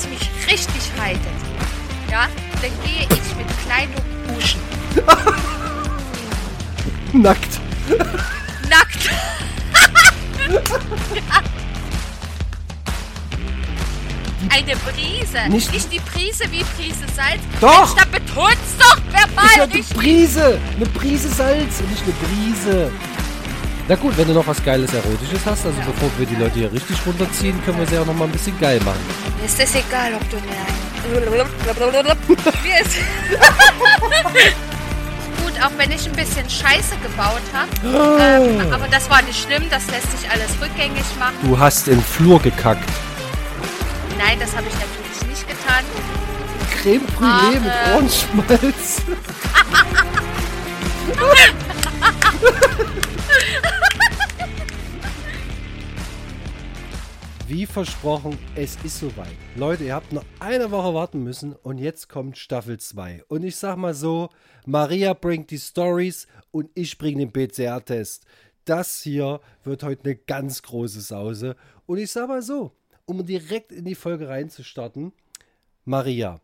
es 0.00 0.08
mich 0.08 0.20
richtig 0.50 0.82
reitet, 0.98 1.20
ja, 2.10 2.26
dann 2.60 2.70
gehe 2.84 3.02
ich 3.02 3.36
mit 3.36 3.46
Kleidung 3.64 4.04
duschen. 4.34 4.60
Nackt. 7.22 7.60
Nackt. 8.68 9.10
Eine 14.50 14.74
Prise. 14.76 15.48
Nicht- 15.48 15.72
Nicht, 15.72 15.92
die 15.92 16.00
Prise 16.00 16.44
wie 16.50 16.64
Prise 16.64 17.04
Salz. 17.14 17.40
Doch. 17.60 17.94
Mensch, 17.94 18.02
da 18.02 18.18
betonst 18.18 18.74
doch 18.78 18.96
Ich 18.96 19.12
verbal 19.12 19.62
hatte 19.64 19.74
richtig. 19.74 19.96
Prise. 19.96 20.58
Eine 20.76 20.86
Prise 20.86 21.28
Salz 21.28 21.80
und 21.80 21.90
nicht 21.90 22.02
eine 22.02 22.12
Brise. 22.12 22.90
Na 23.90 23.96
gut, 23.96 24.16
wenn 24.16 24.28
du 24.28 24.34
noch 24.34 24.46
was 24.46 24.62
Geiles 24.62 24.94
Erotisches 24.94 25.40
hast, 25.44 25.66
also 25.66 25.76
bevor 25.78 26.08
wir 26.16 26.24
die 26.24 26.36
Leute 26.36 26.54
hier 26.54 26.72
richtig 26.72 26.96
runterziehen, 27.04 27.60
können 27.64 27.80
wir 27.80 27.86
sie 27.88 27.98
auch 27.98 28.06
noch 28.06 28.14
mal 28.14 28.26
ein 28.26 28.30
bisschen 28.30 28.56
geil 28.60 28.78
machen. 28.84 29.00
Mir 29.40 29.46
ist 29.46 29.58
es 29.58 29.74
egal, 29.74 30.14
ob 30.14 30.20
du 30.30 30.36
mir 30.36 30.52
Mir 32.62 32.80
ist 32.80 32.94
Gut, 35.42 35.60
auch 35.60 35.72
wenn 35.76 35.90
ich 35.90 36.06
ein 36.06 36.12
bisschen 36.12 36.48
Scheiße 36.48 36.94
gebaut 37.02 37.42
habe. 37.52 37.68
Ähm, 37.82 38.72
aber 38.72 38.86
das 38.86 39.10
war 39.10 39.22
nicht 39.22 39.42
schlimm, 39.42 39.64
das 39.70 39.84
lässt 39.88 40.20
sich 40.20 40.30
alles 40.30 40.50
rückgängig 40.62 41.02
machen. 41.18 41.34
Du 41.42 41.58
hast 41.58 41.88
im 41.88 42.00
Flur 42.00 42.40
gekackt. 42.40 42.88
Nein, 44.16 44.38
das 44.38 44.54
habe 44.54 44.68
ich 44.68 44.74
natürlich 44.74 45.20
nicht 45.30 45.48
getan. 45.48 45.84
Creme 46.80 47.08
Brûlée 47.18 47.58
mit 47.58 47.72
Ah, 47.72 47.90
äh. 47.90 47.94
Ohrenschmalz. 47.96 49.02
Wie 57.50 57.66
versprochen, 57.66 58.38
es 58.54 58.76
ist 58.84 59.00
soweit. 59.00 59.34
Leute, 59.56 59.82
ihr 59.82 59.94
habt 59.96 60.12
noch 60.12 60.24
eine 60.38 60.70
Woche 60.70 60.94
warten 60.94 61.24
müssen 61.24 61.56
und 61.56 61.78
jetzt 61.78 62.08
kommt 62.08 62.38
Staffel 62.38 62.78
2. 62.78 63.24
Und 63.26 63.42
ich 63.42 63.56
sag 63.56 63.76
mal 63.76 63.92
so, 63.92 64.28
Maria 64.66 65.14
bringt 65.14 65.50
die 65.50 65.58
Stories 65.58 66.28
und 66.52 66.70
ich 66.74 66.96
bringe 66.96 67.26
den 67.26 67.32
PCR-Test. 67.32 68.24
Das 68.64 69.02
hier 69.02 69.40
wird 69.64 69.82
heute 69.82 70.04
eine 70.04 70.14
ganz 70.14 70.62
große 70.62 71.00
Sause. 71.00 71.56
Und 71.86 71.98
ich 71.98 72.12
sag 72.12 72.28
mal 72.28 72.40
so, 72.40 72.70
um 73.04 73.26
direkt 73.26 73.72
in 73.72 73.84
die 73.84 73.96
Folge 73.96 74.28
reinzustarten, 74.28 75.12
Maria, 75.84 76.40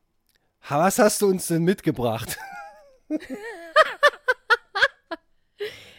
was 0.69 0.99
hast 0.99 1.23
du 1.23 1.29
uns 1.29 1.47
denn 1.47 1.63
mitgebracht? 1.63 2.37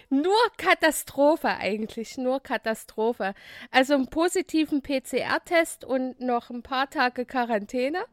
Nur 0.09 0.37
Katastrophe 0.57 1.49
eigentlich, 1.49 2.17
nur 2.17 2.39
Katastrophe. 2.39 3.33
Also 3.71 3.93
einen 3.93 4.07
positiven 4.07 4.81
PCR-Test 4.81 5.83
und 5.83 6.19
noch 6.21 6.49
ein 6.49 6.63
paar 6.63 6.89
Tage 6.89 7.25
Quarantäne. 7.25 8.05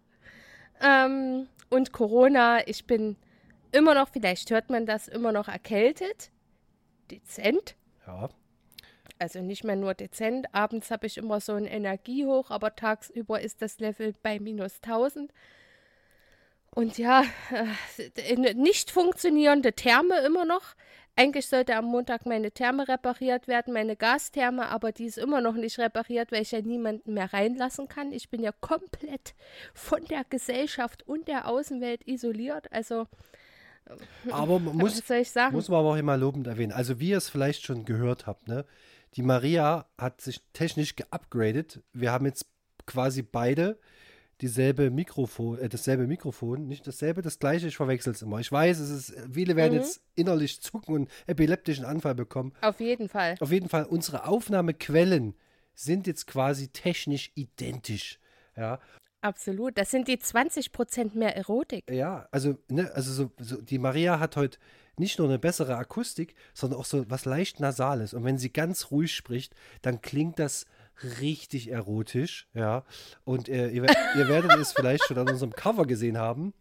Ähm, 0.80 1.48
und 1.70 1.92
Corona, 1.92 2.66
ich 2.66 2.86
bin 2.86 3.16
immer 3.70 3.94
noch, 3.94 4.08
vielleicht 4.08 4.50
hört 4.50 4.70
man 4.70 4.86
das, 4.86 5.08
immer 5.08 5.32
noch 5.32 5.48
erkältet. 5.48 6.30
Dezent. 7.10 7.76
Ja, 8.06 8.28
Also 9.18 9.40
nicht 9.40 9.62
mehr 9.64 9.76
nur 9.76 9.94
dezent. 9.94 10.52
Abends 10.52 10.90
habe 10.90 11.06
ich 11.06 11.16
immer 11.16 11.40
so 11.40 11.52
ein 11.52 11.66
Energiehoch, 11.66 12.50
aber 12.50 12.74
tagsüber 12.74 13.40
ist 13.40 13.62
das 13.62 13.78
Level 13.78 14.14
bei 14.22 14.40
minus 14.40 14.80
1000. 14.82 15.32
Und 16.74 16.98
ja, 16.98 17.22
äh, 18.16 18.54
nicht 18.54 18.90
funktionierende 18.90 19.74
Therme 19.74 20.18
immer 20.26 20.44
noch. 20.44 20.74
Eigentlich 21.16 21.46
sollte 21.46 21.76
am 21.76 21.84
Montag 21.84 22.26
meine 22.26 22.50
Therme 22.50 22.88
repariert 22.88 23.46
werden, 23.46 23.72
meine 23.72 23.94
Gastherme, 23.94 24.68
aber 24.68 24.90
die 24.90 25.04
ist 25.04 25.16
immer 25.16 25.40
noch 25.40 25.54
nicht 25.54 25.78
repariert, 25.78 26.32
weil 26.32 26.42
ich 26.42 26.50
ja 26.50 26.60
niemanden 26.60 27.14
mehr 27.14 27.32
reinlassen 27.32 27.86
kann. 27.86 28.12
Ich 28.12 28.30
bin 28.30 28.42
ja 28.42 28.50
komplett 28.50 29.34
von 29.74 30.04
der 30.06 30.24
Gesellschaft 30.24 31.06
und 31.06 31.28
der 31.28 31.46
Außenwelt 31.46 32.06
isoliert. 32.08 32.72
Also, 32.72 33.06
aber 34.30 34.58
man 34.58 34.76
muss, 34.76 34.98
was 34.98 35.06
soll 35.06 35.16
ich 35.18 35.30
sagen? 35.30 35.54
Muss 35.54 35.68
man 35.68 35.80
aber 35.80 35.90
auch 35.90 35.96
immer 35.96 36.16
lobend 36.16 36.48
erwähnen. 36.48 36.72
Also, 36.72 36.98
wie 36.98 37.10
ihr 37.10 37.18
es 37.18 37.28
vielleicht 37.28 37.62
schon 37.64 37.84
gehört 37.84 38.26
habt, 38.26 38.48
ne? 38.48 38.64
Die 39.14 39.22
Maria 39.22 39.86
hat 39.96 40.20
sich 40.20 40.40
technisch 40.52 40.96
geupgradet. 40.96 41.80
Wir 41.92 42.10
haben 42.10 42.26
jetzt 42.26 42.46
quasi 42.86 43.22
beide 43.22 43.78
dieselbe 44.40 44.90
Mikrofon, 44.90 45.58
äh, 45.58 45.68
dasselbe 45.68 46.06
Mikrofon, 46.06 46.66
nicht 46.66 46.86
dasselbe, 46.86 47.22
das 47.22 47.38
gleiche, 47.38 47.68
ich 47.68 47.76
verwechsel 47.76 48.12
es 48.12 48.22
immer. 48.22 48.40
Ich 48.40 48.50
weiß, 48.50 48.78
es 48.78 48.90
ist, 48.90 49.14
viele 49.32 49.56
werden 49.56 49.74
Mhm. 49.74 49.80
jetzt 49.80 50.00
innerlich 50.14 50.60
zucken 50.60 50.94
und 50.94 51.10
epileptischen 51.26 51.84
Anfall 51.84 52.14
bekommen. 52.14 52.52
Auf 52.60 52.80
jeden 52.80 53.08
Fall. 53.08 53.36
Auf 53.40 53.50
jeden 53.52 53.68
Fall, 53.68 53.84
unsere 53.84 54.26
Aufnahmequellen 54.26 55.34
sind 55.74 56.06
jetzt 56.06 56.26
quasi 56.26 56.68
technisch 56.68 57.30
identisch. 57.34 58.18
Ja, 58.56 58.78
Absolut. 59.20 59.78
Das 59.78 59.90
sind 59.90 60.06
die 60.06 60.18
20% 60.18 61.16
mehr 61.16 61.34
Erotik. 61.34 61.90
Ja, 61.90 62.28
also, 62.30 62.58
ne, 62.68 62.92
also 62.94 63.10
so, 63.10 63.32
so, 63.40 63.58
die 63.62 63.78
Maria 63.78 64.20
hat 64.20 64.36
heute 64.36 64.58
nicht 64.98 65.18
nur 65.18 65.26
eine 65.26 65.38
bessere 65.38 65.76
Akustik, 65.78 66.34
sondern 66.52 66.78
auch 66.78 66.84
so 66.84 67.08
was 67.08 67.24
leicht 67.24 67.58
Nasales. 67.58 68.12
Und 68.12 68.24
wenn 68.24 68.36
sie 68.36 68.52
ganz 68.52 68.90
ruhig 68.90 69.14
spricht, 69.14 69.54
dann 69.80 70.02
klingt 70.02 70.38
das 70.38 70.66
richtig 71.20 71.70
erotisch, 71.70 72.48
ja. 72.54 72.84
Und 73.24 73.48
äh, 73.48 73.68
ihr, 73.68 73.84
ihr 74.16 74.28
werdet 74.28 74.52
es 74.58 74.72
vielleicht 74.72 75.04
schon 75.04 75.18
an 75.18 75.28
unserem 75.28 75.52
Cover 75.52 75.86
gesehen 75.86 76.18
haben. 76.18 76.54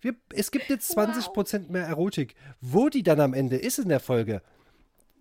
Wir, 0.00 0.14
es 0.34 0.50
gibt 0.50 0.68
jetzt 0.70 0.96
20% 0.96 1.70
mehr 1.70 1.84
Erotik. 1.86 2.34
Wo 2.60 2.88
die 2.88 3.02
dann 3.02 3.20
am 3.20 3.34
Ende 3.34 3.56
ist 3.56 3.78
in 3.78 3.88
der 3.88 4.00
Folge, 4.00 4.42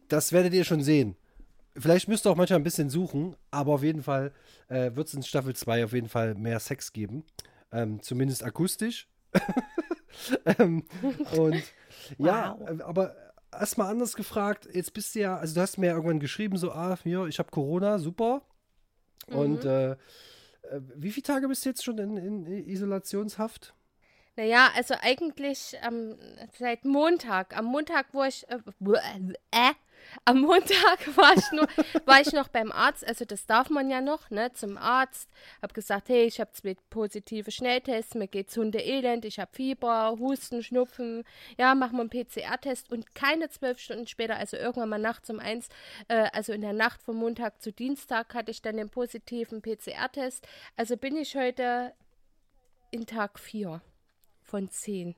das 0.08 0.32
werdet 0.32 0.54
ihr 0.54 0.64
schon 0.64 0.82
sehen. 0.84 1.16
Vielleicht 1.78 2.08
müsst 2.08 2.26
ihr 2.26 2.32
auch 2.32 2.36
manchmal 2.36 2.60
ein 2.60 2.64
bisschen 2.64 2.90
suchen, 2.90 3.36
aber 3.52 3.74
auf 3.74 3.84
jeden 3.84 4.04
Fall 4.04 4.32
äh, 4.68 4.92
wird 4.96 5.08
es 5.08 5.14
in 5.14 5.24
Staffel 5.24 5.56
2 5.56 5.86
auf 5.86 5.94
jeden 5.94 6.10
Fall 6.10 6.36
mehr 6.36 6.60
Sex 6.60 6.94
geben. 6.94 7.24
Ähm, 7.72 8.02
zumindest 8.02 8.44
akustisch. 8.44 9.08
ähm, 10.58 10.84
und 11.38 11.64
ja, 12.18 12.58
Wow. 12.60 12.70
äh, 12.80 12.84
aber 12.84 13.16
erstmal 13.52 13.92
anders 13.92 14.16
gefragt, 14.16 14.68
jetzt 14.74 14.94
bist 14.94 15.16
du 15.16 15.20
ja, 15.20 15.38
also 15.38 15.56
du 15.56 15.62
hast 15.62 15.78
mir 15.78 15.88
ja 15.88 15.94
irgendwann 15.94 16.20
geschrieben, 16.20 16.58
so, 16.58 16.72
ah, 16.72 16.98
hier, 17.04 17.26
ich 17.26 17.40
habe 17.40 17.52
Corona, 17.52 18.00
super. 18.00 18.42
Und 19.28 19.66
äh, 19.66 19.92
äh, 19.92 19.98
wie 20.96 21.12
viele 21.12 21.24
Tage 21.24 21.48
bist 21.48 21.66
du 21.66 21.70
jetzt 21.70 21.84
schon 21.84 21.98
in, 21.98 22.18
in 22.18 22.68
Isolationshaft? 22.68 23.74
Naja, 24.36 24.70
also 24.76 24.96
eigentlich 25.02 25.78
ähm, 25.86 26.18
seit 26.58 26.86
Montag. 26.86 27.58
Am 27.58 27.66
Montag, 27.66 28.08
wo 28.14 28.24
ich. 28.24 28.48
Äh, 28.50 28.58
äh, 29.52 29.74
am 30.26 30.42
Montag 30.42 31.00
war 31.18 31.36
ich, 31.36 31.52
nur, 31.52 31.68
war 32.06 32.22
ich 32.22 32.32
noch 32.34 32.48
beim 32.48 32.72
Arzt. 32.72 33.06
Also, 33.08 33.26
das 33.26 33.46
darf 33.46 33.70
man 33.70 33.90
ja 33.90 34.02
noch, 34.02 34.30
ne? 34.30 34.52
Zum 34.54 34.78
Arzt. 34.78 35.30
Hab 35.62 35.74
gesagt, 35.74 36.10
hey, 36.10 36.26
ich 36.26 36.40
habe 36.40 36.52
zwei 36.52 36.76
positive 36.90 37.52
Schnelltests. 37.52 38.16
Mir 38.16 38.28
geht's 38.28 38.56
hundeelend. 38.58 39.26
Ich 39.26 39.40
habe 39.40 39.52
Fieber, 39.54 40.16
Husten, 40.20 40.64
Schnupfen. 40.64 41.24
Ja, 41.58 41.76
machen 41.76 41.98
wir 41.98 42.02
einen 42.02 42.10
PCR-Test. 42.10 42.92
Und 42.92 43.14
keine 43.16 43.50
zwölf 43.50 43.80
Stunden 43.80 44.08
später, 44.08 44.38
also 44.38 44.58
irgendwann 44.58 44.90
mal 44.90 45.00
nachts 45.00 45.30
um 45.30 45.40
eins, 45.40 45.70
äh, 46.08 46.30
also 46.34 46.54
in 46.54 46.62
der 46.62 46.74
Nacht 46.74 47.02
von 47.02 47.16
Montag 47.16 47.62
zu 47.62 47.72
Dienstag, 47.72 48.34
hatte 48.34 48.52
ich 48.52 48.62
dann 48.62 48.78
den 48.78 48.90
positiven 48.90 49.62
PCR-Test. 49.62 50.48
Also 50.76 50.98
bin 50.98 51.16
ich 51.18 51.36
heute 51.36 51.94
in 52.92 53.06
Tag 53.06 53.40
4 53.40 53.82
von 54.50 54.70
10. 54.70 55.16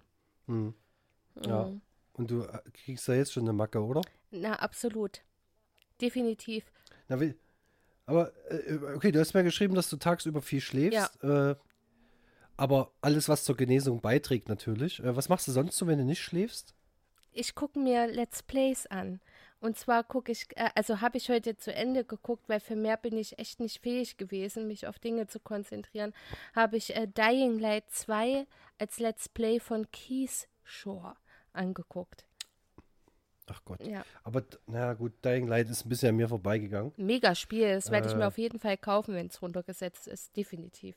Ja. 1.46 1.72
Und 2.14 2.31
du 2.31 2.44
äh, 2.44 2.59
kriegst 2.74 3.08
ja 3.08 3.16
jetzt 3.16 3.34
schon 3.34 3.44
eine 3.44 3.53
Macke, 3.53 3.81
oder? 3.84 4.02
Na, 4.31 4.56
absolut. 4.56 5.22
Definitiv. 6.00 6.66
Na, 7.08 7.19
wie, 7.19 7.36
aber, 8.06 8.34
äh, 8.50 8.78
okay, 8.96 9.12
du 9.12 9.20
hast 9.20 9.34
mir 9.34 9.44
geschrieben, 9.44 9.75
dass 9.75 9.90
du 9.90 9.97
tagsüber 9.97 10.41
viel 10.41 10.62
schläfst. 10.62 11.24
Äh, 11.24 11.56
aber 12.58 12.91
alles, 13.02 13.30
was 13.30 13.44
zur 13.44 13.56
Genesung 13.56 14.02
beiträgt, 14.02 14.50
natürlich. 14.50 15.00
Äh, 15.00 15.16
was 15.16 15.30
machst 15.30 15.47
du 15.47 15.52
sonst 15.52 15.78
so, 15.78 15.88
wenn 15.88 15.97
du 15.97 16.06
nicht 16.06 16.22
schläfst? 16.22 16.75
Ich 17.31 17.56
gucke 17.56 17.80
mir 17.80 18.08
Let's 18.08 18.44
Plays 18.44 18.86
an. 18.88 19.22
Und 19.62 19.78
zwar 19.78 20.03
gucke 20.03 20.31
ich, 20.31 20.47
also 20.75 21.02
habe 21.02 21.18
ich 21.18 21.30
heute 21.30 21.56
zu 21.56 21.74
Ende 21.74 22.03
geguckt, 22.03 22.50
weil 22.50 22.59
für 22.59 22.75
mehr 22.75 22.97
bin 22.97 23.16
ich 23.16 23.38
echt 23.38 23.59
nicht 23.59 23.81
fähig 23.81 24.18
gewesen, 24.18 24.68
mich 24.68 24.88
auf 24.88 24.97
Dinge 24.97 25.28
zu 25.28 25.40
konzentrieren. 25.40 26.14
Habe 26.56 26.78
ich 26.78 26.96
äh, 26.96 27.08
Dying 27.08 27.59
Light 27.59 27.90
2 27.91 28.47
als 28.82 29.00
Let's 29.00 29.30
Play 29.30 29.60
von 29.60 29.90
Keys 29.92 30.48
Shore 30.64 31.16
angeguckt. 31.54 32.26
Ach 33.48 33.62
Gott. 33.64 33.86
Ja. 33.86 34.04
Aber, 34.24 34.44
na 34.66 34.94
gut, 34.94 35.14
Dying 35.24 35.48
Light 35.48 35.70
ist 35.70 35.86
ein 35.86 35.90
bisschen 35.90 36.10
an 36.10 36.16
mir 36.16 36.28
vorbeigegangen. 36.28 36.92
Mega 36.98 37.36
Spiel, 37.36 37.74
das 37.74 37.92
werde 37.92 38.08
ich 38.08 38.16
mir 38.16 38.24
Äh. 38.24 38.28
auf 38.28 38.38
jeden 38.38 38.60
Fall 38.60 38.78
kaufen, 38.78 39.14
wenn 39.14 39.28
es 39.28 39.42
runtergesetzt 39.42 40.08
ist. 40.08 40.36
Definitiv. 40.36 40.96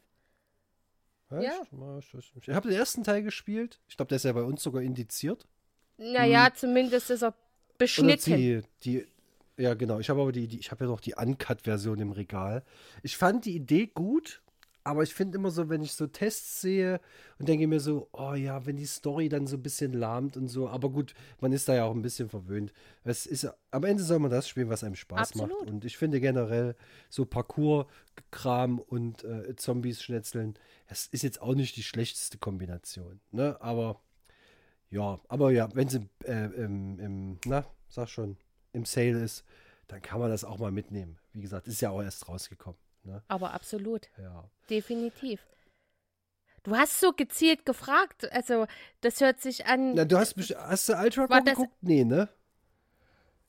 Ja. 1.31 1.41
Ich, 1.99 2.15
ich, 2.49 2.55
habe 2.55 2.69
den 2.69 2.79
ersten 2.79 3.03
Teil 3.03 3.23
gespielt. 3.23 3.81
Ich 3.89 3.97
glaube, 3.97 4.09
der 4.09 4.17
ist 4.17 4.25
ja 4.25 4.33
bei 4.33 4.43
uns 4.43 4.63
sogar 4.63 4.83
indiziert. 4.83 5.47
Naja, 5.97 6.51
zumindest 6.55 7.11
ist 7.11 7.23
er 7.23 7.35
beschnitten. 7.77 8.37
die, 8.37 8.63
die, 8.85 9.07
ja, 9.57 9.75
genau. 9.75 9.99
Ich 9.99 10.09
habe 10.11 10.21
aber 10.23 10.33
die, 10.33 10.47
die 10.47 10.59
ich 10.59 10.71
habe 10.71 10.85
ja 10.85 10.91
noch 10.91 11.01
die 11.01 11.15
Uncut-Version 11.15 11.99
im 12.01 12.13
Regal. 12.13 12.65
Ich 13.03 13.17
fand 13.17 13.45
die 13.47 13.57
Idee 13.57 13.87
gut, 13.87 14.43
Aber 14.85 15.03
ich 15.03 15.15
finde 15.15 15.39
immer 15.39 15.51
so, 15.51 15.71
wenn 15.71 15.83
ich 15.83 15.95
so 15.95 16.07
Tests 16.07 16.61
sehe 16.61 17.01
und 17.39 17.49
denke 17.49 17.67
mir 17.67 17.81
so, 17.81 18.09
oh 18.13 18.35
ja, 18.35 18.67
wenn 18.67 18.77
die 18.77 18.85
Story 18.85 19.31
dann 19.31 19.47
so 19.47 19.57
ein 19.57 19.63
bisschen 19.63 19.95
lahmt 19.95 20.37
und 20.37 20.49
so. 20.49 20.69
Aber 20.69 20.91
gut, 20.91 21.15
man 21.41 21.53
ist 21.53 21.69
da 21.69 21.75
ja 21.75 21.85
auch 21.85 21.95
ein 21.95 22.03
bisschen 22.03 22.29
verwöhnt. 22.29 22.73
Es 23.03 23.25
ist, 23.25 23.49
am 23.71 23.85
Ende 23.85 24.03
soll 24.03 24.19
man 24.19 24.31
das 24.31 24.47
spielen, 24.47 24.69
was 24.69 24.85
einem 24.85 24.95
Spaß 24.95 25.31
Absolut. 25.31 25.61
macht. 25.61 25.71
Und 25.71 25.85
ich 25.87 25.97
finde 25.97 26.21
generell 26.21 26.77
so 27.09 27.25
Parcours-Kram 27.25 28.79
und 28.79 29.25
äh, 29.25 29.57
Zombies 29.57 30.03
schnetzeln, 30.03 30.55
das 30.87 31.07
ist 31.07 31.23
jetzt 31.23 31.41
auch 31.41 31.55
nicht 31.55 31.77
die 31.77 31.83
schlechteste 31.83 32.37
Kombination. 32.37 33.21
Ne? 33.33 33.57
Aber 33.63 34.01
ja, 34.91 35.19
aber 35.29 35.51
ja, 35.51 35.69
wenn 35.75 35.89
sie 35.89 36.09
äh, 36.25 36.45
im, 36.45 36.99
im, 37.01 37.39
na, 37.47 37.65
sag 37.89 38.11
schon, 38.11 38.37
im 38.73 38.85
Sale 38.85 39.25
ist, 39.25 39.45
dann 39.89 40.03
kann 40.03 40.21
man 40.21 40.31
das 40.31 40.45
auch 40.45 40.59
mal 40.59 40.71
mitnehmen. 40.71 41.19
Wie 41.33 41.41
gesagt, 41.41 41.69
ist 41.69 41.81
ja 41.81 41.91
auch 41.91 42.03
erst 42.03 42.29
rausgekommen. 42.29 42.79
Ne? 43.05 43.23
Aber 43.29 43.53
absolut, 43.53 44.09
Ja. 44.19 44.49
definitiv. 44.71 45.47
Du 46.63 46.75
hast 46.77 46.99
so 47.01 47.13
gezielt 47.13 47.67
gefragt, 47.67 48.31
also 48.33 48.67
das 49.03 49.21
hört 49.21 49.41
sich 49.41 49.67
an. 49.67 49.93
Na, 49.95 50.05
du 50.07 50.17
hast, 50.17 50.35
best- 50.35 50.57
hast 50.57 50.89
du 50.89 50.95
Ultra 50.95 51.27
geguckt? 51.41 51.71
Nee, 51.83 52.05
ne? 52.05 52.29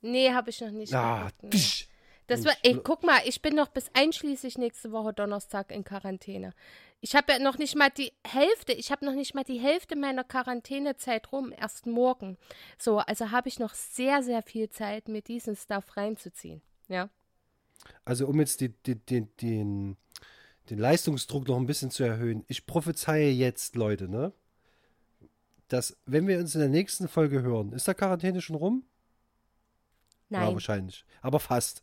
Nee, 0.02 0.32
habe 0.34 0.50
ich 0.50 0.60
noch 0.62 0.72
nicht. 0.72 0.94
Ah, 0.94 1.30
geguckt, 1.40 1.54
tsch. 1.54 1.88
Das 2.28 2.44
war, 2.44 2.54
ey, 2.64 2.80
guck 2.84 3.04
mal, 3.04 3.20
ich 3.26 3.42
bin 3.44 3.56
noch 3.56 3.68
bis 3.68 3.90
einschließlich 3.94 4.58
nächste 4.58 4.92
Woche 4.92 5.14
Donnerstag 5.14 5.72
in 5.72 5.84
Quarantäne. 5.84 6.54
Ich 7.00 7.16
habe 7.16 7.34
ja 7.34 7.40
noch 7.40 7.60
nicht 7.60 7.76
mal 7.76 7.92
die 7.92 8.12
Hälfte, 8.26 8.74
ich 8.74 8.92
habe 8.92 9.06
noch 9.06 9.14
nicht 9.14 9.36
mal 9.36 9.44
die 9.44 9.60
Hälfte 9.60 9.96
meiner 9.96 10.24
Quarantänezeit 10.24 11.32
rum, 11.32 11.54
erst 11.56 11.86
morgen. 11.86 12.38
So, 12.80 12.98
also 12.98 13.30
habe 13.30 13.48
ich 13.48 13.60
noch 13.60 13.76
sehr, 13.76 14.24
sehr 14.24 14.42
viel 14.42 14.70
Zeit, 14.72 15.08
mir 15.08 15.22
diesen 15.22 15.56
Stuff 15.56 15.96
reinzuziehen. 15.98 16.64
Ja. 16.88 17.10
Also 18.04 18.28
um 18.28 18.40
jetzt 18.40 18.62
die, 18.62 18.70
die, 18.70 18.96
die, 18.96 19.22
den, 19.42 19.98
den 20.70 20.80
Leistungsdruck 20.80 21.48
noch 21.48 21.58
ein 21.58 21.66
bisschen 21.66 21.92
zu 21.92 22.04
erhöhen. 22.04 22.44
Ich 22.48 22.66
prophezeie 22.66 23.30
jetzt, 23.30 23.76
Leute, 23.76 24.08
ne? 24.08 24.32
Dass, 25.68 25.98
wenn 26.06 26.28
wir 26.28 26.40
uns 26.40 26.54
in 26.54 26.62
der 26.62 26.70
nächsten 26.70 27.08
Folge 27.08 27.42
hören, 27.42 27.72
ist 27.74 27.88
der 27.88 27.96
Quarantäne 27.96 28.42
schon 28.42 28.56
rum? 28.56 28.84
Ja, 30.30 30.42
Nein. 30.42 30.54
wahrscheinlich. 30.54 31.06
Aber 31.22 31.40
fast. 31.40 31.82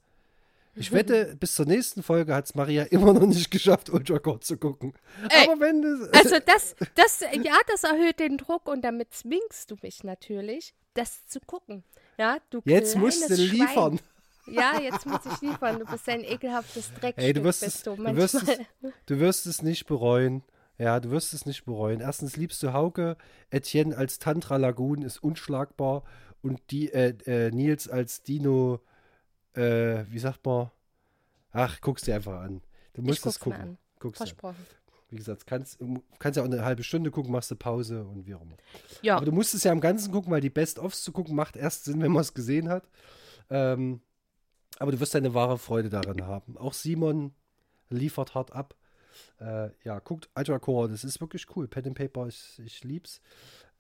Ich 0.74 0.90
wette, 0.90 1.36
bis 1.38 1.54
zur 1.54 1.66
nächsten 1.66 2.02
Folge 2.02 2.34
hat 2.34 2.46
es 2.46 2.54
Maria 2.54 2.84
immer 2.84 3.12
noch 3.12 3.26
nicht 3.26 3.50
geschafft, 3.50 3.90
Ultra 3.90 4.18
Core 4.18 4.40
zu 4.40 4.56
gucken. 4.56 4.94
Ey, 5.28 5.46
Aber 5.46 5.60
wenn 5.60 5.82
das. 5.82 6.08
Also 6.24 6.38
das, 6.44 6.74
das, 6.94 7.20
ja, 7.20 7.58
das 7.66 7.84
erhöht 7.84 8.20
den 8.20 8.38
Druck 8.38 8.68
und 8.68 8.82
damit 8.82 9.12
zwingst 9.12 9.70
du 9.70 9.76
mich 9.82 10.02
natürlich, 10.02 10.72
das 10.94 11.26
zu 11.26 11.40
gucken. 11.40 11.84
Ja, 12.16 12.38
du 12.48 12.62
jetzt 12.64 12.96
musst 12.96 13.28
du 13.28 13.34
liefern. 13.34 14.00
Ja, 14.46 14.80
jetzt 14.80 15.06
muss 15.06 15.20
ich 15.24 15.40
liefern. 15.40 15.78
Du 15.78 15.86
bist 15.86 16.08
ein 16.08 16.24
ekelhaftes 16.24 16.92
Dreckstück. 16.94 17.24
Ey, 17.24 17.32
du 17.32 17.44
wirst, 17.44 17.62
es, 17.62 17.82
du 17.82 17.96
du, 17.96 18.16
wirst 18.16 18.34
es, 18.34 18.58
du 19.06 19.20
wirst 19.20 19.46
es 19.46 19.62
nicht 19.62 19.86
bereuen. 19.86 20.42
Ja, 20.78 20.98
du 21.00 21.10
wirst 21.10 21.32
es 21.32 21.46
nicht 21.46 21.64
bereuen. 21.64 22.00
Erstens 22.00 22.36
liebst 22.36 22.62
du 22.62 22.72
Hauke. 22.72 23.16
Etienne 23.50 23.96
als 23.96 24.18
Tantra 24.18 24.56
Lagoon 24.56 25.02
ist 25.02 25.22
unschlagbar. 25.22 26.02
Und 26.42 26.60
die, 26.70 26.92
äh, 26.92 27.14
äh, 27.26 27.50
Nils 27.52 27.88
als 27.88 28.22
Dino, 28.22 28.80
äh, 29.54 30.04
wie 30.08 30.18
sagt 30.18 30.44
man? 30.44 30.70
Ach, 31.52 31.80
guck's 31.80 32.02
dir 32.02 32.16
einfach 32.16 32.40
an. 32.40 32.62
Du 32.94 33.02
musst 33.02 33.24
es 33.26 33.38
guck's 33.38 33.46
mir 33.46 33.52
gucken. 33.52 33.68
an. 33.70 33.78
Guck's 34.00 34.18
dir 34.18 34.22
an. 34.22 34.28
Versprochen. 34.28 34.66
Wie 35.10 35.16
gesagt, 35.16 35.46
kannst, 35.46 35.78
kannst 36.18 36.38
ja 36.38 36.42
auch 36.42 36.46
eine 36.46 36.64
halbe 36.64 36.82
Stunde 36.82 37.10
gucken, 37.10 37.32
machst 37.32 37.50
du 37.50 37.54
Pause 37.54 38.02
und 38.02 38.26
wie 38.26 38.34
auch 38.34 38.40
immer. 38.40 38.56
Ja, 39.02 39.16
Aber 39.16 39.26
du 39.26 39.32
musst 39.32 39.52
es 39.52 39.62
ja 39.62 39.70
am 39.70 39.80
Ganzen 39.80 40.10
gucken, 40.10 40.32
weil 40.32 40.40
die 40.40 40.48
Best-ofs 40.48 41.02
zu 41.02 41.12
gucken 41.12 41.36
macht 41.36 41.54
erst 41.54 41.84
Sinn, 41.84 42.00
wenn 42.00 42.12
man 42.12 42.22
es 42.22 42.32
gesehen 42.32 42.70
hat. 42.70 42.88
Ähm, 43.50 44.00
aber 44.78 44.92
du 44.92 45.00
wirst 45.00 45.14
deine 45.14 45.34
wahre 45.34 45.58
Freude 45.58 45.88
daran 45.88 46.26
haben. 46.26 46.56
Auch 46.58 46.72
Simon 46.72 47.32
liefert 47.90 48.34
hart 48.34 48.52
ab. 48.52 48.74
Äh, 49.40 49.70
ja, 49.84 49.98
guckt 49.98 50.30
Ultra 50.34 50.58
Core, 50.58 50.88
das 50.88 51.04
ist 51.04 51.20
wirklich 51.20 51.46
cool. 51.54 51.68
Pen 51.68 51.86
and 51.88 51.98
Paper, 51.98 52.26
ich, 52.28 52.58
ich 52.64 52.82
lieb's. 52.84 53.20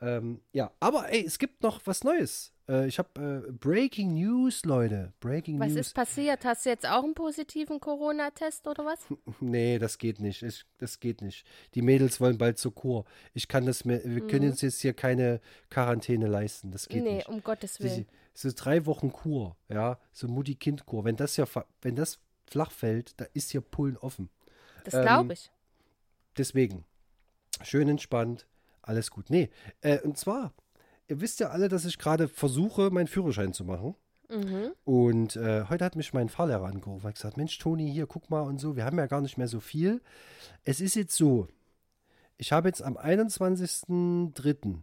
Ähm, 0.00 0.40
ja, 0.52 0.72
aber 0.80 1.10
ey, 1.12 1.24
es 1.24 1.38
gibt 1.38 1.62
noch 1.62 1.80
was 1.84 2.02
Neues. 2.02 2.52
Äh, 2.68 2.86
ich 2.88 2.98
habe 2.98 3.44
äh, 3.48 3.52
Breaking 3.52 4.14
News, 4.14 4.64
Leute. 4.64 5.12
Breaking 5.20 5.60
was 5.60 5.68
News. 5.68 5.86
ist 5.86 5.94
passiert? 5.94 6.44
Hast 6.44 6.66
du 6.66 6.70
jetzt 6.70 6.84
auch 6.86 7.04
einen 7.04 7.14
positiven 7.14 7.78
Corona-Test 7.80 8.66
oder 8.66 8.84
was? 8.84 8.98
Nee, 9.40 9.78
das 9.78 9.98
geht 9.98 10.20
nicht. 10.20 10.42
Ich, 10.42 10.64
das 10.78 10.98
geht 10.98 11.22
nicht. 11.22 11.46
Die 11.74 11.82
Mädels 11.82 12.20
wollen 12.20 12.36
bald 12.36 12.58
zur 12.58 12.74
Kur. 12.74 13.04
Ich 13.32 13.46
kann 13.48 13.64
das 13.64 13.84
mir, 13.84 14.02
wir 14.04 14.26
können 14.26 14.50
uns 14.50 14.60
jetzt 14.60 14.80
hier 14.80 14.92
keine 14.92 15.40
Quarantäne 15.70 16.26
leisten. 16.26 16.72
Das 16.72 16.88
geht 16.88 16.98
Mhm. 17.02 17.08
nee, 17.08 17.14
nicht. 17.16 17.28
um 17.28 17.42
Gottes 17.42 17.80
Willen. 17.80 18.06
So 18.34 18.50
drei 18.54 18.86
Wochen 18.86 19.12
Kur, 19.12 19.56
ja, 19.68 19.98
so 20.12 20.28
Mutti-Kind-Kur. 20.28 21.04
Wenn 21.04 21.16
das 21.16 21.36
ja, 21.36 21.46
wenn 21.82 21.96
das 21.96 22.18
flach 22.46 22.70
fällt, 22.70 23.20
da 23.20 23.26
ist 23.34 23.50
hier 23.50 23.60
Pullen 23.60 23.96
offen. 23.96 24.30
Das 24.84 24.94
ähm, 24.94 25.02
glaube 25.02 25.32
ich. 25.34 25.50
Deswegen, 26.36 26.84
schön 27.62 27.88
entspannt, 27.88 28.46
alles 28.80 29.10
gut. 29.10 29.28
Nee, 29.28 29.50
äh, 29.80 30.00
und 30.00 30.16
zwar, 30.16 30.52
ihr 31.08 31.20
wisst 31.20 31.40
ja 31.40 31.50
alle, 31.50 31.68
dass 31.68 31.84
ich 31.84 31.98
gerade 31.98 32.28
versuche, 32.28 32.90
meinen 32.90 33.06
Führerschein 33.06 33.52
zu 33.52 33.64
machen. 33.64 33.94
Mhm. 34.30 34.72
Und 34.84 35.36
äh, 35.36 35.64
heute 35.68 35.84
hat 35.84 35.94
mich 35.94 36.14
mein 36.14 36.30
Fahrlehrer 36.30 36.66
angerufen 36.66 37.06
und 37.06 37.14
gesagt, 37.14 37.36
Mensch, 37.36 37.58
Toni, 37.58 37.90
hier, 37.90 38.06
guck 38.06 38.30
mal 38.30 38.40
und 38.40 38.58
so, 38.58 38.76
wir 38.76 38.84
haben 38.84 38.98
ja 38.98 39.06
gar 39.06 39.20
nicht 39.20 39.36
mehr 39.36 39.48
so 39.48 39.60
viel. 39.60 40.00
Es 40.64 40.80
ist 40.80 40.94
jetzt 40.94 41.14
so, 41.14 41.48
ich 42.38 42.52
habe 42.52 42.68
jetzt 42.68 42.82
am 42.82 42.96
21.03., 42.96 44.78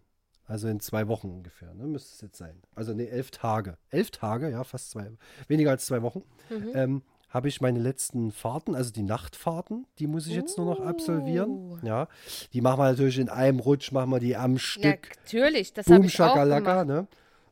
also 0.50 0.68
in 0.68 0.80
zwei 0.82 1.08
Wochen 1.08 1.30
ungefähr, 1.30 1.74
ne, 1.74 1.86
müsste 1.88 2.14
es 2.16 2.22
jetzt 2.22 2.38
sein. 2.38 2.62
Also 2.76 2.94
ne, 2.94 3.08
elf 3.08 3.32
Tage. 3.32 3.78
Elf 3.90 4.12
Tage, 4.12 4.50
ja, 4.50 4.64
fast 4.66 4.92
zwei, 4.92 5.10
weniger 5.48 5.72
als 5.72 5.86
zwei 5.86 6.02
Wochen, 6.02 6.24
Mhm. 6.50 6.72
ähm, 6.74 7.02
habe 7.30 7.48
ich 7.48 7.62
meine 7.62 7.78
letzten 7.80 8.32
Fahrten, 8.32 8.74
also 8.74 8.92
die 8.92 9.04
Nachtfahrten, 9.04 9.86
die 10.00 10.08
muss 10.08 10.26
ich 10.26 10.34
jetzt 10.34 10.58
nur 10.58 10.66
noch 10.66 10.80
absolvieren. 10.84 11.50
Oh. 11.52 11.78
Ja, 11.84 12.08
die 12.54 12.62
machen 12.62 12.80
wir 12.80 12.90
natürlich 12.90 13.20
in 13.20 13.30
einem 13.30 13.60
Rutsch, 13.60 13.92
machen 13.92 14.10
wir 14.10 14.20
die 14.20 14.36
am 14.36 14.58
Stück. 14.58 15.12
Natürlich, 15.24 15.72
das 15.74 15.86
habe 15.88 16.06
ich 16.08 16.20
auch 16.20 16.34
gemacht. 16.34 16.88
ne? 16.88 17.08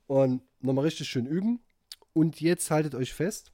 Und 0.07 0.41
nochmal 0.61 0.85
richtig 0.85 1.07
schön 1.07 1.27
üben. 1.27 1.59
Und 2.13 2.41
jetzt 2.41 2.71
haltet 2.71 2.95
euch 2.95 3.13
fest. 3.13 3.51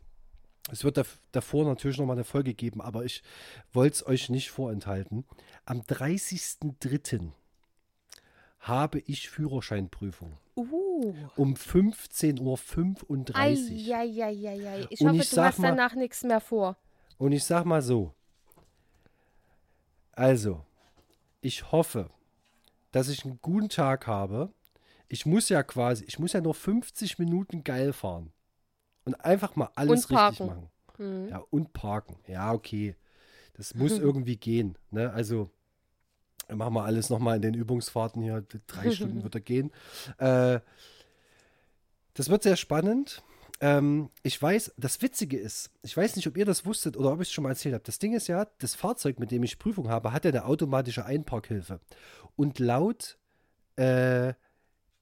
Es 0.71 0.85
wird 0.85 0.95
dav- 0.97 1.19
davor 1.33 1.65
natürlich 1.65 1.97
nochmal 1.97 2.15
eine 2.15 2.23
Folge 2.23 2.53
geben, 2.53 2.79
aber 2.79 3.03
ich 3.03 3.21
wollte 3.73 3.95
es 3.95 4.07
euch 4.07 4.29
nicht 4.29 4.49
vorenthalten. 4.49 5.25
Am 5.65 5.81
30.03. 5.81 7.31
habe 8.63 8.99
ich 8.99 9.29
Führerscheinprüfung. 9.29 10.37
Uh. 10.55 11.13
Um 11.35 11.53
15.35 11.55 12.39
Uhr. 12.39 13.35
Eieieiei. 13.35 14.87
Ich 14.89 15.01
Und 15.01 15.09
hoffe, 15.09 15.17
ich 15.21 15.29
du 15.29 15.41
hast 15.41 15.59
mal- 15.59 15.69
danach 15.69 15.95
nichts 15.95 16.23
mehr 16.23 16.39
vor. 16.39 16.77
Und 17.17 17.31
ich 17.31 17.43
sag 17.43 17.65
mal 17.65 17.81
so. 17.81 18.13
Also, 20.11 20.63
ich 21.41 21.71
hoffe, 21.71 22.09
dass 22.91 23.09
ich 23.09 23.25
einen 23.25 23.39
guten 23.41 23.69
Tag 23.69 24.07
habe. 24.07 24.53
Ich 25.07 25.25
muss 25.25 25.49
ja 25.49 25.63
quasi, 25.63 26.05
ich 26.05 26.19
muss 26.19 26.33
ja 26.33 26.41
nur 26.41 26.53
50 26.53 27.19
Minuten 27.19 27.63
geil 27.63 27.93
fahren. 27.93 28.31
Und 29.05 29.15
einfach 29.15 29.55
mal 29.55 29.69
alles 29.75 30.09
richtig 30.09 30.39
machen. 30.39 30.69
Hm. 30.97 31.29
Ja, 31.29 31.43
und 31.49 31.73
parken. 31.73 32.17
Ja, 32.27 32.53
okay. 32.53 32.95
Das 33.55 33.73
muss 33.75 33.91
irgendwie 33.99 34.37
gehen. 34.37 34.77
Ne? 34.91 35.11
Also, 35.11 35.49
machen 36.49 36.73
wir 36.73 36.83
alles 36.83 37.09
nochmal 37.09 37.37
in 37.37 37.41
den 37.41 37.53
Übungsfahrten 37.53 38.21
hier. 38.21 38.43
Drei 38.67 38.91
Stunden 38.95 39.23
wird 39.23 39.35
er 39.35 39.41
gehen. 39.41 39.71
Äh, 40.17 40.59
das 42.13 42.29
wird 42.29 42.43
sehr 42.43 42.57
spannend. 42.57 43.23
Ähm, 43.59 44.09
ich 44.23 44.39
weiß, 44.41 44.73
das 44.77 45.01
Witzige 45.01 45.37
ist, 45.37 45.71
ich 45.83 45.95
weiß 45.95 46.15
nicht, 46.15 46.27
ob 46.27 46.37
ihr 46.37 46.45
das 46.45 46.65
wusstet 46.65 46.97
oder 46.97 47.13
ob 47.13 47.21
ich 47.21 47.29
es 47.29 47.33
schon 47.33 47.43
mal 47.43 47.51
erzählt 47.51 47.73
habe. 47.73 47.83
Das 47.85 47.99
Ding 47.99 48.13
ist 48.13 48.27
ja, 48.27 48.45
das 48.59 48.75
Fahrzeug, 48.75 49.19
mit 49.19 49.31
dem 49.31 49.43
ich 49.43 49.59
Prüfung 49.59 49.89
habe, 49.89 50.11
hat 50.11 50.25
ja 50.25 50.31
eine 50.31 50.45
automatische 50.45 51.05
Einparkhilfe. 51.05 51.79
Und 52.35 52.59
laut 52.59 53.17
äh, 53.75 54.33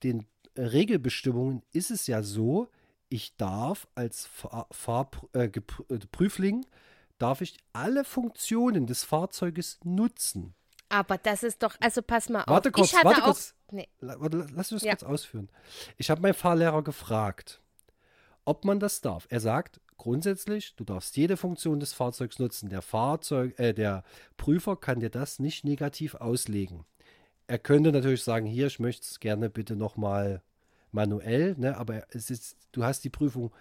den 0.04 0.26
Regelbestimmungen 0.58 1.64
ist 1.72 1.92
es 1.92 2.08
ja 2.08 2.24
so, 2.24 2.70
ich 3.10 3.36
darf 3.36 3.88
als 3.96 4.26
Fahr 4.26 4.68
Fahr 4.72 5.10
äh, 5.34 5.46
äh, 5.46 6.00
Prüfling, 6.12 6.66
darf 7.18 7.42
ich 7.42 7.58
alle 7.74 8.04
Funktionen 8.04 8.88
des 8.88 9.04
Fahrzeuges 9.04 9.80
nutzen. 9.84 10.54
Aber 10.92 11.18
das 11.18 11.44
ist 11.44 11.64
doch, 11.64 11.76
also 11.80 12.02
pass 12.02 12.30
mal 12.30 12.42
auf. 12.42 12.48
Warte 12.48 12.72
kurz, 12.72 12.90
ich 12.90 12.96
hatte 12.96 13.06
warte 13.08 13.22
auch, 13.22 13.26
kurz. 13.28 13.54
Nee. 13.72 13.88
Warte, 14.02 14.38
la- 14.38 14.48
lass 14.54 14.72
mich 14.72 14.82
das 14.82 14.86
Ja. 14.88 14.92
kurz 14.96 15.04
ausführen. 15.04 15.50
Ich 15.98 16.10
habe 16.10 16.22
meinen 16.22 16.34
Fahrlehrer 16.34 16.84
gefragt, 16.84 17.62
ob 18.46 18.66
man 18.66 18.80
das 18.80 19.02
darf. 19.02 19.26
Er 19.30 19.40
sagt, 19.40 19.80
grundsätzlich, 19.98 20.76
du 20.76 20.84
darfst 20.84 21.16
jede 21.16 21.38
Funktion 21.38 21.80
des 21.80 21.94
Fahrzeugs 21.94 22.40
nutzen. 22.40 22.70
Der 22.70 22.82
Fahrzeug, 22.82 23.58
äh, 23.60 23.74
der 23.74 24.04
Prüfer 24.38 24.76
kann 24.76 25.00
dir 25.00 25.10
das 25.10 25.40
nicht 25.40 25.64
negativ 25.64 26.16
auslegen. 26.16 26.86
Er 27.48 27.60
könnte 27.60 27.92
natürlich 27.92 28.24
sagen, 28.24 28.46
hier, 28.46 28.68
ich 28.68 28.80
möchte 28.80 29.06
es 29.06 29.20
gerne 29.20 29.50
bitte 29.50 29.76
nochmal 29.76 30.42
manuell, 30.92 31.56
ne? 31.58 31.78
aber 31.78 32.04
es 32.14 32.30
ist, 32.30 32.58
du 32.74 32.84
hast 32.84 33.04
die 33.04 33.10
Prüfung 33.10 33.52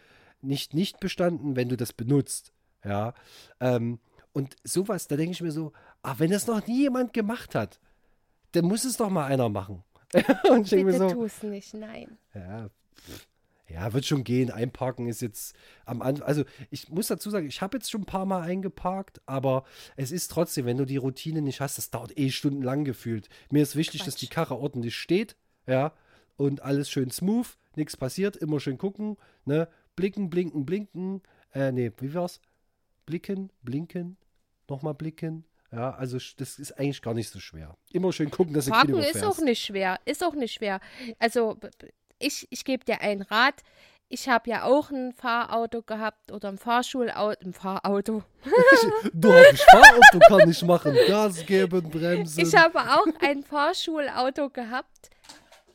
nicht 0.42 0.74
nicht 0.74 0.98
bestanden, 1.00 1.54
wenn 1.56 1.68
du 1.68 1.76
das 1.76 1.92
benutzt. 1.92 2.52
Ja. 2.84 3.14
Ähm, 3.60 4.00
und 4.32 4.56
sowas, 4.64 5.08
da 5.08 5.16
denke 5.16 5.32
ich 5.32 5.40
mir 5.40 5.52
so, 5.52 5.72
ah, 6.02 6.14
wenn 6.18 6.30
das 6.30 6.46
noch 6.46 6.66
nie 6.66 6.82
jemand 6.82 7.12
gemacht 7.12 7.54
hat, 7.54 7.80
dann 8.52 8.64
muss 8.64 8.84
es 8.84 8.96
doch 8.96 9.10
mal 9.10 9.26
einer 9.26 9.48
machen. 9.48 9.82
und 10.50 10.72
ich 10.72 10.84
Bitte 10.84 10.98
so, 10.98 11.10
tu 11.10 11.24
es 11.24 11.42
nicht, 11.42 11.74
nein. 11.74 12.18
ja, 12.34 12.68
Ja, 13.68 13.92
wird 13.92 14.04
schon 14.04 14.24
gehen. 14.24 14.50
Einparken 14.50 15.06
ist 15.06 15.22
jetzt 15.22 15.54
am 15.84 16.02
Anfang. 16.02 16.26
Also, 16.26 16.44
ich 16.70 16.88
muss 16.88 17.06
dazu 17.06 17.30
sagen, 17.30 17.46
ich 17.46 17.62
habe 17.62 17.76
jetzt 17.76 17.90
schon 17.90 18.02
ein 18.02 18.06
paar 18.06 18.26
Mal 18.26 18.42
eingeparkt, 18.42 19.20
aber 19.26 19.64
es 19.96 20.10
ist 20.10 20.28
trotzdem, 20.32 20.66
wenn 20.66 20.78
du 20.78 20.84
die 20.84 20.96
Routine 20.96 21.42
nicht 21.42 21.60
hast, 21.60 21.78
das 21.78 21.90
dauert 21.90 22.18
eh 22.18 22.30
stundenlang 22.30 22.84
gefühlt. 22.84 23.28
Mir 23.50 23.62
ist 23.62 23.76
wichtig, 23.76 24.02
dass 24.02 24.16
die 24.16 24.26
Karre 24.26 24.56
ordentlich 24.56 24.96
steht, 24.96 25.36
ja, 25.66 25.92
und 26.36 26.62
alles 26.62 26.90
schön 26.90 27.10
smooth, 27.10 27.46
nichts 27.76 27.96
passiert, 27.96 28.36
immer 28.36 28.58
schön 28.58 28.78
gucken, 28.78 29.16
ne, 29.44 29.68
blicken, 29.94 30.30
blinken, 30.30 30.66
blinken, 30.66 31.22
äh, 31.52 31.70
nee, 31.70 31.92
wie 31.98 32.14
war's? 32.14 32.40
Blicken, 33.06 33.50
blinken, 33.62 34.16
nochmal 34.68 34.94
blicken, 34.94 35.44
ja, 35.72 35.90
also 35.94 36.18
das 36.36 36.58
ist 36.58 36.78
eigentlich 36.78 37.00
gar 37.00 37.14
nicht 37.14 37.30
so 37.30 37.38
schwer. 37.38 37.76
Immer 37.92 38.12
schön 38.12 38.30
gucken, 38.30 38.54
dass 38.54 38.64
du 38.64 38.72
Parken 38.72 38.98
ist 38.98 39.22
auch 39.22 39.38
nicht 39.38 39.64
schwer. 39.64 40.00
Ist 40.04 40.24
auch 40.24 40.34
nicht 40.34 40.54
schwer. 40.54 40.80
Also 41.18 41.58
ich, 42.18 42.46
ich 42.50 42.64
gebe 42.64 42.84
dir 42.84 43.00
einen 43.00 43.22
Rat. 43.22 43.62
Ich 44.08 44.28
habe 44.28 44.50
ja 44.50 44.64
auch 44.64 44.90
ein 44.90 45.12
Fahrauto 45.12 45.82
gehabt 45.82 46.32
oder 46.32 46.48
ein 46.48 46.58
Fahrschulauto. 46.58 47.38
Ein 47.44 47.52
Fahrauto. 47.52 48.24
du 49.12 49.32
hast 49.32 49.62
Fahrauto 49.70 50.18
kann 50.26 50.50
ich 50.50 50.62
machen. 50.62 50.96
Gas 51.06 51.46
geben, 51.46 51.88
bremsen. 51.88 52.44
Ich 52.44 52.56
habe 52.56 52.80
auch 52.80 53.06
ein 53.20 53.44
Fahrschulauto 53.44 54.50
gehabt. 54.50 55.10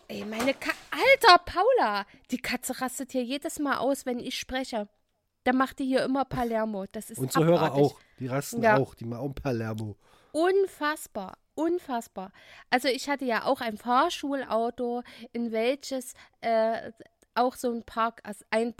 Ey, 0.09 0.25
meine 0.25 0.53
Ka 0.53 0.71
Alter, 0.91 1.41
Paula! 1.45 2.05
Die 2.29 2.37
Katze 2.37 2.79
rastet 2.81 3.13
hier 3.13 3.23
jedes 3.23 3.59
Mal 3.59 3.77
aus, 3.77 4.05
wenn 4.05 4.19
ich 4.19 4.37
spreche. 4.37 4.89
Da 5.45 5.53
macht 5.53 5.79
die 5.79 5.85
hier 5.85 6.03
immer 6.03 6.25
Palermo. 6.25 6.85
Das 6.91 7.09
ist 7.09 7.17
Unsere 7.19 7.45
abartig. 7.45 7.61
Hörer 7.61 7.73
auch. 7.85 7.99
Die 8.19 8.27
rasten 8.27 8.61
Ja. 8.61 8.77
auch. 8.77 8.95
Die 8.95 9.05
machen 9.05 9.33
Palermo. 9.33 9.95
Unfassbar, 10.33 11.37
unfassbar. 11.53 12.31
Also 12.69 12.89
ich 12.89 13.07
hatte 13.07 13.23
ja 13.25 13.45
auch 13.45 13.61
ein 13.61 13.77
Fahrschulauto, 13.77 15.03
in 15.31 15.51
welches 15.53 16.13
äh, 16.41 16.91
auch 17.35 17.55
so 17.55 17.71
ein 17.71 17.83
Park, 17.83 18.21
ein 18.49 18.73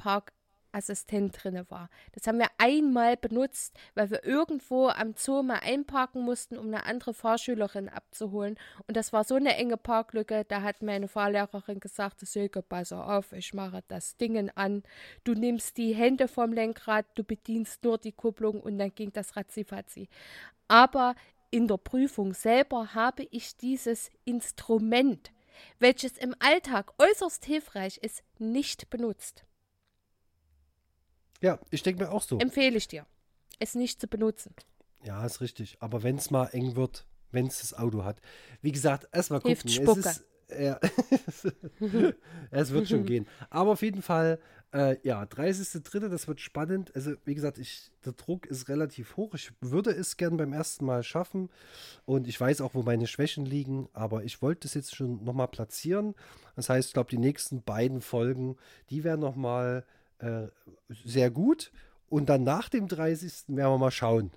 Parkassistent 0.76 1.42
drin 1.42 1.66
war. 1.70 1.90
Das 2.12 2.28
haben 2.28 2.38
wir 2.38 2.50
einmal 2.58 3.16
benutzt, 3.16 3.74
weil 3.94 4.10
wir 4.10 4.26
irgendwo 4.26 4.90
am 4.90 5.14
Zoo 5.16 5.42
mal 5.42 5.60
einparken 5.60 6.22
mussten, 6.22 6.58
um 6.58 6.68
eine 6.68 6.86
andere 6.86 7.14
Fahrschülerin 7.14 7.88
abzuholen. 7.88 8.58
Und 8.88 8.98
das 8.98 9.14
war 9.14 9.24
so 9.24 9.36
eine 9.36 9.56
enge 9.56 9.78
Parklücke, 9.78 10.44
da 10.46 10.62
hat 10.62 10.82
meine 10.82 11.08
Fahrlehrerin 11.08 11.80
gesagt, 11.80 12.20
Silke, 12.22 12.62
pass 12.62 12.92
auf, 12.92 13.32
ich 13.32 13.54
mache 13.54 13.84
das 13.88 14.18
Ding 14.18 14.50
an. 14.56 14.84
Du 15.24 15.34
nimmst 15.34 15.78
die 15.78 15.96
Hände 15.96 16.28
vom 16.28 16.52
Lenkrad, 16.52 17.06
du 17.16 17.24
bedienst 17.24 17.84
nur 17.84 17.98
die 17.98 18.12
Kupplung 18.12 18.60
und 18.60 18.78
dann 18.78 18.94
ging 18.94 19.14
das 19.14 19.38
ratzifatzi. 19.38 20.10
Aber 20.68 21.16
in 21.52 21.68
der 21.68 21.78
Prüfung 21.78 22.34
selber 22.34 22.94
habe 22.94 23.26
ich 23.32 23.56
dieses 23.56 24.10
Instrument, 24.26 25.32
welches 25.80 26.18
im 26.18 26.36
Alltag 26.40 26.92
äußerst 26.98 27.46
hilfreich 27.46 27.98
ist, 28.00 28.24
nicht 28.40 28.90
benutzt. 28.90 29.46
Ja, 31.42 31.60
ich 31.70 31.84
denke 31.84 32.04
mir 32.04 32.12
auch 32.12 32.24
so. 32.24 32.40
Empfehle 32.40 32.78
ich 32.78 32.88
dir, 32.88 33.06
es 33.60 33.76
nicht 33.76 34.00
zu 34.00 34.08
benutzen. 34.08 34.54
Ja, 35.04 35.26
ist 35.26 35.42
richtig. 35.42 35.78
Aber 35.80 36.04
wenn 36.04 36.18
es 36.18 36.32
mal 36.32 36.48
eng 36.48 36.76
wird, 36.76 37.06
wenn 37.36 37.46
es 37.48 37.60
das 37.60 37.76
Auto 37.76 38.04
hat. 38.04 38.20
Wie 38.62 38.72
gesagt, 38.72 39.08
erstmal 39.12 39.42
gucken. 39.42 39.58
Hilft 39.58 39.70
Spucke. 39.70 40.00
Es, 40.00 40.18
ist, 40.18 40.26
ja, 40.58 40.80
es 42.52 42.72
wird 42.72 42.88
schon 42.88 43.06
gehen. 43.06 43.28
Aber 43.52 43.72
auf 43.72 43.82
jeden 43.84 44.02
Fall, 44.02 44.40
äh, 44.74 44.98
ja, 45.04 45.22
30.03., 45.24 46.08
das 46.08 46.28
wird 46.28 46.42
spannend. 46.42 46.96
Also, 46.96 47.14
wie 47.26 47.36
gesagt, 47.36 47.60
ich, 47.60 47.92
der 48.04 48.14
Druck 48.14 48.48
ist 48.48 48.70
relativ 48.70 49.18
hoch. 49.18 49.36
Ich 49.36 49.52
würde 49.62 49.92
es 49.92 50.18
gern 50.18 50.38
beim 50.38 50.54
ersten 50.54 50.86
Mal 50.86 51.04
schaffen. 51.04 51.50
Und 52.06 52.28
ich 52.28 52.40
weiß 52.40 52.62
auch, 52.62 52.74
wo 52.74 52.82
meine 52.82 53.06
Schwächen 53.06 53.46
liegen. 53.46 53.90
Aber 53.94 54.24
ich 54.24 54.42
wollte 54.42 54.68
es 54.68 54.74
jetzt 54.74 54.96
schon 54.96 55.24
nochmal 55.24 55.50
platzieren. 55.50 56.16
Das 56.56 56.70
heißt, 56.70 56.90
ich 56.90 56.94
glaube, 56.94 57.10
die 57.10 57.20
nächsten 57.20 57.62
beiden 57.62 58.02
Folgen, 58.02 58.58
die 58.90 59.04
werden 59.04 59.22
nochmal 59.22 59.86
äh, 60.20 60.48
sehr 60.90 61.32
gut. 61.32 61.72
Und 62.10 62.28
dann 62.28 62.44
nach 62.44 62.70
dem 62.70 62.88
30. 62.88 63.56
werden 63.56 63.74
wir 63.74 63.78
mal 63.78 63.92
schauen. 63.92 64.32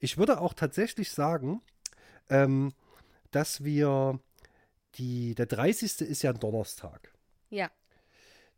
Ich 0.00 0.18
würde 0.18 0.40
auch 0.40 0.54
tatsächlich 0.54 1.10
sagen, 1.12 1.62
ähm, 2.28 2.72
dass 3.30 3.64
wir 3.64 4.18
die, 4.96 5.34
der 5.34 5.46
30. 5.46 6.00
ist 6.00 6.22
ja 6.22 6.30
ein 6.30 6.40
Donnerstag. 6.40 7.12
Ja, 7.48 7.70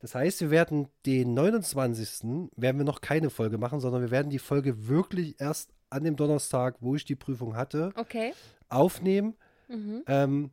Das 0.00 0.14
heißt, 0.14 0.40
wir 0.40 0.50
werden 0.50 0.88
den 1.06 1.34
29. 1.34 2.48
werden 2.56 2.78
wir 2.78 2.84
noch 2.84 3.00
keine 3.00 3.30
Folge 3.30 3.58
machen, 3.58 3.80
sondern 3.80 4.02
wir 4.02 4.10
werden 4.10 4.30
die 4.30 4.38
Folge 4.38 4.88
wirklich 4.88 5.40
erst 5.40 5.70
an 5.90 6.04
dem 6.04 6.16
Donnerstag, 6.16 6.76
wo 6.80 6.96
ich 6.96 7.04
die 7.04 7.16
Prüfung 7.16 7.54
hatte, 7.54 7.92
okay. 7.96 8.32
aufnehmen. 8.68 9.36
Mhm. 9.68 10.02
Ähm, 10.06 10.50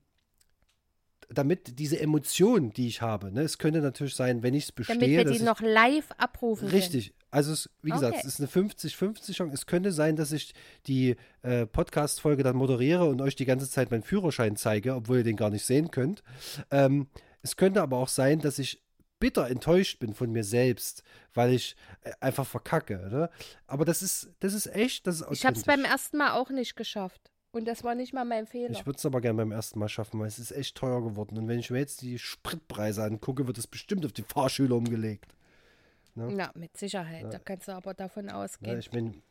damit 1.29 1.77
diese 1.79 1.99
Emotion, 1.99 2.71
die 2.71 2.87
ich 2.87 3.01
habe, 3.01 3.31
ne, 3.31 3.41
es 3.41 3.57
könnte 3.57 3.81
natürlich 3.81 4.15
sein, 4.15 4.41
wenn 4.41 4.53
ich 4.53 4.65
es 4.65 4.71
bestehe, 4.71 4.95
Damit 4.97 5.09
wir 5.09 5.25
die 5.25 5.37
ich, 5.37 5.41
noch 5.43 5.61
live 5.61 6.09
abrufen 6.17 6.67
Richtig. 6.69 7.13
Also, 7.31 7.53
es, 7.53 7.69
wie 7.83 7.91
gesagt, 7.91 8.15
Okay. 8.15 8.23
es 8.25 8.39
ist 8.39 8.39
eine 8.39 8.69
50-50 8.69 9.33
Chance. 9.33 9.53
Es 9.53 9.67
könnte 9.67 9.91
sein, 9.91 10.15
dass 10.15 10.31
ich 10.31 10.55
die 10.87 11.15
äh, 11.43 11.67
Podcast-Folge 11.67 12.41
dann 12.41 12.55
moderiere 12.55 13.05
und 13.05 13.21
euch 13.21 13.35
die 13.35 13.45
ganze 13.45 13.69
Zeit 13.69 13.91
meinen 13.91 14.01
Führerschein 14.01 14.55
zeige, 14.55 14.95
obwohl 14.95 15.17
ihr 15.19 15.23
den 15.23 15.35
gar 15.35 15.51
nicht 15.51 15.63
sehen 15.65 15.91
könnt. 15.91 16.23
Ähm, 16.71 17.07
es 17.43 17.55
könnte 17.55 17.83
aber 17.83 17.97
auch 17.97 18.07
sein, 18.07 18.39
dass 18.39 18.57
ich 18.57 18.81
bitter 19.19 19.47
enttäuscht 19.47 19.99
bin 19.99 20.15
von 20.15 20.31
mir 20.31 20.43
selbst, 20.43 21.03
weil 21.35 21.53
ich 21.53 21.75
äh, 22.01 22.11
einfach 22.19 22.47
verkacke. 22.47 23.07
Ne? 23.11 23.29
Aber 23.67 23.85
das 23.85 24.01
ist, 24.01 24.31
das 24.39 24.53
ist 24.55 24.65
echt, 24.65 25.05
das 25.05 25.17
ist 25.17 25.21
können. 25.23 25.33
Ich 25.33 25.45
habe 25.45 25.57
es 25.57 25.63
beim 25.63 25.83
ersten 25.83 26.17
Mal 26.17 26.31
auch 26.31 26.49
nicht 26.49 26.75
geschafft. 26.75 27.31
Und 27.51 27.67
das 27.67 27.83
war 27.83 27.95
nicht 27.95 28.13
mal 28.13 28.25
mein 28.25 28.45
Fehler. 28.45 28.69
Ich 28.71 28.85
würde 28.85 28.97
es 28.97 29.05
aber 29.05 29.21
gerne 29.21 29.37
beim 29.37 29.51
ersten 29.51 29.79
Mal 29.79 29.89
schaffen, 29.89 30.19
weil 30.19 30.27
es 30.27 30.37
ist 30.37 30.51
echt 30.51 30.75
teuer 30.75 31.01
geworden. 31.03 31.37
Und 31.37 31.47
wenn 31.47 31.57
ich 31.59 31.71
mir 31.71 31.79
jetzt 31.79 32.01
die 32.03 32.19
Spritpreise 32.19 33.03
angucke, 33.03 33.47
wird 33.47 33.57
es 33.57 33.65
bestimmt 33.65 34.05
auf 34.05 34.11
die 34.13 34.21
Fahrschüler 34.23 34.75
umgelegt. 34.75 35.33
Na, 36.15 36.51
mit 36.53 36.75
Sicherheit. 36.75 37.33
Da 37.33 37.39
kannst 37.39 37.67
du 37.67 37.71
aber 37.71 37.93
davon 37.93 38.27
Ja, 38.27 38.43
ausgehen. 38.43 38.77
ich 38.77 38.91
mein, 38.91 39.21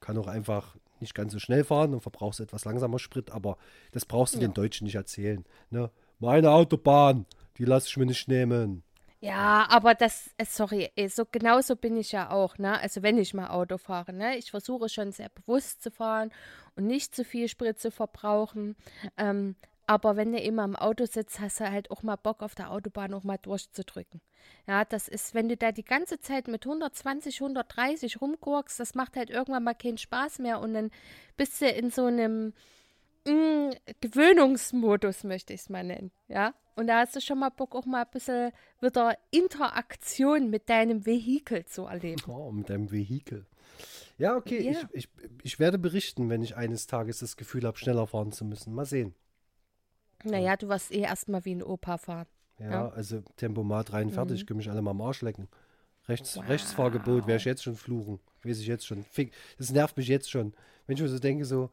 kann 0.00 0.16
auch 0.16 0.28
einfach 0.28 0.76
nicht 1.00 1.14
ganz 1.14 1.32
so 1.32 1.38
schnell 1.38 1.64
fahren 1.64 1.92
und 1.92 2.00
verbrauchst 2.00 2.40
etwas 2.40 2.64
langsamer 2.64 2.98
Sprit, 2.98 3.30
aber 3.30 3.58
das 3.92 4.04
brauchst 4.06 4.34
du 4.34 4.40
Ja. 4.40 4.46
den 4.46 4.54
Deutschen 4.54 4.84
nicht 4.84 4.94
erzählen. 4.94 5.44
Ne? 5.70 5.90
Meine 6.18 6.50
Autobahn, 6.52 7.26
die 7.58 7.64
lasse 7.64 7.88
ich 7.88 7.96
mir 7.96 8.06
nicht 8.06 8.28
nehmen. 8.28 8.82
Ja, 9.20 9.66
aber 9.70 9.94
das, 9.94 10.30
äh, 10.36 10.44
sorry, 10.44 10.90
äh, 10.94 11.08
so 11.08 11.24
genauso 11.30 11.74
bin 11.76 11.96
ich 11.96 12.12
ja 12.12 12.30
auch, 12.30 12.58
ne? 12.58 12.78
Also 12.80 13.02
wenn 13.02 13.16
ich 13.18 13.32
mal 13.34 13.48
Auto 13.48 13.78
fahre, 13.78 14.12
ne? 14.12 14.36
Ich 14.36 14.50
versuche 14.50 14.88
schon 14.88 15.10
sehr 15.12 15.30
bewusst 15.30 15.82
zu 15.82 15.90
fahren 15.90 16.30
und 16.76 16.86
nicht 16.86 17.14
zu 17.14 17.24
viel 17.24 17.48
Sprit 17.48 17.78
zu 17.80 17.90
verbrauchen. 17.90 18.76
Ähm, 19.16 19.56
aber 19.86 20.16
wenn 20.16 20.32
du 20.32 20.38
immer 20.40 20.64
im 20.64 20.76
Auto 20.76 21.06
sitzt, 21.06 21.40
hast 21.40 21.60
du 21.60 21.70
halt 21.70 21.90
auch 21.90 22.02
mal 22.02 22.16
Bock 22.16 22.42
auf 22.42 22.54
der 22.54 22.70
Autobahn 22.72 23.14
auch 23.14 23.22
mal 23.24 23.38
durchzudrücken. 23.38 24.20
Ja, 24.66 24.84
das 24.84 25.08
ist, 25.08 25.32
wenn 25.34 25.48
du 25.48 25.56
da 25.56 25.72
die 25.72 25.84
ganze 25.84 26.20
Zeit 26.20 26.48
mit 26.48 26.66
120, 26.66 27.40
130 27.40 28.20
rumgurkst, 28.20 28.78
das 28.80 28.94
macht 28.94 29.16
halt 29.16 29.30
irgendwann 29.30 29.64
mal 29.64 29.74
keinen 29.74 29.98
Spaß 29.98 30.40
mehr 30.40 30.60
und 30.60 30.74
dann 30.74 30.90
bist 31.36 31.60
du 31.62 31.66
in 31.68 31.90
so 31.90 32.04
einem 32.06 32.52
mm, 33.26 33.70
Gewöhnungsmodus, 34.00 35.24
möchte 35.24 35.52
ich 35.52 35.60
es 35.62 35.68
mal 35.68 35.84
nennen. 35.84 36.10
Ja, 36.28 36.54
und 36.74 36.86
da 36.88 37.00
hast 37.00 37.16
du 37.16 37.20
schon 37.20 37.38
mal 37.38 37.50
Bock, 37.50 37.74
auch 37.74 37.86
mal 37.86 38.02
ein 38.04 38.10
bisschen 38.10 38.52
wieder 38.80 39.16
Interaktion 39.30 40.50
mit 40.50 40.68
deinem 40.68 41.04
Vehikel 41.06 41.64
zu 41.64 41.84
erleben. 41.86 42.20
Oh, 42.28 42.50
mit 42.52 42.68
deinem 42.70 42.90
Vehikel. 42.90 43.46
Ja, 44.18 44.36
okay, 44.36 44.60
Ja. 44.72 44.80
Ich, 44.92 45.04
ich, 45.04 45.08
ich 45.42 45.58
werde 45.58 45.78
berichten, 45.78 46.28
wenn 46.30 46.42
ich 46.42 46.56
eines 46.56 46.86
Tages 46.86 47.18
das 47.18 47.36
Gefühl 47.36 47.64
habe, 47.66 47.76
schneller 47.78 48.06
fahren 48.06 48.32
zu 48.32 48.44
müssen. 48.44 48.74
Mal 48.74 48.84
sehen. 48.86 49.14
Naja, 50.24 50.56
du 50.56 50.68
wirst 50.68 50.92
eh 50.92 51.00
erstmal 51.00 51.44
wie 51.44 51.54
ein 51.54 51.62
Opa 51.62 51.98
fahren. 51.98 52.26
Ja, 52.58 52.70
Ja. 52.70 52.88
also 52.88 53.20
Tempomat 53.36 53.92
rein, 53.92 54.10
fertig, 54.10 54.42
Mhm. 54.42 54.46
können 54.46 54.56
mich 54.58 54.70
alle 54.70 54.80
mal 54.82 54.92
am 54.92 55.00
Arsch 55.02 55.22
lecken. 55.22 55.48
Rechts, 56.08 56.36
Wow. 56.36 56.48
Rechtsfahrgebot, 56.48 57.26
werde 57.26 57.36
ich 57.36 57.44
jetzt 57.44 57.62
schon 57.64 57.76
fluchen. 57.76 58.18
Weiß 58.42 58.58
ich 58.60 58.66
jetzt 58.66 58.86
schon. 58.86 59.02
Fick, 59.04 59.32
Das 59.58 59.70
nervt 59.72 59.96
mich 59.96 60.08
jetzt 60.08 60.30
schon. 60.30 60.54
Wenn 60.86 60.96
ich 60.96 61.02
mir 61.02 61.08
so 61.08 61.18
denke, 61.18 61.44
so, 61.44 61.70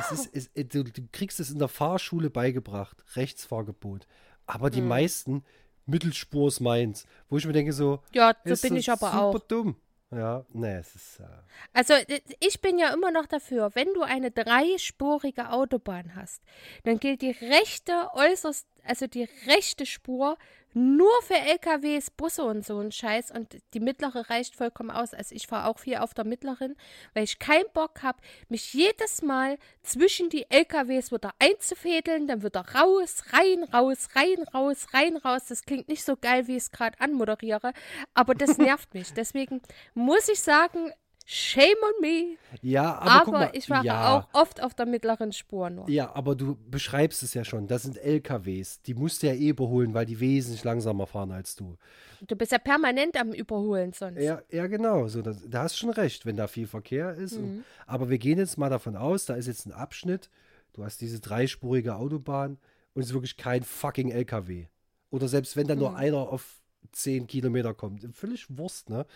es 0.00 0.12
ist, 0.12 0.30
es, 0.34 0.46
äh, 0.54 0.64
du, 0.64 0.84
du 0.84 1.02
kriegst 1.12 1.40
es 1.40 1.50
in 1.50 1.58
der 1.58 1.68
Fahrschule 1.68 2.30
beigebracht, 2.30 2.96
Rechtsfahrgebot. 3.16 4.06
Aber 4.46 4.70
die 4.70 4.80
meisten 4.82 5.44
Mittelspur 5.86 6.48
ist 6.48 6.60
meins. 6.60 7.06
Wo 7.28 7.38
ich 7.38 7.46
mir 7.46 7.52
denke, 7.52 7.72
so, 7.72 8.00
Ja, 8.12 8.34
so 8.44 8.56
bin 8.56 8.76
ich 8.76 8.90
aber 8.90 9.06
super 9.10 9.20
auch. 9.20 9.38
dumm. 9.40 9.76
Ja, 10.10 10.44
ne, 10.52 10.78
es 10.78 10.94
ist. 10.94 11.20
Äh, 11.20 11.24
Also 11.72 11.94
ich 12.40 12.60
bin 12.60 12.78
ja 12.78 12.92
immer 12.92 13.10
noch 13.10 13.24
dafür, 13.26 13.70
wenn 13.74 13.94
du 13.94 14.02
eine 14.02 14.30
dreispurige 14.30 15.50
Autobahn 15.50 16.14
hast, 16.14 16.42
dann 16.84 16.98
gilt 16.98 17.22
die 17.22 17.30
rechte 17.30 18.08
äußerst, 18.12 18.66
also 18.84 19.06
die 19.06 19.28
rechte 19.46 19.86
Spur 19.86 20.36
nur 20.74 21.10
für 21.22 21.34
LKWs, 21.34 22.10
Busse 22.10 22.44
und 22.44 22.64
so 22.64 22.78
ein 22.78 22.92
Scheiß 22.92 23.30
und 23.30 23.58
die 23.74 23.80
mittlere 23.80 24.30
reicht 24.30 24.56
vollkommen 24.56 24.90
aus. 24.90 25.12
Also 25.12 25.34
ich 25.34 25.46
fahre 25.46 25.68
auch 25.68 25.78
viel 25.78 25.96
auf 25.96 26.14
der 26.14 26.24
mittleren, 26.24 26.76
weil 27.14 27.24
ich 27.24 27.38
keinen 27.38 27.70
Bock 27.74 28.02
habe, 28.02 28.18
mich 28.48 28.72
jedes 28.72 29.22
Mal 29.22 29.58
zwischen 29.82 30.30
die 30.30 30.46
LKWs 30.50 31.12
wieder 31.12 31.32
einzufädeln, 31.38 32.26
dann 32.26 32.42
wieder 32.42 32.64
raus, 32.74 33.24
rein, 33.32 33.64
raus, 33.64 34.08
rein, 34.14 34.42
raus, 34.54 34.86
rein, 34.94 35.16
raus. 35.18 35.42
Das 35.48 35.64
klingt 35.64 35.88
nicht 35.88 36.04
so 36.04 36.16
geil, 36.16 36.46
wie 36.46 36.56
ich 36.56 36.64
es 36.64 36.70
gerade 36.70 36.98
anmoderiere, 37.00 37.72
aber 38.14 38.34
das 38.34 38.56
nervt 38.56 38.94
mich. 38.94 39.12
Deswegen 39.12 39.60
muss 39.94 40.28
ich 40.28 40.40
sagen, 40.40 40.90
Shame 41.34 41.76
on 41.82 42.00
me. 42.02 42.36
Ja, 42.60 42.98
aber, 42.98 43.10
Aber, 43.10 43.32
mal, 43.32 43.50
ich 43.54 43.64
fahre 43.66 43.86
ja, 43.86 44.18
auch 44.18 44.28
oft 44.34 44.62
auf 44.62 44.74
der 44.74 44.84
mittleren 44.84 45.32
Spur 45.32 45.70
nur. 45.70 45.88
Ja, 45.88 46.14
aber 46.14 46.34
du 46.34 46.58
beschreibst 46.68 47.22
es 47.22 47.32
ja 47.32 47.42
schon. 47.42 47.66
Das 47.66 47.84
sind 47.84 47.96
LKWs. 47.96 48.82
Die 48.82 48.92
musst 48.92 49.22
du 49.22 49.28
ja 49.28 49.32
eh 49.32 49.48
überholen, 49.48 49.94
weil 49.94 50.04
die 50.04 50.20
wesentlich 50.20 50.62
langsamer 50.62 51.06
fahren 51.06 51.32
als 51.32 51.56
du. 51.56 51.78
Du 52.20 52.36
bist 52.36 52.52
ja 52.52 52.58
permanent 52.58 53.16
am 53.18 53.32
Überholen 53.32 53.94
sonst. 53.94 54.20
Ja, 54.20 54.42
ja 54.50 54.66
genau. 54.66 55.08
So, 55.08 55.22
das, 55.22 55.38
da 55.48 55.62
hast 55.62 55.76
du 55.76 55.78
schon 55.80 55.90
recht, 55.90 56.26
wenn 56.26 56.36
da 56.36 56.48
viel 56.48 56.66
Verkehr 56.66 57.14
ist. 57.14 57.38
Mhm. 57.38 57.44
Und, 57.44 57.64
aber 57.86 58.10
wir 58.10 58.18
gehen 58.18 58.38
jetzt 58.38 58.58
mal 58.58 58.68
davon 58.68 58.94
aus, 58.94 59.24
da 59.24 59.34
ist 59.34 59.46
jetzt 59.46 59.64
ein 59.64 59.72
Abschnitt. 59.72 60.28
Du 60.74 60.84
hast 60.84 61.00
diese 61.00 61.18
dreispurige 61.20 61.94
Autobahn 61.96 62.58
und 62.92 63.00
es 63.00 63.08
ist 63.08 63.14
wirklich 63.14 63.38
kein 63.38 63.62
fucking 63.62 64.10
LKW. 64.10 64.66
Oder 65.10 65.28
selbst 65.28 65.56
wenn 65.56 65.66
da 65.66 65.74
nur 65.74 65.92
Mhm. 65.92 65.96
einer 65.96 66.18
auf 66.18 66.60
10 66.92 67.26
Kilometer 67.26 67.72
kommt. 67.72 68.06
Völlig 68.14 68.46
Wurst, 68.58 68.90
ne? 68.90 69.06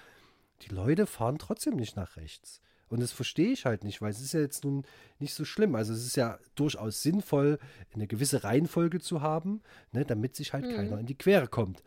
Die 0.62 0.74
Leute 0.74 1.06
fahren 1.06 1.38
trotzdem 1.38 1.76
nicht 1.76 1.96
nach 1.96 2.16
rechts. 2.16 2.60
Und 2.88 3.00
das 3.00 3.10
verstehe 3.10 3.50
ich 3.50 3.64
halt 3.64 3.82
nicht, 3.82 4.00
weil 4.00 4.10
es 4.10 4.20
ist 4.20 4.32
ja 4.32 4.40
jetzt 4.40 4.64
nun 4.64 4.84
nicht 5.18 5.34
so 5.34 5.44
schlimm. 5.44 5.74
Also 5.74 5.92
es 5.92 6.06
ist 6.06 6.16
ja 6.16 6.38
durchaus 6.54 7.02
sinnvoll, 7.02 7.58
eine 7.92 8.06
gewisse 8.06 8.44
Reihenfolge 8.44 9.00
zu 9.00 9.22
haben, 9.22 9.60
ne, 9.92 10.04
damit 10.04 10.36
sich 10.36 10.52
halt 10.52 10.64
keiner 10.64 10.98
in 11.00 11.06
die 11.06 11.18
Quere 11.18 11.48
kommt. 11.48 11.82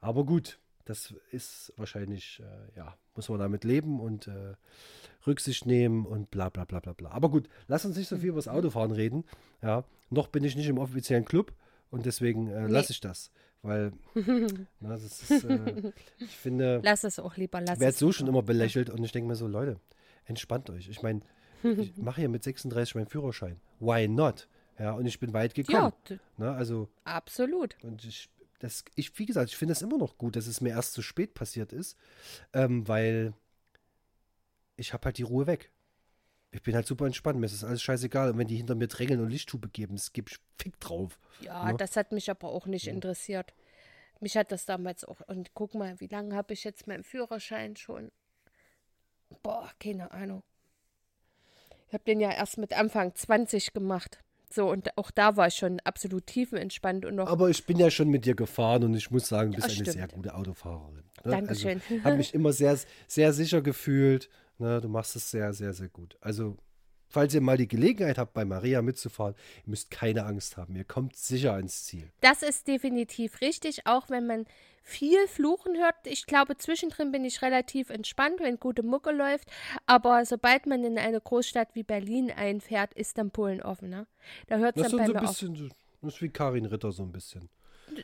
Aber 0.00 0.24
gut, 0.24 0.58
das 0.84 1.14
ist 1.30 1.72
wahrscheinlich, 1.76 2.40
äh, 2.40 2.76
ja, 2.76 2.96
muss 3.14 3.28
man 3.28 3.38
damit 3.38 3.62
leben 3.62 4.00
und 4.00 4.26
äh, 4.26 4.54
Rücksicht 5.26 5.66
nehmen 5.66 6.04
und 6.04 6.30
bla 6.30 6.48
bla 6.48 6.64
bla 6.64 6.80
bla 6.80 6.94
bla. 6.94 7.10
Aber 7.10 7.30
gut, 7.30 7.48
lass 7.68 7.84
uns 7.84 7.96
nicht 7.96 8.08
so 8.08 8.16
viel 8.16 8.30
über 8.30 8.38
das 8.38 8.48
Autofahren 8.48 8.90
reden. 8.90 9.24
Ja, 9.62 9.84
noch 10.08 10.28
bin 10.28 10.42
ich 10.42 10.56
nicht 10.56 10.68
im 10.68 10.78
offiziellen 10.78 11.24
Club 11.24 11.52
und 11.90 12.06
deswegen 12.06 12.48
äh, 12.48 12.66
lasse 12.66 12.92
ich 12.92 13.00
das. 13.00 13.30
Weil, 13.62 13.92
na, 14.80 14.88
das 14.90 15.30
ist, 15.30 15.44
äh, 15.44 15.92
ich 16.18 16.36
finde, 16.36 16.80
Lass 16.82 17.04
es 17.04 17.18
auch 17.18 17.36
lieber, 17.36 17.60
lass 17.60 17.78
werde 17.78 17.92
es. 17.92 17.98
so 17.98 18.10
schon 18.12 18.26
immer 18.26 18.42
belächelt 18.42 18.88
und 18.90 19.04
ich 19.04 19.12
denke 19.12 19.28
mir 19.28 19.36
so, 19.36 19.46
Leute, 19.46 19.78
entspannt 20.24 20.70
euch. 20.70 20.88
Ich 20.88 21.02
meine, 21.02 21.20
ich 21.62 21.94
mache 21.98 22.20
hier 22.22 22.30
mit 22.30 22.42
36 22.42 22.94
meinen 22.94 23.06
Führerschein. 23.08 23.60
Why 23.80 24.08
not? 24.08 24.48
Ja, 24.78 24.92
und 24.92 25.04
ich 25.04 25.20
bin 25.20 25.34
weit 25.34 25.56
Ja, 25.58 25.64
gekommen. 25.64 25.92
d- 26.08 26.18
Ne, 26.38 26.50
also, 26.52 26.88
absolut. 27.04 27.76
und 27.82 28.02
ich, 28.04 28.30
das, 28.60 28.82
ich, 28.94 29.18
wie 29.18 29.26
gesagt, 29.26 29.50
ich 29.50 29.56
finde 29.58 29.72
es 29.72 29.82
immer 29.82 29.98
noch 29.98 30.16
gut, 30.16 30.36
dass 30.36 30.46
es 30.46 30.62
mir 30.62 30.70
erst 30.70 30.94
zu 30.94 31.02
spät 31.02 31.34
passiert 31.34 31.72
ist, 31.74 31.98
ähm, 32.54 32.88
weil 32.88 33.34
ich 34.76 34.94
habe 34.94 35.04
halt 35.04 35.18
die 35.18 35.22
Ruhe 35.22 35.46
weg. 35.46 35.70
Ich 36.52 36.62
bin 36.62 36.74
halt 36.74 36.86
super 36.86 37.06
entspannt, 37.06 37.38
mir 37.38 37.46
ist 37.46 37.54
das 37.54 37.64
alles 37.64 37.82
scheißegal. 37.82 38.30
Und 38.30 38.38
wenn 38.38 38.48
die 38.48 38.56
hinter 38.56 38.74
mir 38.74 38.88
drängeln 38.88 39.20
und 39.20 39.30
Lichttube 39.30 39.68
geben, 39.68 39.94
es 39.94 40.12
gibt 40.12 40.40
Fick 40.58 40.80
drauf. 40.80 41.18
Ja, 41.42 41.70
Ne? 41.72 41.76
das 41.76 41.96
hat 41.96 42.12
mich 42.12 42.30
aber 42.30 42.48
auch 42.48 42.66
nicht 42.66 42.86
interessiert. 42.86 43.54
Mich 44.20 44.36
hat 44.36 44.52
das 44.52 44.66
damals 44.66 45.04
auch. 45.04 45.20
Und 45.28 45.54
guck 45.54 45.74
mal, 45.74 45.98
wie 46.00 46.06
lange 46.06 46.34
habe 46.34 46.52
ich 46.52 46.64
jetzt 46.64 46.86
meinen 46.86 47.04
Führerschein 47.04 47.76
schon? 47.76 48.10
Boah, 49.42 49.70
keine 49.78 50.10
Ahnung. 50.10 50.42
Ich 51.88 51.94
habe 51.94 52.04
den 52.04 52.20
ja 52.20 52.30
erst 52.30 52.58
mit 52.58 52.72
Anfang 52.76 53.14
20 53.14 53.72
gemacht. 53.72 54.22
So, 54.52 54.68
und 54.68 54.96
auch 54.98 55.10
da 55.12 55.36
war 55.36 55.46
ich 55.46 55.54
schon 55.54 55.78
absolut 55.80 56.26
tiefenentspannt 56.26 57.04
und 57.04 57.14
noch. 57.14 57.28
Aber 57.28 57.48
ich 57.50 57.64
bin 57.66 57.78
ja 57.78 57.90
schon 57.90 58.08
mit 58.08 58.24
dir 58.26 58.34
gefahren 58.34 58.82
und 58.84 58.94
ich 58.94 59.10
muss 59.10 59.28
sagen, 59.28 59.52
du 59.52 59.56
bist 59.60 59.70
Ja, 59.76 59.82
eine 59.84 59.92
sehr 59.92 60.08
gute 60.08 60.34
Autofahrerin. 60.34 61.04
Ne? 61.24 61.30
Dankeschön. 61.30 61.80
Also, 61.88 62.04
habe 62.04 62.16
mich 62.16 62.34
immer 62.34 62.52
sehr, 62.52 62.76
sehr 63.06 63.32
sicher 63.32 63.62
gefühlt. 63.62 64.28
Ne? 64.58 64.80
Du 64.80 64.88
machst 64.88 65.14
es 65.14 65.30
sehr, 65.30 65.52
sehr, 65.52 65.72
sehr 65.72 65.88
gut. 65.88 66.16
Also, 66.20 66.56
falls 67.10 67.34
ihr 67.34 67.40
mal 67.42 67.56
die 67.58 67.68
Gelegenheit 67.68 68.16
habt, 68.16 68.32
bei 68.32 68.44
Maria 68.46 68.80
mitzufahren, 68.82 69.34
ihr 69.66 69.70
müsst 69.70 69.90
keine 69.90 70.24
Angst 70.24 70.56
haben. 70.56 70.74
Ihr 70.76 70.84
kommt 70.84 71.16
sicher 71.16 71.58
ins 71.58 71.84
Ziel. 71.84 72.10
Das 72.20 72.42
ist 72.42 72.66
definitiv 72.68 73.40
richtig, 73.42 73.86
auch 73.86 74.08
wenn 74.08 74.26
man 74.26 74.46
viel 74.82 75.28
Fluchen 75.28 75.76
hört. 75.76 75.94
Ich 76.04 76.24
glaube, 76.26 76.56
zwischendrin 76.56 77.12
bin 77.12 77.24
ich 77.24 77.42
relativ 77.42 77.90
entspannt, 77.90 78.40
wenn 78.40 78.58
gute 78.58 78.82
Mucke 78.82 79.10
läuft. 79.12 79.48
Aber 79.86 80.24
sobald 80.24 80.66
man 80.66 80.82
in 80.84 80.98
eine 80.98 81.20
Großstadt 81.20 81.74
wie 81.74 81.82
Berlin 81.82 82.30
einfährt, 82.30 82.94
ist 82.94 83.18
dann 83.18 83.30
Polen 83.30 83.60
offen. 83.62 83.90
Ne? 83.90 84.06
Da 84.46 84.56
hört 84.56 84.76
es 84.76 84.82
dann 84.82 84.86
ist 84.86 84.90
so 84.92 84.96
bei 84.98 85.04
ein 85.04 85.16
auf. 85.24 85.30
bisschen, 85.32 85.54
so- 85.56 85.68
das 86.02 86.14
ist 86.14 86.22
wie 86.22 86.30
Karin 86.30 86.64
Ritter 86.64 86.92
so 86.92 87.02
ein 87.02 87.12
bisschen. 87.12 87.50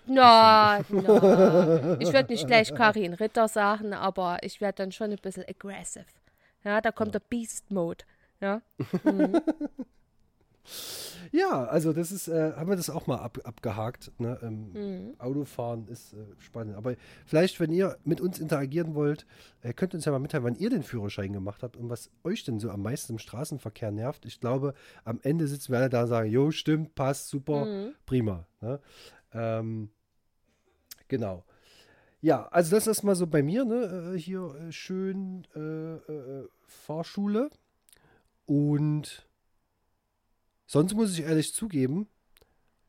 Na, 0.07 0.81
na. 0.91 1.97
Ich 2.01 2.13
würde 2.13 2.33
nicht 2.33 2.47
gleich 2.47 2.75
Karin 2.75 3.15
Ritter 3.15 3.49
sagen, 3.49 3.95
aber 3.95 4.39
ich 4.43 4.61
werde 4.61 4.83
dann 4.83 4.93
schon 4.93 5.13
ein 5.13 5.19
bisschen 5.19 5.45
aggressive. 5.49 6.05
Ja, 6.65 6.81
da 6.81 6.91
kommt 6.93 7.15
der 7.15 7.21
Beast 7.21 7.71
Mode. 7.71 8.05
Ja, 8.41 8.63
Ja, 11.33 11.65
also 11.65 11.93
das 11.93 12.13
ist, 12.13 12.29
äh, 12.29 12.53
haben 12.55 12.69
wir 12.69 12.77
das 12.77 12.89
auch 12.91 13.07
mal 13.07 13.19
ab, 13.19 13.39
abgehakt. 13.45 14.11
Ne? 14.19 14.39
Ähm, 14.43 14.73
Mhm. 14.73 15.15
Autofahren 15.21 15.87
ist 15.89 16.13
äh, 16.15 16.19
spannend. 16.39 16.77
Aber 16.77 16.95
vielleicht, 17.25 17.59
wenn 17.61 17.73
ihr 17.73 17.99
mit 18.05 18.21
uns 18.21 18.39
interagieren 18.39 18.95
wollt, 18.95 19.27
äh, 19.63 19.73
könnt 19.73 19.93
ihr 19.93 19.99
uns 19.99 20.05
ja 20.07 20.13
mal 20.13 20.19
mitteilen, 20.19 20.45
wann 20.45 20.55
ihr 20.57 20.71
den 20.71 20.83
Führerschein 20.83 21.33
gemacht 21.33 21.63
habt 21.63 21.77
und 21.77 21.89
was 21.91 22.11
euch 22.25 22.45
denn 22.45 22.59
so 22.61 22.71
am 22.71 22.83
meisten 22.83 23.13
im 23.15 23.19
Straßenverkehr 23.19 23.91
nervt. 23.91 24.25
Ich 24.25 24.41
glaube, 24.41 24.75
am 25.05 25.21
Ende 25.23 25.47
sitzen 25.47 25.73
wir 25.73 25.79
alle 25.79 25.89
da 25.89 26.03
und 26.03 26.09
sagen, 26.09 26.31
jo, 26.31 26.51
stimmt, 26.53 26.95
passt, 26.95 27.29
super, 27.29 27.67
Mhm. 27.67 27.95
prima. 28.07 28.47
Ne? 28.61 28.81
Ähm, 29.33 29.91
genau. 31.09 31.45
Ja, 32.21 32.47
also 32.49 32.75
das 32.75 32.87
ist 32.87 33.03
mal 33.03 33.15
so 33.17 33.27
bei 33.27 33.43
mir, 33.43 33.65
ne? 33.65 34.15
Äh, 34.15 34.19
hier 34.19 34.55
äh, 34.69 34.73
schön 34.73 35.45
äh, 35.55 36.45
Fahrschule. 36.67 37.51
Und 38.47 39.29
sonst 40.67 40.95
muss 40.95 41.13
ich 41.13 41.25
ehrlich 41.25 41.53
zugeben, 41.55 42.09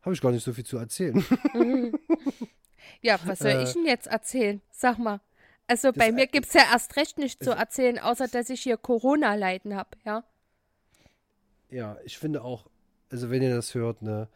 habe 0.02 0.14
ich 0.14 0.22
gar 0.22 0.32
nicht 0.32 0.44
so 0.44 0.54
viel 0.54 0.66
zu 0.66 0.78
erzählen. 0.78 1.24
ja 3.02 3.20
was 3.26 3.40
soll 3.40 3.52
Äh, 3.52 3.64
ich 3.64 3.74
denn 3.74 3.86
jetzt 3.86 4.08
erzählen? 4.08 4.62
Sag 4.72 4.98
mal. 5.00 5.22
Also 5.68 5.92
bei 5.92 6.12
mir 6.14 6.28
gibt 6.28 6.48
es 6.48 6.54
ja 6.54 6.62
erst 6.72 6.96
recht 6.96 7.18
nichts 7.18 7.44
zu 7.44 7.52
erzählen, 7.52 8.00
außer 8.00 8.28
dass 8.30 8.50
ich 8.50 8.62
hier 8.62 8.78
Corona-Leiden 8.78 9.76
habe, 9.76 9.90
ja. 10.06 10.24
ja, 11.70 11.98
ich 12.06 12.18
finde 12.18 12.42
auch, 12.44 12.70
also 13.12 13.30
wenn 13.30 13.42
ihr 13.42 13.54
das 13.54 13.74
hört, 13.76 14.02
ne, 14.02 14.30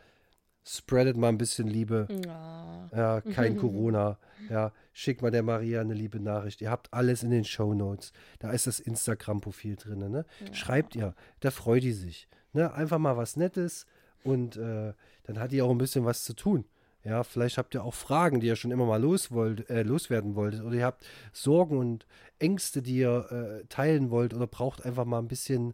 spreadet 0.66 1.18
mal 1.18 1.30
ein 1.30 1.38
bisschen 1.38 1.68
Liebe. 1.68 2.08
Ja. 2.26 2.90
Ja, 2.96 3.22
kein 3.22 3.58
Corona. 3.58 4.18
Ja, 4.50 4.72
schickt 4.94 5.22
mal 5.22 5.32
der 5.32 5.44
Maria 5.44 5.82
eine 5.82 5.94
liebe 5.94 6.20
Nachricht. 6.20 6.62
Ihr 6.62 6.72
habt 6.72 6.94
alles 6.94 7.24
in 7.24 7.32
den 7.32 7.46
Show 7.46 7.74
Notes. 7.74 8.12
Da 8.40 8.52
ist 8.52 8.68
das 8.68 8.80
Instagram-Profil 8.80 9.76
drin. 9.76 10.00
Ne? 10.00 10.26
Schreibt 10.52 10.96
ihr, 10.96 11.16
da 11.40 11.52
freut 11.52 11.84
die 11.84 11.94
sich. 11.94 12.28
Ne? 12.54 12.74
Einfach 12.74 12.98
mal 12.98 13.18
was 13.18 13.38
Nettes 13.38 13.86
und 14.24 14.58
äh, 14.58 14.94
dann 15.24 15.40
hat 15.40 15.52
die 15.52 15.62
auch 15.62 15.72
ein 15.72 15.78
bisschen 15.78 16.06
was 16.06 16.24
zu 16.24 16.34
tun. 16.34 16.66
Ja, 17.04 17.24
vielleicht 17.24 17.58
habt 17.58 17.74
ihr 17.74 17.84
auch 17.84 17.96
Fragen, 17.96 18.42
die 18.42 18.48
ihr 18.48 18.56
schon 18.56 18.70
immer 18.70 18.86
mal 18.86 19.02
los 19.02 19.32
wollt, 19.32 19.68
äh, 19.72 19.82
loswerden 19.82 20.36
wolltet. 20.36 20.62
Oder 20.62 20.76
ihr 20.76 20.86
habt 20.86 21.04
Sorgen 21.34 21.78
und 21.78 22.06
Ängste, 22.38 22.84
die 22.84 22.98
ihr 22.98 23.32
äh, 23.32 23.66
teilen 23.70 24.12
wollt. 24.12 24.36
Oder 24.36 24.46
braucht 24.46 24.86
einfach 24.86 25.06
mal 25.06 25.18
ein 25.18 25.28
bisschen, 25.28 25.74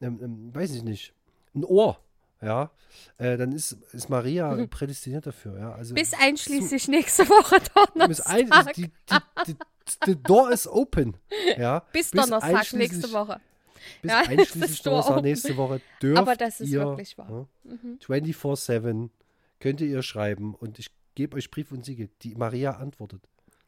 ähm, 0.00 0.20
ähm, 0.22 0.54
weiß 0.54 0.72
ich 0.76 0.84
nicht, 0.84 1.12
ein 1.54 1.64
Ohr. 1.64 1.98
Ja, 2.42 2.70
äh, 3.18 3.36
dann 3.36 3.52
ist, 3.52 3.72
ist 3.92 4.08
Maria 4.08 4.66
prädestiniert 4.66 5.26
dafür. 5.26 5.58
Ja, 5.58 5.72
also 5.72 5.94
Bis 5.94 6.12
einschließlich 6.14 6.88
nächste 6.88 7.28
Woche 7.28 7.56
bis 8.08 8.20
ein, 8.22 8.48
Donnerstag. 8.48 8.74
die, 8.74 8.86
die, 8.86 9.18
die, 9.46 9.56
the 10.06 10.16
door 10.22 10.50
is 10.50 10.66
open. 10.66 11.16
Ja, 11.58 11.80
Bis 11.92 12.10
Donnerstag 12.10 12.42
einschließlich- 12.62 12.76
nächste 12.78 13.12
Woche. 13.12 13.40
Bis 14.02 14.10
Ja, 14.10 14.18
einschließlich 14.28 14.82
Donnerstag 14.82 15.12
open. 15.16 15.24
nächste 15.24 15.56
Woche 15.56 15.80
dürft 16.02 16.18
Aber 16.18 16.34
das 16.34 16.60
ist 16.60 16.70
ihr, 16.70 16.80
wirklich 16.80 17.16
wahr. 17.18 17.46
Mhm. 17.64 17.98
Ja, 18.08 18.14
24-7 18.16 19.10
könnt 19.60 19.80
ihr 19.82 19.86
ihr 19.88 20.02
schreiben 20.02 20.54
und 20.54 20.78
ich 20.78 20.90
gebe 21.14 21.36
euch 21.36 21.50
Brief 21.50 21.70
und 21.72 21.84
Siegel. 21.84 22.08
Die 22.22 22.34
Maria 22.34 22.72
antwortet. 22.72 23.22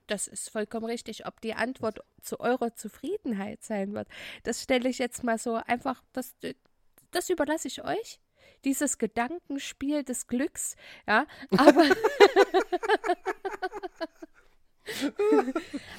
Das 0.07 0.27
ist 0.29 0.51
vollkommen 0.51 0.87
richtig. 0.87 1.27
Ob 1.27 1.41
die 1.43 1.55
Antwort 1.55 2.01
zu 2.23 2.41
eurer 2.41 2.75
Zufriedenheit 2.75 3.63
sein 3.63 3.93
wird, 3.95 4.09
das 4.43 4.63
stelle 4.63 4.89
ich 4.89 4.99
jetzt 4.99 5.23
mal 5.25 5.39
so 5.39 5.55
einfach, 5.67 6.03
das, 6.13 6.35
das 7.11 7.29
überlasse 7.31 7.69
ich 7.69 7.85
euch. 7.85 8.19
Dieses 8.65 8.99
Gedankenspiel 8.99 10.05
des 10.05 10.27
Glücks, 10.27 10.77
ja, 11.07 11.27
aber. 11.57 11.85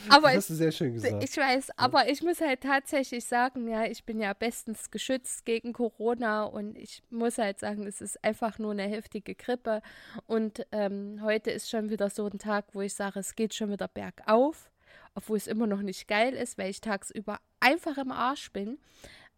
aber 0.09 0.27
Das 0.27 0.31
ich, 0.31 0.37
hast 0.37 0.49
du 0.49 0.53
sehr 0.55 0.71
schön 0.71 0.93
gesagt. 0.93 1.23
ich 1.23 1.37
weiß, 1.37 1.77
aber 1.77 2.09
ich 2.09 2.21
muss 2.21 2.41
halt 2.41 2.61
tatsächlich 2.61 3.25
sagen, 3.25 3.67
ja, 3.67 3.85
ich 3.85 4.03
bin 4.03 4.19
ja 4.19 4.33
bestens 4.33 4.91
geschützt 4.91 5.45
gegen 5.45 5.73
Corona 5.73 6.43
und 6.43 6.77
ich 6.77 7.01
muss 7.09 7.37
halt 7.37 7.59
sagen, 7.59 7.85
es 7.87 8.01
ist 8.01 8.23
einfach 8.23 8.59
nur 8.59 8.71
eine 8.71 8.83
heftige 8.83 9.35
Grippe. 9.35 9.81
Und 10.27 10.65
ähm, 10.71 11.19
heute 11.21 11.51
ist 11.51 11.69
schon 11.69 11.89
wieder 11.89 12.09
so 12.09 12.25
ein 12.27 12.39
Tag, 12.39 12.65
wo 12.73 12.81
ich 12.81 12.93
sage, 12.93 13.19
es 13.19 13.35
geht 13.35 13.53
schon 13.53 13.71
wieder 13.71 13.87
bergauf, 13.87 14.69
obwohl 15.15 15.37
es 15.37 15.47
immer 15.47 15.67
noch 15.67 15.81
nicht 15.81 16.07
geil 16.07 16.33
ist, 16.33 16.57
weil 16.57 16.69
ich 16.69 16.81
tagsüber 16.81 17.39
einfach 17.59 17.97
im 17.97 18.11
Arsch 18.11 18.51
bin. 18.51 18.79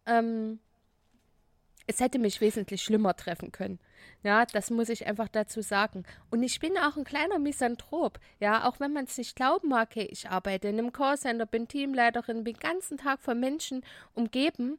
Ähm, 0.06 0.58
es 1.86 2.00
hätte 2.00 2.18
mich 2.18 2.40
wesentlich 2.40 2.82
schlimmer 2.82 3.14
treffen 3.14 3.52
können. 3.52 3.78
Ja, 4.22 4.44
das 4.44 4.70
muss 4.70 4.88
ich 4.88 5.06
einfach 5.06 5.28
dazu 5.28 5.62
sagen. 5.62 6.04
Und 6.30 6.42
ich 6.42 6.58
bin 6.58 6.76
auch 6.78 6.96
ein 6.96 7.04
kleiner 7.04 7.38
Misanthrop. 7.38 8.18
Ja, 8.40 8.68
auch 8.68 8.80
wenn 8.80 8.92
man 8.92 9.04
es 9.04 9.18
nicht 9.18 9.36
glauben 9.36 9.68
mag, 9.68 9.94
hey, 9.94 10.08
ich 10.10 10.28
arbeite 10.28 10.68
in 10.68 10.78
einem 10.78 10.92
Callcenter, 10.92 11.46
bin 11.46 11.68
Teamleiterin, 11.68 12.44
bin 12.44 12.54
den 12.54 12.60
ganzen 12.60 12.98
Tag 12.98 13.20
von 13.20 13.38
Menschen 13.38 13.84
umgeben. 14.14 14.78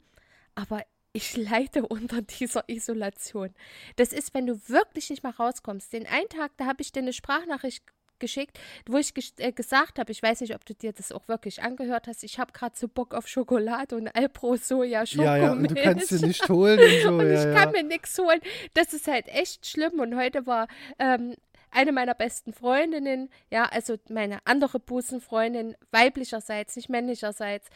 Aber 0.56 0.84
ich 1.14 1.38
leide 1.38 1.88
unter 1.88 2.22
dieser 2.22 2.68
Isolation. 2.68 3.54
Das 3.96 4.12
ist, 4.12 4.34
wenn 4.34 4.48
du 4.48 4.60
wirklich 4.68 5.10
nicht 5.10 5.24
mal 5.24 5.32
rauskommst. 5.32 5.94
Den 5.94 6.08
einen 6.08 6.30
Tag, 6.30 6.52
da 6.58 6.66
habe 6.66 6.82
ich 6.82 6.92
dir 6.92 7.02
eine 7.02 7.14
Sprachnachricht 7.14 7.84
geschickt, 8.20 8.60
wo 8.88 8.98
ich 8.98 9.14
ges 9.14 9.34
äh, 9.38 9.52
gesagt 9.52 10.00
habe, 10.00 10.12
ich 10.12 10.22
weiß 10.22 10.42
nicht, 10.42 10.56
ob 10.56 10.66
du 10.66 10.74
dir 10.74 10.94
das 10.94 11.12
auch 11.12 11.28
wirklich 11.28 11.64
angehört 11.64 12.08
hast, 12.08 12.24
ich 12.24 12.40
habe 12.40 12.52
gerade 12.52 12.76
so 12.78 12.88
Bock 12.88 13.14
auf 13.14 13.28
Schokolade 13.28 13.96
und 13.96 14.08
Alpro 14.10 14.56
Soja 14.56 15.06
Schokomilch. 15.06 15.38
Ja, 15.42 15.46
ja, 15.46 15.52
und 15.52 15.72
du 15.72 15.76
kannst 15.76 16.10
sie 16.10 16.26
nicht 16.26 16.48
holen 16.50 16.80
und 16.80 17.02
so. 17.04 17.10
und 17.18 17.32
ich 17.32 17.44
ja. 17.44 17.54
kann 17.54 17.72
mir 17.72 17.84
nichts 17.84 18.18
holen. 18.18 18.40
Das 18.74 18.94
ist 18.94 19.08
halt 19.08 19.28
echt 19.28 19.66
schlimm. 19.66 20.00
Und 20.00 20.16
heute 20.16 20.46
war 20.46 20.68
ähm, 21.00 21.36
eine 21.72 21.92
meiner 21.92 22.14
besten 22.16 22.54
Freundinnen, 22.54 23.30
ja, 23.52 23.66
also 23.66 23.96
meine 24.10 24.40
andere 24.46 24.80
Busenfreundin, 24.80 25.76
weiblicherseits, 25.92 26.76
nicht 26.76 26.90
männlicherseits, 26.90 27.68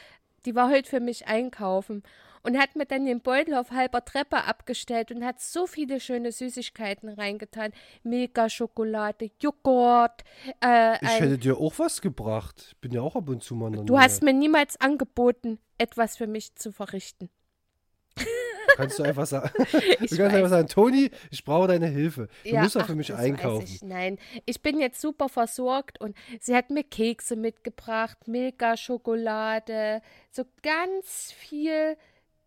die 0.46 0.56
war 0.56 0.70
heute 0.70 0.90
für 0.90 1.00
mich 1.00 1.28
einkaufen 1.28 2.04
und 2.44 2.58
hat 2.58 2.76
mir 2.76 2.86
dann 2.86 3.06
den 3.06 3.22
Beutel 3.22 3.54
auf 3.56 3.72
halber 3.72 4.04
Treppe 4.06 4.44
abgestellt 4.46 5.12
und 5.12 5.24
hat 5.26 5.40
so 5.42 5.68
viele 5.68 6.00
schöne 6.00 6.32
Süßigkeiten 6.32 7.10
reingetan. 7.10 7.72
Milka-Schokolade, 8.04 9.32
Joghurt. 9.40 10.24
Äh, 10.64 10.96
Ich 11.04 11.20
hätte 11.20 11.38
dir 11.38 11.58
auch 11.58 11.78
was 11.78 12.02
gebracht. 12.02 12.70
Ich 12.70 12.78
bin 12.78 12.92
ja 12.92 13.02
auch 13.02 13.16
ab 13.16 13.30
und 13.30 13.44
zu 13.44 13.56
mal 13.56 13.68
in 13.68 13.74
der 13.74 13.84
du 13.84 13.94
Nähe. 13.94 14.02
hast 14.04 14.24
mir 14.24 14.34
niemals 14.34 14.80
angeboten, 14.80 15.60
etwas 15.78 16.18
für 16.18 16.28
mich 16.28 16.56
zu 16.56 16.72
verrichten. 16.72 17.30
Kannst 18.76 19.00
du 19.00 19.04
einfach 19.04 19.26
sagen, 19.26 19.52
Ich 20.00 20.10
du 20.12 20.18
kannst 20.18 20.36
einfach 20.36 20.50
sagen, 20.50 20.68
Toni, 20.68 21.12
ich 21.30 21.44
brauche 21.44 21.68
deine 21.68 21.88
Hilfe. 21.88 22.30
Du 22.44 22.50
Ja, 22.52 22.64
musst 22.64 22.78
ach, 22.78 22.86
für 22.86 22.96
mich 22.96 23.14
einkaufen. 23.14 23.66
Ich. 23.66 23.82
Nein, 23.84 24.18
ich 24.46 24.62
bin 24.62 24.80
jetzt 24.80 25.02
super 25.02 25.28
versorgt 25.30 26.00
und 26.00 26.16
sie 26.40 26.56
hat 26.56 26.70
mir 26.70 26.84
Kekse 26.84 27.36
mitgebracht, 27.36 28.28
Milka-Schokolade, 28.28 30.02
so 30.30 30.44
ganz 30.64 31.32
viel, 31.34 31.98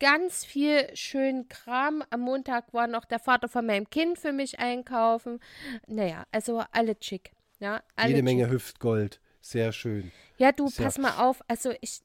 ganz 0.01 0.45
viel 0.45 0.89
schönen 0.95 1.49
Kram. 1.49 2.03
Am 2.11 2.21
Montag 2.21 2.73
war 2.73 2.87
noch 2.87 3.05
der 3.05 3.19
Vater 3.19 3.49
von 3.49 3.67
meinem 3.67 3.89
Kind 3.91 4.19
für 4.19 4.33
mich 4.33 4.59
einkaufen. 4.59 5.41
Naja, 5.87 6.25
also 6.33 6.63
alle 6.73 6.99
chic. 6.99 7.33
Ja, 7.61 7.83
alle 7.97 8.09
Jede 8.09 8.19
chic. 8.19 8.25
Menge 8.25 8.51
Hüftgold. 8.51 9.21
Sehr 9.41 9.73
schön. 9.73 10.11
Ja, 10.39 10.53
du, 10.53 10.69
ja- 10.69 10.85
pass 10.85 10.99
mal 10.99 11.19
auf. 11.19 11.43
Also 11.49 11.73
ich, 11.81 12.01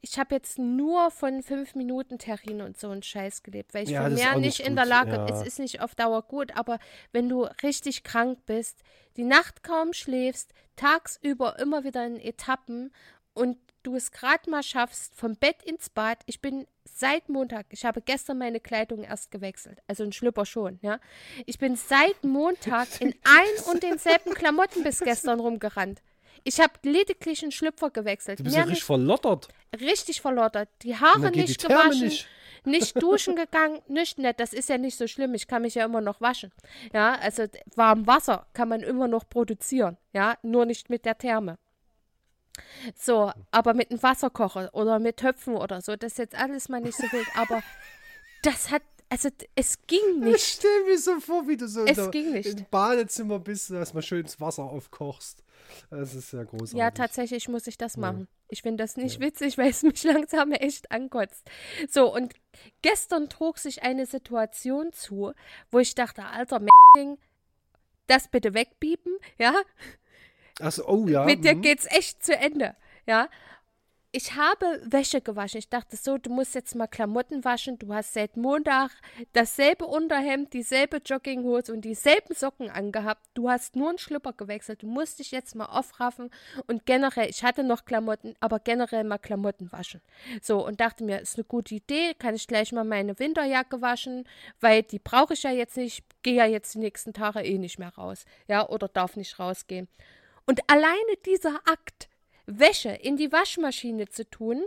ich 0.00 0.18
habe 0.18 0.34
jetzt 0.34 0.58
nur 0.58 1.10
von 1.10 1.42
fünf 1.42 1.74
Minuten 1.74 2.18
Terrin 2.18 2.60
und 2.60 2.78
so 2.78 2.90
einen 2.90 3.02
Scheiß 3.02 3.42
gelebt, 3.42 3.72
weil 3.74 3.84
ich 3.84 3.90
Ja, 3.90 4.06
ist 4.06 4.14
mehr 4.14 4.34
nicht 4.36 4.58
nicht 4.58 4.68
in 4.68 4.76
der 4.76 4.84
Lage, 4.86 5.12
ja. 5.12 5.28
es 5.28 5.46
ist 5.46 5.58
nicht 5.58 5.80
auf 5.80 5.94
Dauer 5.94 6.22
gut, 6.22 6.56
aber 6.56 6.78
wenn 7.12 7.28
du 7.28 7.44
richtig 7.62 8.04
krank 8.04 8.40
bist, 8.46 8.82
die 9.16 9.24
Nacht 9.24 9.62
kaum 9.62 9.92
schläfst, 9.92 10.52
tagsüber 10.76 11.58
immer 11.58 11.84
wieder 11.84 12.06
in 12.06 12.18
Etappen 12.18 12.92
und 13.34 13.56
du 13.82 13.96
es 13.96 14.10
gerade 14.12 14.48
mal 14.50 14.62
schaffst, 14.62 15.14
vom 15.14 15.36
Bett 15.36 15.62
ins 15.64 15.90
Bad. 15.90 16.18
Ich 16.26 16.40
bin 16.40 16.66
seit 16.84 17.28
Montag, 17.28 17.66
ich 17.70 17.84
habe 17.84 18.00
gestern 18.00 18.38
meine 18.38 18.60
Kleidung 18.60 19.04
erst 19.04 19.30
gewechselt, 19.30 19.78
also 19.86 20.04
ein 20.04 20.12
Schlüpper 20.12 20.46
schon, 20.46 20.78
ja. 20.82 20.98
Ich 21.46 21.58
bin 21.58 21.76
seit 21.76 22.24
Montag 22.24 22.88
in 23.00 23.14
ein 23.24 23.64
und 23.72 23.82
denselben 23.82 24.34
Klamotten 24.34 24.82
bis 24.82 25.00
gestern 25.00 25.40
rumgerannt. 25.40 26.02
Ich 26.44 26.60
habe 26.60 26.72
lediglich 26.82 27.42
einen 27.42 27.52
Schlüpfer 27.52 27.90
gewechselt. 27.90 28.40
Du 28.40 28.44
bist 28.44 28.56
ja 28.56 28.62
richtig 28.62 28.84
verlottert. 28.84 29.48
richtig 29.80 30.20
verlottert. 30.20 30.68
Die 30.82 30.96
Haare 30.96 31.30
nicht 31.30 31.62
die 31.62 31.66
gewaschen, 31.68 32.08
nicht. 32.08 32.28
nicht. 32.64 33.00
duschen 33.00 33.36
gegangen, 33.36 33.80
nicht 33.86 34.18
nett. 34.18 34.40
Das 34.40 34.52
ist 34.52 34.68
ja 34.68 34.78
nicht 34.78 34.96
so 34.96 35.06
schlimm. 35.06 35.34
Ich 35.34 35.46
kann 35.46 35.62
mich 35.62 35.76
ja 35.76 35.84
immer 35.84 36.00
noch 36.00 36.20
waschen. 36.20 36.50
Ja, 36.92 37.14
also 37.14 37.44
warm 37.76 38.06
Wasser 38.06 38.46
kann 38.54 38.68
man 38.68 38.80
immer 38.80 39.06
noch 39.06 39.28
produzieren. 39.28 39.98
Ja, 40.12 40.36
nur 40.42 40.66
nicht 40.66 40.90
mit 40.90 41.04
der 41.04 41.16
Therme. 41.16 41.58
So, 42.96 43.32
aber 43.50 43.74
mit 43.74 43.90
einem 43.90 44.02
Wasserkocher 44.02 44.70
oder 44.74 44.98
mit 44.98 45.16
Töpfen 45.18 45.54
oder 45.56 45.80
so, 45.80 45.96
das 45.96 46.12
ist 46.12 46.18
jetzt 46.18 46.34
alles 46.34 46.68
mal 46.68 46.80
nicht 46.80 46.96
so 46.96 47.04
wild. 47.12 47.26
Aber 47.36 47.62
das 48.42 48.70
hat, 48.70 48.82
also 49.08 49.28
es 49.54 49.78
ging 49.86 50.00
Ich 50.22 50.24
nicht. 50.32 50.44
stell 50.44 50.84
mir 50.84 50.98
so 50.98 51.18
vor, 51.20 51.48
wie 51.48 51.56
du 51.56 51.66
so 51.66 51.84
Es 51.84 52.10
ging 52.10 52.32
nicht. 52.32 52.46
im 52.58 52.66
Badezimmer 52.70 53.38
bist 53.38 53.70
und 53.70 53.76
erstmal 53.76 54.02
schön 54.02 54.22
das 54.24 54.40
Wasser 54.40 54.64
aufkochst. 54.64 55.42
Das 55.90 56.14
ist 56.14 56.32
ja 56.32 56.42
großartig. 56.44 56.74
Ja, 56.78 56.90
tatsächlich 56.90 57.48
muss 57.48 57.66
ich 57.66 57.78
das 57.78 57.96
machen. 57.96 58.28
Ich 58.48 58.60
finde 58.60 58.82
das 58.84 58.96
nicht 58.98 59.20
witzig, 59.20 59.56
weil 59.56 59.70
es 59.70 59.82
mich 59.82 60.02
langsam 60.04 60.52
echt 60.52 60.90
ankotzt. 60.90 61.48
So, 61.88 62.12
und 62.14 62.34
gestern 62.82 63.30
trug 63.30 63.58
sich 63.58 63.82
eine 63.82 64.04
Situation 64.04 64.92
zu, 64.92 65.32
wo 65.70 65.78
ich 65.78 65.94
dachte, 65.94 66.24
alter 66.26 66.56
M***ing, 66.56 67.16
das 68.08 68.28
bitte 68.28 68.52
wegbiepen, 68.52 69.16
ja? 69.38 69.54
Achso, 70.60 70.84
oh 70.86 71.06
ja. 71.06 71.24
Mit 71.24 71.44
dir 71.44 71.54
mhm. 71.54 71.62
geht's 71.62 71.86
echt 71.90 72.24
zu 72.24 72.36
Ende, 72.36 72.76
ja? 73.06 73.28
Ich 74.14 74.34
habe 74.34 74.82
Wäsche 74.84 75.22
gewaschen. 75.22 75.56
Ich 75.56 75.70
dachte 75.70 75.96
so, 75.96 76.18
du 76.18 76.28
musst 76.28 76.54
jetzt 76.54 76.74
mal 76.74 76.86
Klamotten 76.86 77.46
waschen. 77.46 77.78
Du 77.78 77.94
hast 77.94 78.12
seit 78.12 78.36
Montag 78.36 78.90
dasselbe 79.32 79.86
Unterhemd, 79.86 80.52
dieselbe 80.52 80.98
Jogginghose 80.98 81.72
und 81.72 81.80
dieselben 81.80 82.34
Socken 82.34 82.68
angehabt. 82.68 83.24
Du 83.32 83.48
hast 83.48 83.74
nur 83.74 83.88
einen 83.88 83.96
Schlüpper 83.96 84.34
gewechselt. 84.34 84.82
Du 84.82 84.86
musst 84.86 85.18
dich 85.18 85.30
jetzt 85.30 85.54
mal 85.54 85.64
aufraffen 85.64 86.28
und 86.66 86.84
generell, 86.84 87.30
ich 87.30 87.42
hatte 87.42 87.64
noch 87.64 87.86
Klamotten, 87.86 88.34
aber 88.38 88.58
generell 88.58 89.04
mal 89.04 89.16
Klamotten 89.16 89.72
waschen. 89.72 90.02
So, 90.42 90.62
und 90.66 90.82
dachte 90.82 91.04
mir, 91.04 91.20
ist 91.20 91.38
eine 91.38 91.44
gute 91.44 91.74
Idee, 91.74 92.12
kann 92.12 92.34
ich 92.34 92.46
gleich 92.46 92.70
mal 92.72 92.84
meine 92.84 93.18
Winterjacke 93.18 93.80
waschen, 93.80 94.28
weil 94.60 94.82
die 94.82 94.98
brauche 94.98 95.32
ich 95.32 95.42
ja 95.42 95.52
jetzt 95.52 95.78
nicht, 95.78 96.04
gehe 96.22 96.34
ja 96.34 96.44
jetzt 96.44 96.74
die 96.74 96.80
nächsten 96.80 97.14
Tage 97.14 97.40
eh 97.40 97.56
nicht 97.56 97.78
mehr 97.78 97.94
raus. 97.94 98.26
Ja, 98.46 98.68
oder 98.68 98.88
darf 98.88 99.16
nicht 99.16 99.38
rausgehen. 99.38 99.88
Und 100.46 100.60
alleine 100.68 101.16
dieser 101.24 101.60
Akt, 101.66 102.08
Wäsche 102.46 102.90
in 102.90 103.16
die 103.16 103.32
Waschmaschine 103.32 104.08
zu 104.08 104.28
tun 104.28 104.64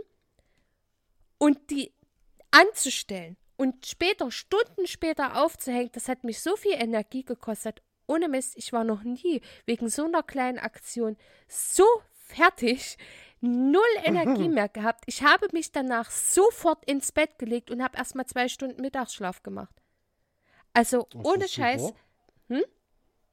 und 1.38 1.70
die 1.70 1.92
anzustellen 2.50 3.36
und 3.56 3.86
später, 3.86 4.30
Stunden 4.30 4.86
später 4.86 5.42
aufzuhängen, 5.42 5.90
das 5.92 6.08
hat 6.08 6.24
mich 6.24 6.40
so 6.40 6.56
viel 6.56 6.74
Energie 6.74 7.24
gekostet. 7.24 7.82
Ohne 8.06 8.28
Mist, 8.28 8.54
ich 8.56 8.72
war 8.72 8.84
noch 8.84 9.02
nie 9.02 9.40
wegen 9.64 9.88
so 9.88 10.04
einer 10.04 10.22
kleinen 10.22 10.58
Aktion 10.58 11.16
so 11.48 11.84
fertig, 12.12 12.96
null 13.40 13.82
Energie 14.04 14.48
mehr 14.48 14.68
gehabt. 14.68 15.04
Ich 15.06 15.22
habe 15.22 15.48
mich 15.52 15.72
danach 15.72 16.10
sofort 16.10 16.84
ins 16.88 17.12
Bett 17.12 17.38
gelegt 17.38 17.70
und 17.70 17.82
habe 17.82 17.98
erstmal 17.98 18.26
zwei 18.26 18.48
Stunden 18.48 18.80
Mittagsschlaf 18.80 19.42
gemacht. 19.42 19.74
Also 20.72 21.08
ohne 21.14 21.48
Scheiß. 21.48 21.92
Hm? 22.48 22.64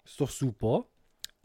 Ist 0.06 0.20
doch 0.20 0.30
super. 0.30 0.88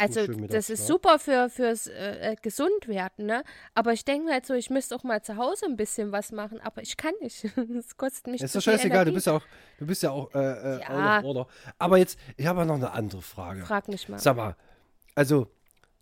Also 0.00 0.26
das 0.26 0.70
ist 0.70 0.86
super 0.86 1.18
für 1.18 1.50
fürs 1.50 1.88
äh, 1.88 2.32
äh, 2.32 2.36
Gesundwerden, 2.40 3.26
ne? 3.26 3.42
Aber 3.74 3.92
ich 3.92 4.04
denke 4.04 4.32
halt 4.32 4.46
so, 4.46 4.54
ich 4.54 4.70
müsste 4.70 4.94
auch 4.94 5.02
mal 5.02 5.22
zu 5.22 5.36
Hause 5.36 5.66
ein 5.66 5.76
bisschen 5.76 6.12
was 6.12 6.30
machen, 6.30 6.60
aber 6.60 6.82
ich 6.82 6.96
kann 6.96 7.12
nicht. 7.20 7.44
Das 7.74 7.96
kostet 7.96 8.28
mich 8.28 8.40
Ist 8.40 8.52
zu 8.52 8.58
doch 8.58 8.64
scheißegal, 8.64 9.04
du 9.04 9.10
Energie. 9.10 9.14
bist 9.14 9.26
ja 9.26 9.32
auch, 9.34 9.42
du 9.78 9.86
bist 9.86 10.02
ja 10.04 10.10
auch 10.12 10.32
äh, 10.34 10.76
äh, 10.76 10.80
Ja. 10.80 11.20
out. 11.22 11.48
Aber 11.78 11.98
jetzt, 11.98 12.16
ich 12.36 12.46
habe 12.46 12.64
noch 12.64 12.76
eine 12.76 12.92
andere 12.92 13.22
Frage. 13.22 13.64
Frag 13.66 13.88
mich 13.88 14.08
mal. 14.08 14.18
Sag 14.20 14.36
mal, 14.36 14.54
also, 15.16 15.48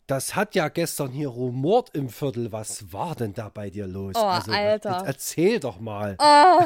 das 0.06 0.36
hat 0.36 0.54
ja 0.54 0.68
gestern 0.68 1.10
hier 1.10 1.28
rumort 1.28 1.94
im 1.96 2.10
Viertel. 2.10 2.52
Was 2.52 2.92
war 2.92 3.14
denn 3.16 3.32
da 3.32 3.48
bei 3.48 3.70
dir 3.70 3.86
los? 3.86 4.14
Oh, 4.16 4.20
also, 4.24 4.52
Alter. 4.52 5.04
Erzähl 5.06 5.58
doch 5.58 5.80
mal. 5.80 6.16
Oh, 6.20 6.60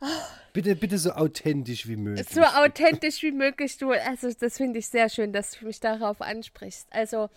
Bitte, 0.52 0.76
bitte 0.76 0.98
so 0.98 1.12
authentisch 1.12 1.86
wie 1.86 1.96
möglich. 1.96 2.26
so 2.28 2.42
authentisch 2.42 3.22
wie 3.22 3.32
möglich, 3.32 3.76
du. 3.78 3.90
Also 3.90 4.30
das 4.32 4.56
finde 4.56 4.78
ich 4.78 4.88
sehr 4.88 5.08
schön, 5.08 5.32
dass 5.32 5.52
du 5.52 5.66
mich 5.66 5.80
darauf 5.80 6.20
ansprichst. 6.20 6.88
Also 6.90 7.28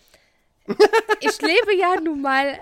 ich 1.20 1.42
lebe 1.42 1.76
ja 1.78 2.00
nun 2.02 2.22
mal 2.22 2.60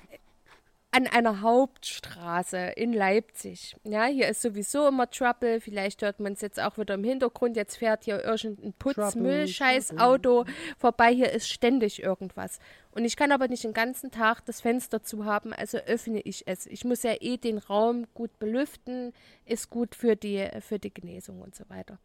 an 0.92 1.06
einer 1.06 1.42
Hauptstraße 1.42 2.58
in 2.76 2.94
Leipzig. 2.94 3.76
Ja, 3.84 4.06
hier 4.06 4.28
ist 4.28 4.42
sowieso 4.42 4.88
immer 4.88 5.10
Trouble. 5.10 5.62
Vielleicht 5.62 6.02
hört 6.02 6.20
man 6.20 6.34
es 6.34 6.42
jetzt 6.42 6.60
auch 6.60 6.78
wieder 6.78 6.96
im 6.96 7.04
Hintergrund. 7.04 7.56
Jetzt 7.56 7.78
fährt 7.78 8.06
hier 8.06 8.24
irgendein 8.24 8.74
Putzmüll-Scheiß-Auto 8.74 10.46
vorbei. 10.80 11.14
Hier 11.14 11.32
ist 11.32 11.48
ständig 11.48 12.02
irgendwas. 12.02 12.60
Und 13.00 13.06
ich 13.06 13.16
kann 13.16 13.32
aber 13.32 13.48
nicht 13.48 13.64
den 13.64 13.72
ganzen 13.72 14.12
Tag 14.12 14.42
das 14.44 14.60
Fenster 14.60 15.02
zu 15.02 15.24
haben, 15.24 15.54
also 15.54 15.78
öffne 15.78 16.20
ich 16.20 16.46
es. 16.48 16.66
Ich 16.66 16.84
muss 16.84 17.04
ja 17.04 17.14
eh 17.22 17.38
den 17.38 17.58
Raum 17.58 18.08
gut 18.14 18.38
belüften, 18.40 19.14
ist 19.46 19.70
gut 19.70 19.96
für 19.96 20.18
die, 20.18 20.46
für 20.60 20.80
die 20.80 20.94
Genesung 20.94 21.40
und 21.42 21.56
so 21.56 21.64
weiter. 21.70 21.98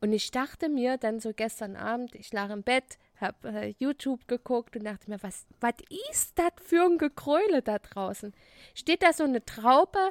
Und 0.00 0.14
ich 0.14 0.30
dachte 0.30 0.70
mir 0.70 0.96
dann 0.96 1.20
so 1.20 1.34
gestern 1.34 1.76
Abend, 1.76 2.14
ich 2.14 2.32
lag 2.32 2.48
im 2.48 2.62
Bett, 2.62 2.96
hab 3.20 3.44
äh, 3.44 3.74
YouTube 3.78 4.28
geguckt 4.28 4.74
und 4.76 4.84
dachte 4.84 5.10
mir, 5.10 5.22
was, 5.22 5.44
was 5.60 5.74
ist 6.10 6.38
das 6.38 6.52
für 6.64 6.86
ein 6.86 6.96
Gekräule 6.96 7.60
da 7.60 7.78
draußen? 7.78 8.32
Steht 8.74 9.02
da 9.02 9.12
so 9.12 9.24
eine 9.24 9.44
Traube 9.44 10.10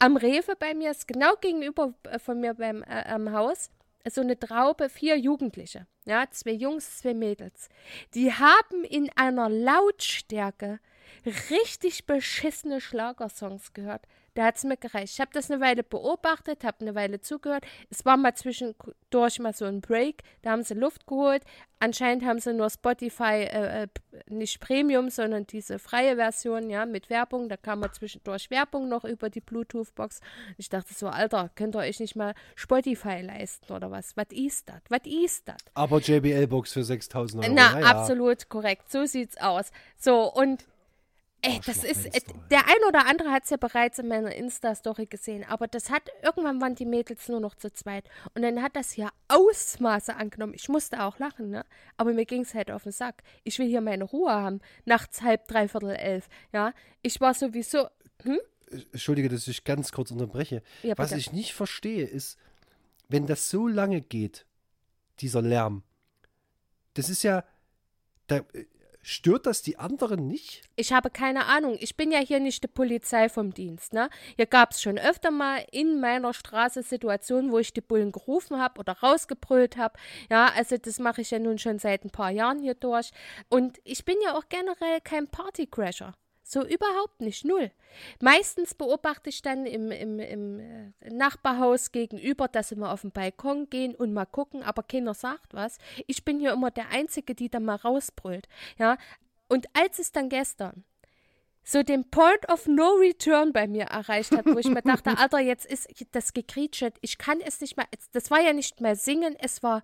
am 0.00 0.16
Rewe 0.16 0.56
bei 0.58 0.74
mir, 0.74 0.90
ist 0.90 1.06
genau 1.06 1.36
gegenüber 1.40 1.94
äh, 2.10 2.18
von 2.18 2.40
mir 2.40 2.54
beim 2.54 2.82
äh, 2.82 3.04
am 3.06 3.30
Haus, 3.30 3.70
so 4.10 4.20
eine 4.20 4.38
Traube, 4.38 4.88
vier 4.88 5.16
Jugendliche, 5.16 5.86
ja, 6.04 6.24
zwei 6.30 6.52
Jungs, 6.52 6.98
zwei 6.98 7.14
Mädels. 7.14 7.68
Die 8.14 8.32
haben 8.32 8.84
in 8.84 9.10
einer 9.16 9.48
Lautstärke 9.48 10.80
richtig 11.50 12.06
beschissene 12.06 12.80
Schlagersongs 12.80 13.72
gehört. 13.72 14.06
Da 14.38 14.44
hat 14.44 14.56
es 14.56 14.62
mir 14.62 14.76
gereicht. 14.76 15.14
Ich 15.14 15.20
habe 15.20 15.32
das 15.32 15.50
eine 15.50 15.60
Weile 15.60 15.82
beobachtet, 15.82 16.62
habe 16.62 16.82
eine 16.82 16.94
Weile 16.94 17.20
zugehört. 17.20 17.66
Es 17.90 18.04
war 18.04 18.16
mal 18.16 18.36
zwischendurch 18.36 19.40
mal 19.40 19.52
so 19.52 19.64
ein 19.64 19.80
Break, 19.80 20.22
da 20.42 20.52
haben 20.52 20.62
sie 20.62 20.74
Luft 20.74 21.08
geholt. 21.08 21.42
Anscheinend 21.80 22.24
haben 22.24 22.38
sie 22.38 22.54
nur 22.54 22.70
Spotify, 22.70 23.48
äh, 23.50 23.82
äh 23.82 23.88
nicht 24.28 24.60
Premium, 24.60 25.10
sondern 25.10 25.48
diese 25.48 25.80
freie 25.80 26.14
Version, 26.14 26.70
ja, 26.70 26.86
mit 26.86 27.10
Werbung. 27.10 27.48
Da 27.48 27.56
kam 27.56 27.80
mal 27.80 27.90
zwischendurch 27.90 28.48
Werbung 28.48 28.88
noch 28.88 29.02
über 29.02 29.28
die 29.28 29.40
Bluetooth-Box. 29.40 30.20
Ich 30.56 30.68
dachte 30.68 30.94
so, 30.94 31.08
Alter, 31.08 31.50
könnt 31.56 31.74
ihr 31.74 31.80
euch 31.80 31.98
nicht 31.98 32.14
mal 32.14 32.34
Spotify 32.54 33.20
leisten 33.22 33.72
oder 33.72 33.90
was? 33.90 34.16
Was 34.16 34.26
ist 34.30 34.68
das? 34.68 34.82
Was 34.88 35.00
ist 35.04 35.48
das? 35.48 35.56
Aber 35.74 35.98
JBL-Box 35.98 36.74
für 36.74 36.84
6000 36.84 37.42
Euro. 37.42 37.54
Na, 37.56 37.80
ja. 37.80 37.86
absolut 37.86 38.48
korrekt. 38.48 38.88
So 38.88 39.04
sieht's 39.04 39.36
aus. 39.40 39.72
So, 39.96 40.32
und 40.32 40.64
Ey, 41.40 41.60
das 41.64 41.84
ist, 41.84 42.06
äh, 42.06 42.20
der 42.50 42.66
ein 42.66 42.84
oder 42.88 43.06
andere 43.06 43.30
hat 43.30 43.44
es 43.44 43.50
ja 43.50 43.56
bereits 43.56 44.00
in 44.00 44.08
meiner 44.08 44.34
Insta-Story 44.34 45.06
gesehen, 45.06 45.44
aber 45.44 45.68
das 45.68 45.88
hat, 45.88 46.02
irgendwann 46.22 46.60
waren 46.60 46.74
die 46.74 46.84
Mädels 46.84 47.28
nur 47.28 47.38
noch 47.38 47.54
zu 47.54 47.72
zweit. 47.72 48.08
Und 48.34 48.42
dann 48.42 48.60
hat 48.60 48.74
das 48.74 48.90
hier 48.90 49.10
Ausmaße 49.28 50.16
angenommen. 50.16 50.54
Ich 50.54 50.68
musste 50.68 51.02
auch 51.02 51.18
lachen, 51.20 51.50
ne? 51.50 51.64
Aber 51.96 52.12
mir 52.12 52.26
ging 52.26 52.42
es 52.42 52.54
halt 52.54 52.72
auf 52.72 52.82
den 52.82 52.92
Sack. 52.92 53.22
Ich 53.44 53.58
will 53.60 53.68
hier 53.68 53.80
meine 53.80 54.02
Ruhe 54.02 54.32
haben, 54.32 54.60
nachts 54.84 55.22
halb, 55.22 55.46
dreiviertel 55.46 55.90
elf, 55.90 56.28
ja? 56.52 56.72
Ich 57.02 57.20
war 57.20 57.34
sowieso, 57.34 57.86
hm? 58.22 58.40
Entschuldige, 58.92 59.28
dass 59.28 59.46
ich 59.46 59.62
ganz 59.62 59.92
kurz 59.92 60.10
unterbreche. 60.10 60.62
Ja, 60.82 60.98
Was 60.98 61.12
ich 61.12 61.32
nicht 61.32 61.54
verstehe, 61.54 62.04
ist, 62.04 62.36
wenn 63.08 63.26
das 63.26 63.48
so 63.48 63.68
lange 63.68 64.00
geht, 64.00 64.44
dieser 65.20 65.40
Lärm, 65.40 65.84
das 66.94 67.08
ist 67.08 67.22
ja, 67.22 67.44
da, 68.26 68.40
Stört 69.02 69.46
das 69.46 69.62
die 69.62 69.78
anderen 69.78 70.26
nicht? 70.26 70.62
Ich 70.76 70.92
habe 70.92 71.10
keine 71.10 71.46
Ahnung. 71.46 71.76
Ich 71.80 71.96
bin 71.96 72.10
ja 72.10 72.18
hier 72.18 72.40
nicht 72.40 72.62
die 72.62 72.68
Polizei 72.68 73.28
vom 73.28 73.54
Dienst. 73.54 73.92
Ne? 73.92 74.10
Hier 74.36 74.46
gab 74.46 74.72
es 74.72 74.82
schon 74.82 74.98
öfter 74.98 75.30
mal 75.30 75.64
in 75.70 76.00
meiner 76.00 76.34
Straße 76.34 76.82
Situationen, 76.82 77.50
wo 77.50 77.58
ich 77.58 77.72
die 77.72 77.80
Bullen 77.80 78.12
gerufen 78.12 78.58
habe 78.58 78.80
oder 78.80 78.94
rausgebrüllt 78.94 79.76
habe. 79.76 79.98
Ja, 80.30 80.52
also 80.54 80.76
das 80.76 80.98
mache 80.98 81.22
ich 81.22 81.30
ja 81.30 81.38
nun 81.38 81.58
schon 81.58 81.78
seit 81.78 82.04
ein 82.04 82.10
paar 82.10 82.30
Jahren 82.30 82.60
hier 82.60 82.74
durch. 82.74 83.10
Und 83.48 83.80
ich 83.84 84.04
bin 84.04 84.16
ja 84.24 84.36
auch 84.36 84.48
generell 84.48 85.00
kein 85.02 85.28
Partycrasher. 85.28 86.14
So 86.50 86.64
überhaupt 86.64 87.20
nicht, 87.20 87.44
null. 87.44 87.70
Meistens 88.22 88.72
beobachte 88.72 89.28
ich 89.28 89.42
dann 89.42 89.66
im, 89.66 89.90
im, 89.90 90.18
im 90.18 90.60
äh, 90.60 91.10
Nachbarhaus 91.10 91.92
gegenüber, 91.92 92.48
dass 92.48 92.74
mal 92.74 92.90
auf 92.90 93.02
den 93.02 93.10
Balkon 93.10 93.68
gehen 93.68 93.94
und 93.94 94.14
mal 94.14 94.24
gucken, 94.24 94.62
aber 94.62 94.82
keiner 94.82 95.12
sagt 95.12 95.52
was. 95.52 95.76
Ich 96.06 96.24
bin 96.24 96.40
hier 96.40 96.52
immer 96.52 96.70
der 96.70 96.88
Einzige, 96.88 97.34
die 97.34 97.50
da 97.50 97.60
mal 97.60 97.74
rausbrüllt. 97.74 98.48
Ja, 98.78 98.96
und 99.50 99.66
als 99.74 99.98
es 99.98 100.10
dann 100.10 100.30
gestern 100.30 100.84
so 101.64 101.82
den 101.82 102.08
Point 102.08 102.48
of 102.48 102.66
No 102.66 102.92
Return 102.92 103.52
bei 103.52 103.66
mir 103.66 103.84
erreicht 103.84 104.34
hat, 104.34 104.46
wo 104.46 104.56
ich 104.56 104.68
mir 104.68 104.80
dachte, 104.80 105.10
Alter, 105.18 105.40
jetzt 105.40 105.66
ist 105.66 105.90
das 106.12 106.32
gekrietschet, 106.32 106.94
ich 107.02 107.18
kann 107.18 107.42
es 107.42 107.60
nicht 107.60 107.76
mehr, 107.76 107.86
das 108.12 108.30
war 108.30 108.40
ja 108.40 108.54
nicht 108.54 108.80
mehr 108.80 108.96
singen, 108.96 109.36
es 109.38 109.62
war, 109.62 109.82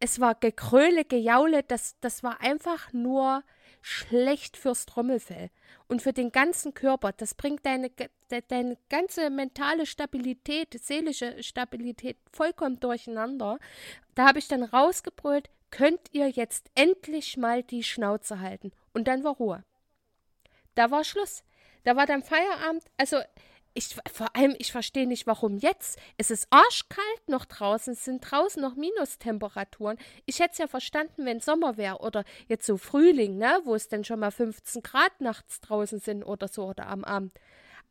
es 0.00 0.18
war 0.18 0.34
Gekröle, 0.34 1.04
Gejaule, 1.04 1.62
das, 1.62 1.94
das 2.00 2.24
war 2.24 2.40
einfach 2.40 2.92
nur 2.92 3.44
schlecht 3.82 4.56
fürs 4.56 4.86
Trommelfell 4.86 5.50
und 5.88 6.00
für 6.00 6.12
den 6.12 6.32
ganzen 6.32 6.72
Körper. 6.72 7.12
Das 7.12 7.34
bringt 7.34 7.66
deine, 7.66 7.90
deine 8.48 8.78
ganze 8.88 9.28
mentale 9.28 9.84
Stabilität, 9.84 10.80
seelische 10.82 11.42
Stabilität 11.42 12.16
vollkommen 12.32 12.80
durcheinander. 12.80 13.58
Da 14.14 14.28
habe 14.28 14.38
ich 14.38 14.48
dann 14.48 14.62
rausgebrüllt, 14.62 15.50
könnt 15.70 16.00
ihr 16.12 16.28
jetzt 16.28 16.70
endlich 16.74 17.36
mal 17.36 17.62
die 17.62 17.82
Schnauze 17.82 18.40
halten. 18.40 18.72
Und 18.94 19.08
dann 19.08 19.24
war 19.24 19.34
Ruhe. 19.34 19.64
Da 20.74 20.90
war 20.90 21.04
Schluss. 21.04 21.42
Da 21.84 21.96
war 21.96 22.06
dann 22.06 22.22
Feierabend. 22.22 22.84
Also 22.96 23.18
ich, 23.74 23.96
vor 24.12 24.34
allem, 24.34 24.54
ich 24.58 24.72
verstehe 24.72 25.06
nicht, 25.06 25.26
warum 25.26 25.56
jetzt. 25.56 25.98
Es 26.16 26.30
ist 26.30 26.46
arschkalt 26.50 27.28
noch 27.28 27.44
draußen, 27.44 27.94
es 27.94 28.04
sind 28.04 28.20
draußen 28.20 28.60
noch 28.60 28.74
Minustemperaturen. 28.74 29.98
Ich 30.26 30.40
hätte 30.40 30.52
es 30.52 30.58
ja 30.58 30.66
verstanden, 30.66 31.24
wenn 31.24 31.40
Sommer 31.40 31.76
wäre 31.76 31.98
oder 31.98 32.24
jetzt 32.48 32.66
so 32.66 32.76
Frühling, 32.76 33.38
ne, 33.38 33.60
wo 33.64 33.74
es 33.74 33.88
dann 33.88 34.04
schon 34.04 34.20
mal 34.20 34.30
15 34.30 34.82
Grad 34.82 35.20
nachts 35.20 35.60
draußen 35.60 36.00
sind 36.00 36.24
oder 36.24 36.48
so 36.48 36.66
oder 36.66 36.86
am 36.88 37.04
Abend. 37.04 37.32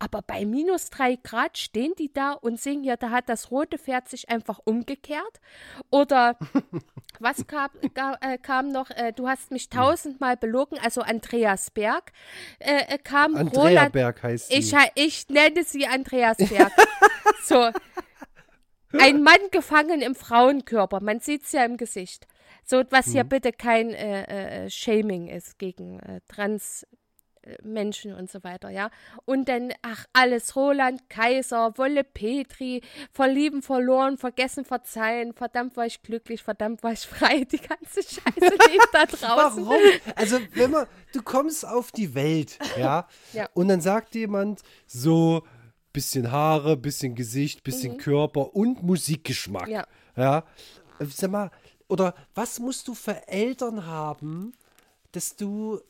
Aber 0.01 0.23
bei 0.23 0.45
minus 0.45 0.89
drei 0.89 1.15
Grad 1.15 1.59
stehen 1.59 1.93
die 1.95 2.11
da 2.11 2.31
und 2.31 2.59
singen 2.59 2.83
ja, 2.83 2.97
da 2.97 3.11
hat 3.11 3.29
das 3.29 3.51
rote 3.51 3.77
Pferd 3.77 4.09
sich 4.09 4.29
einfach 4.29 4.59
umgekehrt. 4.63 5.39
Oder 5.91 6.39
was 7.19 7.45
kam, 7.45 7.69
äh, 8.21 8.39
kam 8.39 8.69
noch? 8.69 8.89
Äh, 8.89 9.13
du 9.13 9.27
hast 9.27 9.51
mich 9.51 9.69
tausendmal 9.69 10.37
belogen, 10.37 10.79
also 10.79 11.01
Andreas 11.01 11.69
Berg 11.69 12.13
äh, 12.57 12.95
äh 12.95 12.97
kam. 12.97 13.35
Andrea 13.35 13.61
Roland, 13.61 13.93
Berg 13.93 14.23
heißt 14.23 14.47
sie. 14.47 14.55
Ich, 14.55 14.73
ich 14.95 15.29
nenne 15.29 15.63
sie 15.63 15.85
Andreas 15.85 16.37
Berg. 16.37 16.71
so. 17.43 17.69
Ein 18.93 19.21
Mann 19.21 19.51
gefangen 19.51 20.01
im 20.01 20.15
Frauenkörper, 20.15 20.99
man 20.99 21.19
sieht 21.19 21.43
es 21.43 21.51
ja 21.51 21.63
im 21.63 21.77
Gesicht. 21.77 22.25
So, 22.63 22.83
was 22.89 23.05
hier 23.05 23.23
mhm. 23.23 23.29
bitte 23.29 23.51
kein 23.51 23.91
äh, 23.91 24.63
äh, 24.65 24.69
Shaming 24.71 25.27
ist 25.27 25.59
gegen 25.59 26.01
Trans 26.27 26.87
Menschen 27.63 28.13
und 28.13 28.29
so 28.29 28.43
weiter, 28.43 28.69
ja. 28.69 28.91
Und 29.25 29.49
dann, 29.49 29.73
ach, 29.81 30.05
alles 30.13 30.55
Roland 30.55 31.09
Kaiser, 31.09 31.77
Wolle 31.77 32.03
Petri, 32.03 32.81
verlieben, 33.11 33.61
verloren, 33.61 34.17
vergessen, 34.17 34.63
verzeihen, 34.63 35.33
verdammt 35.33 35.75
war 35.75 35.85
ich 35.85 36.03
glücklich, 36.03 36.43
verdammt 36.43 36.83
war 36.83 36.93
ich 36.93 37.01
frei, 37.07 37.43
die 37.45 37.59
ganze 37.59 38.03
Scheiße 38.03 38.55
lief 38.71 38.83
da 38.91 39.05
draußen. 39.05 39.65
Warum? 39.65 39.81
Also, 40.15 40.39
wenn 40.53 40.71
man, 40.71 40.87
du 41.13 41.21
kommst 41.21 41.65
auf 41.65 41.91
die 41.91 42.13
Welt, 42.13 42.59
ja, 42.77 43.07
ja. 43.33 43.49
und 43.53 43.67
dann 43.69 43.81
sagt 43.81 44.15
jemand 44.15 44.61
so, 44.85 45.43
bisschen 45.93 46.31
Haare, 46.31 46.77
bisschen 46.77 47.15
Gesicht, 47.15 47.63
bisschen 47.63 47.93
mhm. 47.93 47.97
Körper 47.97 48.55
und 48.55 48.83
Musikgeschmack, 48.83 49.67
ja. 49.67 49.85
ja. 50.15 50.43
Sag 50.99 51.31
mal, 51.31 51.51
oder 51.87 52.13
was 52.35 52.59
musst 52.59 52.87
du 52.87 52.93
für 52.93 53.27
Eltern 53.27 53.85
haben, 53.85 54.53
dass 55.11 55.35
du 55.35 55.81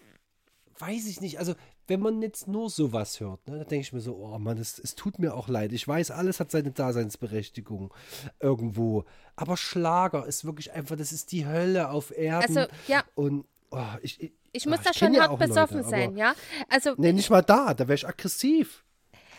weiß 0.82 1.08
ich 1.08 1.22
nicht. 1.22 1.39
Also, 1.39 1.54
wenn 1.88 2.00
man 2.00 2.22
jetzt 2.22 2.48
nur 2.48 2.70
sowas 2.70 3.20
hört, 3.20 3.48
ne, 3.48 3.60
dann 3.60 3.67
denke 3.67 3.82
ich 3.82 3.94
mir 3.94 4.02
so, 4.02 4.15
oh 4.15 4.38
Mann, 4.39 4.58
es, 4.58 4.80
es 4.80 4.96
tut 4.96 5.20
mir 5.20 5.36
auch 5.36 5.48
leid. 5.48 5.72
Ich 5.74 5.88
weiß, 5.88 6.12
alles 6.12 6.39
hat 6.39 6.52
seine 6.52 6.72
Daseinsberechtigung 6.72 7.94
irgendwo. 8.39 9.06
Aber 9.36 9.58
Schlager 9.58 10.26
ist 10.26 10.46
wirklich 10.46 10.74
einfach, 10.74 10.96
das 10.96 11.12
ist 11.12 11.32
die 11.32 11.46
Hölle 11.46 11.89
auf 11.89 12.15
Erden. 12.15 12.58
Also, 12.58 12.72
ja. 12.88 13.04
Und 13.15 13.46
oh, 13.72 13.80
ich, 14.02 14.22
ich, 14.22 14.32
ich 14.52 14.65
muss 14.65 14.80
oh, 14.80 14.84
da 14.86 14.94
schon 14.94 15.20
hart 15.20 15.39
besoffen 15.39 15.78
Leute, 15.78 15.89
sein, 15.89 16.17
ja? 16.17 16.34
Also, 16.70 16.94
nee, 16.98 17.13
nicht 17.13 17.30
mal 17.30 17.41
da, 17.41 17.74
da 17.74 17.88
wäre 17.88 17.96
ich 17.96 18.08
aggressiv. 18.08 18.84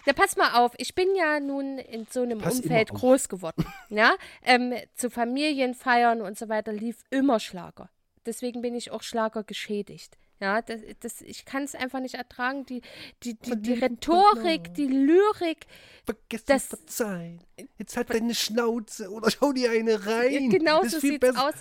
Ja, 0.05 0.13
pass 0.13 0.37
mal 0.37 0.55
auf, 0.55 0.73
ich 0.79 0.95
bin 0.95 1.15
ja 1.15 1.39
nun 1.39 1.79
in 1.79 2.07
so 2.11 2.23
einem 2.23 2.39
pass 2.39 2.61
Umfeld 2.61 2.91
groß 2.91 3.29
geworden. 3.29 3.65
ja? 3.89 4.15
Ähm, 4.43 4.75
zu 4.95 5.11
Familienfeiern 5.11 6.23
und 6.23 6.37
so 6.37 6.49
weiter 6.49 6.73
lief 6.73 7.05
immer 7.11 7.39
Schlager. 7.39 7.89
Deswegen 8.27 8.63
bin 8.63 8.75
ich 8.75 8.91
auch 8.91 9.03
Schlager 9.03 9.45
geschädigt. 9.45 10.17
Ja, 10.43 10.61
das, 10.61 10.81
das, 10.99 11.21
ich 11.21 11.45
kann 11.45 11.63
es 11.63 11.77
einfach 11.77 12.01
nicht 12.01 12.17
ertragen. 12.17 12.67
Die, 12.67 12.83
die, 13.23 13.35
die, 13.35 13.63
die 13.63 13.75
Rhetorik, 13.75 14.75
die 14.75 14.89
Lyrik. 14.89 15.67
Vergiss 16.05 16.45
das 16.45 16.65
verzeihen. 16.67 17.45
Jetzt 17.79 17.97
halt 17.97 18.11
deine 18.11 18.35
Schnauze 18.35 19.09
oder 19.13 19.31
schau 19.31 19.53
dir 19.53 19.71
eine 19.71 20.05
rein. 20.07 20.51
Genau 20.51 20.83
so 20.83 20.99
sieht 20.99 21.23
es 21.23 21.37
aus. 21.37 21.55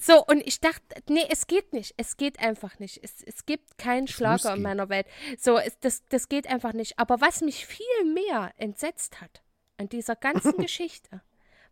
So, 0.00 0.24
und 0.24 0.40
ich 0.46 0.58
dachte, 0.58 0.82
nee, 1.10 1.26
es 1.28 1.46
geht 1.46 1.74
nicht. 1.74 1.92
Es 1.98 2.16
geht 2.16 2.40
einfach 2.40 2.78
nicht. 2.78 2.98
Es, 3.04 3.22
es 3.22 3.44
gibt 3.44 3.76
keinen 3.76 4.08
Schlager 4.08 4.54
in 4.54 4.62
meiner 4.62 4.88
Welt. 4.88 5.06
So, 5.38 5.58
es, 5.58 5.78
das, 5.80 6.02
das 6.08 6.30
geht 6.30 6.46
einfach 6.46 6.72
nicht. 6.72 6.98
Aber 6.98 7.20
was 7.20 7.42
mich 7.42 7.66
viel 7.66 7.84
mehr 8.14 8.54
entsetzt 8.56 9.20
hat 9.20 9.42
an 9.76 9.90
dieser 9.90 10.16
ganzen 10.16 10.56
Geschichte, 10.56 11.20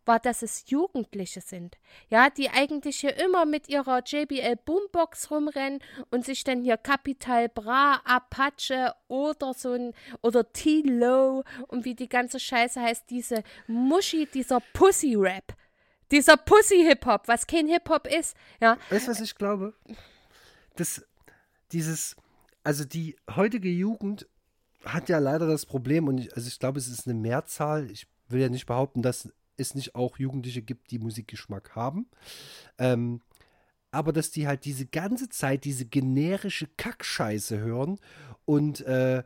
war, 0.07 0.19
dass 0.19 0.41
es 0.41 0.69
Jugendliche 0.69 1.41
sind, 1.41 1.77
ja, 2.09 2.29
die 2.29 2.49
eigentlich 2.49 2.99
hier 2.99 3.17
immer 3.17 3.45
mit 3.45 3.69
ihrer 3.69 4.01
JBL 4.03 4.55
Boombox 4.65 5.31
rumrennen 5.31 5.79
und 6.09 6.25
sich 6.25 6.43
dann 6.43 6.61
hier 6.61 6.77
Capital 6.77 7.49
Bra, 7.49 8.01
Apache 8.05 8.93
oder 9.07 9.53
so 9.53 9.73
ein 9.73 9.93
oder 10.21 10.51
T-Low 10.51 11.43
und 11.67 11.85
wie 11.85 11.95
die 11.95 12.09
ganze 12.09 12.39
Scheiße 12.39 12.81
heißt, 12.81 13.09
diese 13.09 13.43
Muschi, 13.67 14.25
dieser 14.25 14.59
Pussy-Rap. 14.73 15.55
Dieser 16.11 16.37
Pussy-Hip-Hop, 16.37 17.27
was 17.27 17.45
kein 17.45 17.67
Hip-Hop 17.67 18.07
ist, 18.07 18.37
ja. 18.61 18.77
Weißt 18.89 19.07
du, 19.07 19.11
was 19.11 19.19
ich 19.19 19.35
glaube? 19.35 19.73
Das, 20.77 21.05
dieses, 21.73 22.15
also 22.63 22.85
die 22.85 23.17
heutige 23.35 23.69
Jugend 23.69 24.25
hat 24.85 25.09
ja 25.09 25.19
leider 25.19 25.47
das 25.47 25.65
Problem, 25.65 26.07
und 26.07 26.19
ich, 26.19 26.33
also 26.33 26.47
ich 26.47 26.59
glaube, 26.59 26.79
es 26.79 26.87
ist 26.87 27.07
eine 27.07 27.19
Mehrzahl. 27.19 27.91
Ich 27.91 28.07
will 28.29 28.41
ja 28.41 28.49
nicht 28.49 28.65
behaupten, 28.65 29.01
dass 29.01 29.29
es 29.57 29.75
nicht 29.75 29.95
auch 29.95 30.17
Jugendliche 30.17 30.61
gibt, 30.61 30.91
die 30.91 30.99
Musikgeschmack 30.99 31.75
haben. 31.75 32.07
Ähm, 32.77 33.21
aber 33.91 34.13
dass 34.13 34.31
die 34.31 34.47
halt 34.47 34.65
diese 34.65 34.85
ganze 34.85 35.29
Zeit 35.29 35.63
diese 35.63 35.85
generische 35.85 36.67
Kackscheiße 36.77 37.57
hören 37.59 37.99
und 38.45 38.81
äh, 38.81 39.23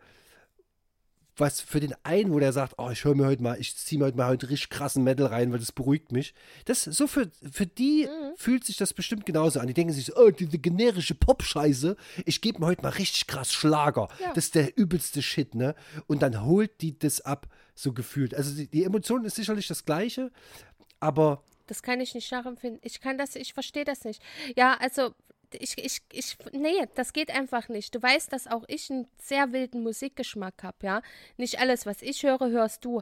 was 1.42 1.60
für 1.60 1.82
den 1.82 1.94
einen, 2.04 2.32
wo 2.32 2.40
der 2.40 2.54
sagt, 2.54 2.76
oh, 2.78 2.90
ich 2.92 3.04
höre 3.04 3.16
mir 3.16 3.26
heute 3.26 3.44
mal, 3.44 3.60
ich 3.60 3.76
ziehe 3.76 4.00
mir 4.00 4.06
heute 4.06 4.16
mal 4.16 4.28
heute 4.30 4.50
richtig 4.50 4.70
krassen 4.70 5.04
Metal 5.04 5.26
rein, 5.26 5.52
weil 5.52 5.60
das 5.60 5.74
beruhigt 5.74 6.14
mich. 6.14 6.34
Das 6.64 6.84
so 6.84 7.08
für, 7.08 7.30
für 7.52 7.66
die 7.66 8.08
Mhm. 8.08 8.38
fühlt 8.38 8.64
sich 8.64 8.78
das 8.78 8.94
bestimmt 8.94 9.26
genauso 9.26 9.60
an. 9.60 9.68
Die 9.68 9.74
denken 9.74 9.92
sich 9.92 10.06
so, 10.06 10.14
oh, 10.16 10.30
diese 10.30 10.58
generische 10.60 11.16
Pop-Scheiße, 11.16 11.98
ich 12.26 12.40
gebe 12.40 12.60
mir 12.60 12.68
heute 12.68 12.84
mal 12.84 12.90
richtig 12.90 13.28
krass 13.28 13.52
Schlager. 13.52 14.08
Ja. 14.22 14.32
Das 14.34 14.46
ist 14.46 14.56
der 14.56 14.78
übelste 14.78 15.22
Shit, 15.22 15.54
ne? 15.54 15.76
Und 16.08 16.22
dann 16.22 16.46
holt 16.46 16.80
die 16.82 16.98
das 16.98 17.20
ab, 17.20 17.48
so 17.76 17.92
gefühlt. 17.92 18.34
Also 18.34 18.56
die, 18.56 18.68
die 18.68 18.86
Emotion 18.86 19.26
ist 19.26 19.36
sicherlich 19.36 19.68
das 19.68 19.84
Gleiche, 19.84 20.32
aber 21.00 21.44
Das 21.68 21.82
kann 21.84 22.00
ich 22.02 22.14
nicht 22.14 22.32
nachempfinden. 22.32 22.80
Ich 22.84 23.02
kann 23.02 23.18
das, 23.18 23.36
ich 23.36 23.54
verstehe 23.54 23.86
das 23.86 24.04
nicht. 24.04 24.22
Ja, 24.56 24.78
also 24.80 25.14
ich, 25.56 25.78
ich, 25.78 26.02
ich, 26.12 26.38
nee, 26.52 26.88
das 26.96 27.14
geht 27.14 27.32
einfach 27.32 27.70
nicht. 27.70 27.94
Du 27.96 28.02
weißt, 28.02 28.32
dass 28.34 28.48
auch 28.48 28.64
ich 28.68 28.90
einen 28.90 29.08
sehr 29.18 29.52
wilden 29.52 29.84
Musikgeschmack 29.84 30.64
habe, 30.64 30.78
ja. 30.84 31.02
Nicht 31.38 31.60
alles, 31.60 31.86
was 31.86 32.02
ich 32.02 32.24
höre, 32.24 32.50
hörst 32.50 32.86
du. 32.86 33.02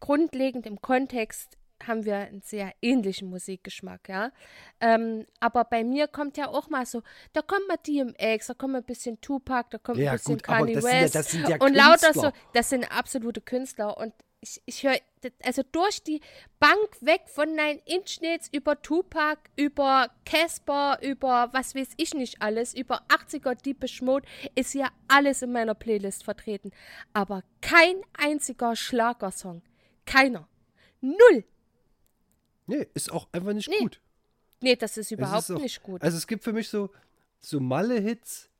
Grundlegend 0.00 0.66
im 0.66 0.80
Kontext 0.80 1.56
haben 1.86 2.04
wir 2.04 2.16
einen 2.16 2.42
sehr 2.42 2.72
ähnlichen 2.82 3.30
Musikgeschmack, 3.30 4.08
ja. 4.08 4.32
Ähm, 4.80 5.26
aber 5.38 5.64
bei 5.64 5.84
mir 5.84 6.08
kommt 6.08 6.36
ja 6.36 6.48
auch 6.48 6.68
mal 6.68 6.84
so, 6.86 7.02
da 7.32 7.40
kommt 7.42 7.66
mal 7.68 7.76
DMX, 7.76 8.48
da 8.48 8.54
kommt 8.54 8.72
mal 8.72 8.78
ein 8.78 8.84
bisschen 8.84 9.20
Tupac, 9.20 9.68
da 9.70 9.78
kommt 9.78 9.98
Ja, 9.98 10.10
ein 10.12 10.16
bisschen 10.16 10.34
gut, 10.34 10.42
Kanye 10.42 10.72
ja- 10.74 10.82
West 10.82 11.14
das 11.14 11.30
sind 11.30 11.48
ja 11.48 11.56
und 11.60 11.74
lauter 11.74 12.12
so, 12.14 12.32
das 12.52 12.68
sind 12.70 12.84
absolute 12.90 13.40
Künstler 13.40 13.96
und 13.96 14.12
ich, 14.40 14.62
ich 14.66 14.82
höre, 14.82 14.98
also 15.42 15.62
durch 15.72 16.02
die 16.02 16.20
Bank 16.60 16.96
weg 17.00 17.22
von 17.26 17.48
Nine 17.50 17.80
Inch 17.86 18.20
Nails 18.20 18.48
über 18.52 18.80
Tupac, 18.80 19.40
über 19.56 20.10
Casper, 20.24 20.98
über 21.02 21.48
was 21.52 21.74
weiß 21.74 21.90
ich 21.96 22.14
nicht 22.14 22.40
alles, 22.40 22.74
über 22.74 23.02
80er 23.08 23.54
Deepish 23.54 24.02
Mode, 24.02 24.26
ist 24.54 24.74
ja 24.74 24.90
alles 25.08 25.42
in 25.42 25.52
meiner 25.52 25.74
Playlist 25.74 26.24
vertreten. 26.24 26.70
Aber 27.12 27.42
kein 27.60 28.00
einziger 28.16 28.76
Schlagersong. 28.76 29.62
Keiner. 30.06 30.48
Null. 31.00 31.44
nee, 32.66 32.86
ist 32.94 33.12
auch 33.12 33.28
einfach 33.32 33.52
nicht 33.52 33.68
Nee, 33.68 33.78
gut. 33.78 34.00
Nee, 34.60 34.76
das 34.76 34.96
ist 34.96 35.10
überhaupt 35.10 35.42
ist 35.42 35.50
auch, 35.50 35.60
nicht 35.60 35.82
gut. 35.82 36.02
Also 36.02 36.16
es 36.16 36.26
gibt 36.26 36.42
für 36.42 36.52
mich 36.52 36.68
so, 36.68 36.90
so 37.40 37.60
Malle-Hits, 37.60 38.50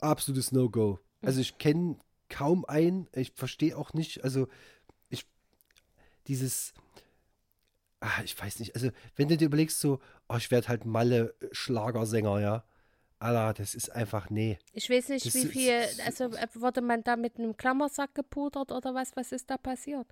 absolutes 0.00 0.52
No-Go. 0.52 0.98
Also 1.22 1.40
ich 1.40 1.58
kenne 1.58 1.98
kaum 2.28 2.64
einen, 2.64 3.08
ich 3.12 3.32
verstehe 3.32 3.76
auch 3.76 3.92
nicht, 3.92 4.24
also 4.24 4.48
dieses, 6.28 6.72
ah, 8.00 8.22
ich 8.24 8.38
weiß 8.40 8.58
nicht, 8.60 8.74
also 8.74 8.90
wenn 9.16 9.28
du 9.28 9.36
dir 9.36 9.46
überlegst 9.46 9.80
so, 9.80 10.00
oh, 10.28 10.36
ich 10.36 10.50
werde 10.50 10.68
halt 10.68 10.84
Malle-Schlagersänger, 10.84 12.40
ja, 12.40 12.64
Alter, 13.18 13.54
das 13.54 13.74
ist 13.74 13.90
einfach, 13.90 14.28
nee. 14.28 14.58
Ich 14.72 14.90
weiß 14.90 15.08
nicht, 15.08 15.24
das 15.24 15.34
wie 15.34 15.40
ist- 15.42 15.52
viel, 15.52 15.82
also 16.04 16.24
äh, 16.24 16.46
wurde 16.54 16.82
man 16.82 17.02
da 17.02 17.16
mit 17.16 17.38
einem 17.38 17.56
Klammersack 17.56 18.14
gepudert 18.14 18.72
oder 18.72 18.94
was? 18.94 19.16
Was 19.16 19.32
ist 19.32 19.48
da 19.48 19.56
passiert? 19.56 20.06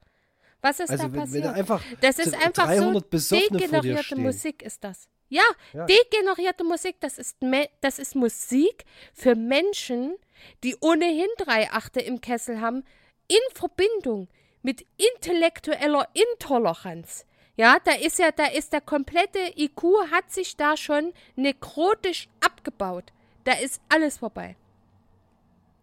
Was 0.62 0.80
ist 0.80 0.88
Also 0.90 1.04
da 1.08 1.12
wenn, 1.12 1.20
wenn 1.20 1.20
passiert? 1.26 1.44
da 1.44 1.52
einfach 1.52 1.82
Das 2.00 2.18
ist 2.18 2.34
einfach 2.34 2.64
300 2.66 3.04
so 3.20 3.36
degenerierte. 3.36 4.16
Musik 4.16 4.62
ist 4.62 4.82
das. 4.82 5.08
Ja, 5.28 5.42
Ja. 5.74 5.84
degenerierte 5.84 6.64
Musik, 6.64 6.96
das 7.00 7.18
ist, 7.18 7.36
das 7.82 7.98
ist 7.98 8.14
Musik 8.14 8.84
für 9.12 9.34
Menschen, 9.34 10.14
die 10.62 10.74
ohnehin 10.80 11.28
drei 11.38 11.70
Achte 11.70 12.00
im 12.00 12.22
Kessel 12.22 12.60
haben, 12.62 12.84
in 13.28 13.36
Verbindung 13.54 14.28
mit 14.64 14.84
intellektueller 15.14 16.08
Intoleranz. 16.14 17.26
Ja, 17.56 17.76
da 17.84 17.92
ist 17.92 18.18
ja, 18.18 18.32
da 18.32 18.46
ist 18.46 18.72
der 18.72 18.80
komplette 18.80 19.38
IQ 19.56 19.82
hat 20.10 20.32
sich 20.32 20.56
da 20.56 20.76
schon 20.76 21.12
nekrotisch 21.36 22.28
abgebaut. 22.40 23.12
Da 23.44 23.52
ist 23.52 23.80
alles 23.88 24.18
vorbei. 24.18 24.56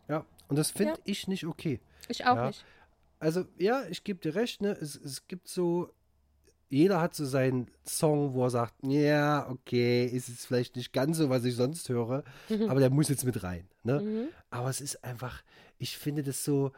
Ja, 0.09 0.25
und 0.49 0.57
das 0.57 0.71
finde 0.71 0.93
Ja. 0.93 0.99
ich 1.05 1.27
nicht 1.29 1.45
okay. 1.45 1.79
Ich 2.09 2.25
auch 2.25 2.35
Ja. 2.35 2.47
nicht. 2.47 2.65
Also, 3.19 3.45
ja, 3.57 3.83
ich 3.89 4.03
gebe 4.03 4.19
dir 4.19 4.35
recht, 4.35 4.61
ne? 4.61 4.71
Es, 4.71 4.95
es 4.95 5.27
gibt 5.27 5.47
so, 5.47 5.93
jeder 6.69 6.99
hat 6.99 7.13
so 7.13 7.23
seinen 7.23 7.69
Song, 7.85 8.33
wo 8.33 8.43
er 8.45 8.49
sagt, 8.49 8.73
ja, 8.83 9.47
okay, 9.47 10.05
ist 10.07 10.27
jetzt 10.27 10.47
vielleicht 10.47 10.75
nicht 10.75 10.91
ganz 10.91 11.17
so, 11.17 11.29
was 11.29 11.45
ich 11.45 11.55
sonst 11.55 11.87
höre, 11.87 12.23
aber 12.67 12.79
der 12.79 12.89
muss 12.89 13.09
jetzt 13.09 13.25
mit 13.25 13.43
rein, 13.43 13.69
ne? 13.83 14.01
Mhm. 14.01 14.27
Aber 14.49 14.69
es 14.69 14.81
ist 14.81 15.03
einfach, 15.03 15.43
ich 15.77 15.97
finde 15.99 16.23
das 16.23 16.43
so, 16.43 16.71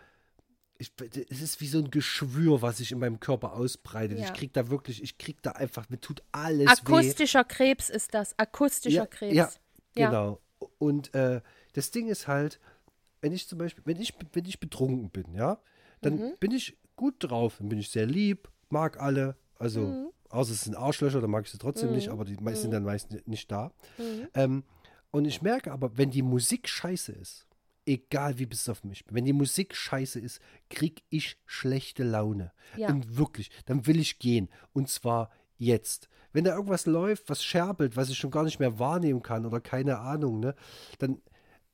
ich, 0.84 0.91
es 1.30 1.41
ist 1.41 1.60
wie 1.62 1.67
so 1.67 1.80
ein 1.80 1.89
Geschwür, 1.91 2.62
was 2.62 2.78
sich 2.78 2.91
in 2.91 3.00
meinem 3.00 3.19
Körper 3.19 3.54
ausbreitet. 3.54 4.19
Ja. 4.19 4.26
Ich 4.26 4.34
krieg 4.34 4.54
da 4.54 4.69
wirklich, 4.69 5.02
ich 5.02 5.17
krieg 5.17 5.41
da 5.41 5.52
einfach, 5.52 5.89
mir 5.89 6.00
tut 6.00 6.22
alles 6.32 6.67
weh. 6.67 6.72
Akustischer 6.72 7.43
Krebs 7.43 7.89
ist 7.89 8.13
das. 8.13 8.38
Akustischer 8.38 8.96
Ja, 8.96 9.06
Krebs. 9.06 9.36
ja, 9.36 9.50
Ja. 9.96 10.10
Genau. 10.10 10.39
Und 10.78 11.13
äh, 11.13 11.41
das 11.74 11.91
Ding 11.91 12.08
ist 12.08 12.28
halt, 12.28 12.60
wenn 13.22 13.32
ich 13.34 13.48
zum 13.48 13.58
Beispiel, 13.58 13.84
wenn 13.86 14.00
ich, 14.00 14.13
wenn 14.34 14.46
ich 14.46 14.60
betrunken 14.60 15.10
bin, 15.10 15.34
ja, 15.34 15.60
dann 16.02 16.15
Mhm. 16.15 16.34
bin 16.39 16.52
ich 16.52 16.78
gut 16.96 17.15
drauf, 17.19 17.56
dann 17.60 17.69
bin 17.69 17.80
ich 17.80 17.89
sehr 17.89 18.06
lieb, 18.06 18.50
mag 18.69 19.00
alle, 19.00 19.36
also 19.58 19.82
Mhm. 19.82 20.10
außer 20.30 20.52
es 20.52 20.62
sind 20.62 20.76
Arschlöcher, 20.76 21.22
dann 21.22 21.30
mag 21.32 21.46
ich 21.46 21.52
sie 21.52 21.58
trotzdem 21.58 21.91
nicht, 21.91 22.10
aber 22.10 22.26
die 22.26 22.36
meisten 22.38 22.63
sind 22.63 22.72
dann 22.72 22.84
meist 22.84 23.10
nicht 23.28 23.52
da. 23.52 23.72
Mhm. 23.98 24.28
Ähm, 24.36 24.63
und 25.12 25.26
ich 25.26 25.41
merke 25.41 25.72
aber, 25.72 25.98
wenn 25.98 26.12
die 26.12 26.22
Musik 26.24 26.67
scheiße 26.67 27.12
ist, 27.13 27.46
egal 27.86 28.38
wie 28.39 28.46
besoffen 28.46 28.91
ich 28.91 29.06
bin, 29.06 29.15
wenn 29.15 29.26
die 29.26 29.34
Musik 29.34 29.76
scheiße 29.76 30.19
ist, 30.19 30.39
krieg 30.69 31.04
ich 31.10 31.38
schlechte 31.46 32.04
Laune. 32.04 32.52
Ja. 32.78 32.89
Und 32.89 33.17
wirklich, 33.17 33.50
dann 33.65 33.86
will 33.88 34.00
ich 34.00 34.19
gehen. 34.19 34.50
Und 34.74 34.89
zwar 34.89 35.30
jetzt. 35.58 36.10
Wenn 36.32 36.46
da 36.46 36.56
irgendwas 36.56 36.86
läuft, 36.86 37.30
was 37.30 37.43
scherbelt, 37.43 37.96
was 37.96 38.10
ich 38.10 38.17
schon 38.17 38.32
gar 38.32 38.43
nicht 38.43 38.60
mehr 38.60 38.80
wahrnehmen 38.80 39.22
kann 39.22 39.46
oder 39.46 39.62
keine 39.62 40.00
Ahnung, 40.00 40.39
ne, 40.39 40.56
dann, 40.98 41.22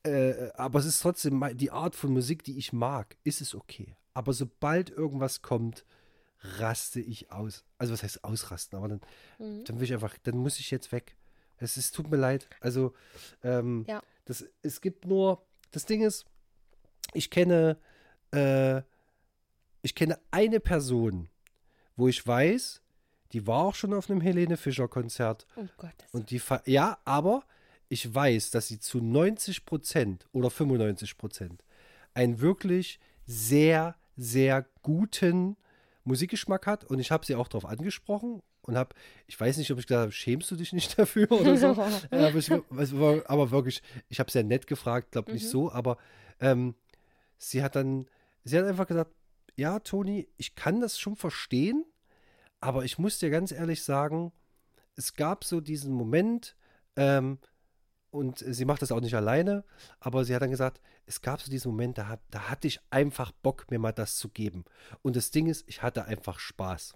äh, 0.03 0.49
aber 0.55 0.79
es 0.79 0.85
ist 0.85 0.99
trotzdem 1.01 1.43
die 1.55 1.71
Art 1.71 1.95
von 1.95 2.11
Musik, 2.11 2.43
die 2.43 2.57
ich 2.57 2.73
mag, 2.73 3.15
ist 3.23 3.39
es 3.41 3.55
okay. 3.55 3.95
Aber 4.13 4.33
sobald 4.33 4.89
irgendwas 4.89 5.41
kommt, 5.41 5.85
raste 6.41 6.99
ich 6.99 7.31
aus. 7.31 7.63
Also 7.77 7.93
was 7.93 8.03
heißt 8.03 8.23
ausrasten, 8.23 8.77
aber 8.77 8.87
dann, 8.89 9.01
Mhm. 9.39 9.63
dann 9.65 9.77
will 9.77 9.83
ich 9.85 9.93
einfach, 9.93 10.17
dann 10.23 10.37
muss 10.37 10.59
ich 10.59 10.71
jetzt 10.71 10.91
weg. 10.91 11.15
Es 11.57 11.75
ist, 11.77 11.93
tut 11.95 12.09
mir 12.09 12.17
leid. 12.17 12.47
Also, 12.61 12.93
ähm, 13.43 13.85
Ja. 13.87 14.01
das, 14.25 14.45
es 14.61 14.79
gibt 14.81 15.05
nur, 15.05 15.45
das 15.71 15.85
Ding 15.85 16.01
ist, 16.01 16.25
ich 17.13 17.29
kenne, 17.29 17.77
äh, 18.33 18.81
ich 19.81 19.95
kenne 19.95 20.19
eine 20.31 20.59
Person, 20.59 21.29
wo 21.95 22.07
ich 22.07 22.25
weiß, 22.25 22.81
die 23.31 23.45
war 23.47 23.63
auch 23.65 23.75
schon 23.75 23.93
auf 23.93 24.09
einem 24.09 24.21
Helene 24.21 24.57
Fischer 24.57 24.87
Konzert 24.87 25.45
Oh 25.55 25.65
Gottes. 25.77 26.07
und 26.11 26.31
die, 26.31 26.41
ja, 26.65 26.97
aber 27.05 27.43
ich 27.87 28.13
weiß, 28.13 28.51
dass 28.51 28.67
sie 28.67 28.79
zu 28.79 28.99
90 28.99 29.65
Prozent 29.65 30.27
oder 30.31 30.49
95 30.49 31.17
Prozent 31.17 31.63
einen 32.13 32.39
wirklich 32.39 32.99
sehr, 33.25 33.95
sehr 34.17 34.65
guten 34.81 35.57
Musikgeschmack 36.03 36.65
hat 36.65 36.83
und 36.85 36.99
ich 36.99 37.11
habe 37.11 37.25
sie 37.25 37.35
auch 37.35 37.47
darauf 37.47 37.65
angesprochen 37.65 38.41
und 38.69 38.77
habe, 38.77 38.95
ich 39.27 39.39
weiß 39.39 39.57
nicht, 39.57 39.71
ob 39.71 39.79
ich 39.79 39.87
gesagt 39.87 40.01
habe, 40.01 40.11
schämst 40.11 40.49
du 40.51 40.55
dich 40.55 40.73
nicht 40.73 40.97
dafür 40.99 41.31
oder 41.31 41.57
so, 41.57 41.67
aber, 42.11 42.35
ich, 42.35 42.51
aber 42.51 43.51
wirklich, 43.51 43.81
ich 44.07 44.19
habe 44.19 44.31
sehr 44.31 44.43
nett 44.43 44.67
gefragt, 44.67 45.11
glaube 45.11 45.31
nicht 45.33 45.49
so, 45.49 45.71
aber 45.71 45.97
ähm, 46.39 46.75
sie 47.37 47.63
hat 47.63 47.75
dann, 47.75 48.05
sie 48.43 48.57
hat 48.57 48.65
einfach 48.65 48.87
gesagt, 48.87 49.11
ja, 49.55 49.79
Toni, 49.79 50.27
ich 50.37 50.55
kann 50.55 50.79
das 50.79 50.99
schon 50.99 51.15
verstehen, 51.15 51.83
aber 52.61 52.85
ich 52.85 52.97
muss 52.97 53.19
dir 53.19 53.29
ganz 53.29 53.51
ehrlich 53.51 53.83
sagen, 53.83 54.31
es 54.95 55.13
gab 55.15 55.43
so 55.43 55.59
diesen 55.61 55.93
Moment, 55.93 56.55
ähm, 56.95 57.39
und 58.11 58.39
sie 58.39 58.65
macht 58.65 58.81
das 58.81 58.91
auch 58.91 59.01
nicht 59.01 59.15
alleine, 59.15 59.63
aber 59.99 60.25
sie 60.25 60.33
hat 60.33 60.41
dann 60.41 60.49
gesagt, 60.49 60.81
es 61.05 61.21
gab 61.21 61.41
so 61.41 61.51
diesen 61.51 61.71
Moment, 61.71 61.97
da, 61.97 62.07
hat, 62.07 62.21
da 62.31 62.49
hatte 62.49 62.67
ich 62.67 62.79
einfach 62.89 63.31
Bock, 63.31 63.69
mir 63.69 63.79
mal 63.79 63.91
das 63.91 64.15
zu 64.17 64.29
geben. 64.29 64.65
Und 65.01 65.15
das 65.15 65.31
Ding 65.31 65.47
ist, 65.47 65.63
ich 65.67 65.83
hatte 65.83 66.05
einfach 66.05 66.39
Spaß. 66.39 66.95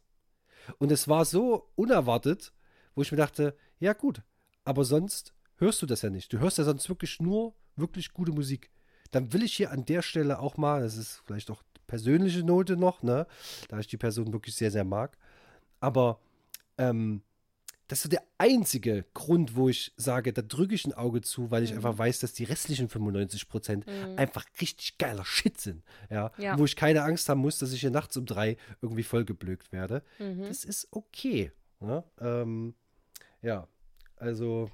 Und 0.78 0.92
es 0.92 1.08
war 1.08 1.26
so 1.26 1.70
unerwartet, 1.76 2.54
wo 2.96 3.02
ich 3.02 3.12
mir 3.12 3.18
dachte, 3.18 3.56
ja 3.80 3.94
gut, 3.94 4.22
aber 4.64 4.86
sonst 4.86 5.34
hörst 5.58 5.82
du 5.82 5.86
das 5.86 6.02
ja 6.02 6.10
nicht. 6.10 6.32
Du 6.32 6.40
hörst 6.40 6.58
ja 6.58 6.64
sonst 6.64 6.88
wirklich 6.90 7.20
nur 7.20 7.56
wirklich 7.76 8.14
gute 8.14 8.32
Musik. 8.32 8.72
Dann 9.12 9.34
will 9.34 9.44
ich 9.44 9.54
hier 9.54 9.72
an 9.72 9.86
der 9.86 10.02
Stelle 10.02 10.40
auch 10.40 10.58
mal, 10.58 10.82
das 10.82 10.98
ist 10.98 11.22
vielleicht 11.26 11.52
auch 11.52 11.64
persönliche 11.88 12.44
Note 12.44 12.78
noch, 12.78 13.04
ne, 13.04 13.28
da 13.68 13.80
ich 13.80 13.88
die 13.88 13.98
Person 13.98 14.34
wirklich 14.34 14.56
sehr, 14.56 14.72
sehr 14.72 14.84
mag, 14.84 15.18
aber 15.80 16.20
ähm, 16.78 17.22
das 17.88 18.00
ist 18.00 18.04
so 18.04 18.10
der 18.10 18.24
einzige 18.38 19.06
Grund, 19.14 19.56
wo 19.56 19.70
ich 19.70 19.94
sage, 19.98 20.32
da 20.34 20.42
drücke 20.42 20.74
ich 20.74 20.86
ein 20.86 20.94
Auge 20.94 21.22
zu, 21.22 21.52
weil 21.52 21.64
ich 21.64 21.72
Mhm. 21.72 21.78
einfach 21.78 21.98
weiß, 21.98 22.20
dass 22.20 22.34
die 22.34 22.46
restlichen 22.46 22.88
95 22.90 23.48
Prozent 23.50 23.86
einfach 24.18 24.46
richtig 24.62 24.98
geiler 24.98 25.26
Shit 25.26 25.60
sind. 25.60 25.84
Ja? 26.10 26.32
Ja. 26.38 26.58
Wo 26.58 26.66
ich 26.66 26.76
keine 26.76 27.04
Angst 27.04 27.28
haben 27.30 27.42
muss, 27.42 27.60
dass 27.60 27.74
ich 27.74 27.82
hier 27.82 27.92
nachts 27.92 28.16
um 28.18 28.26
drei 28.26 28.58
irgendwie 28.82 29.04
vollgeblökt 29.04 29.72
werde. 29.72 30.02
Mhm. 30.18 30.44
Das 30.48 30.64
ist 30.64 30.88
okay. 30.92 31.52
Ne? 31.80 32.04
Ähm, 32.22 32.74
ja, 33.42 33.68
also 34.16 34.70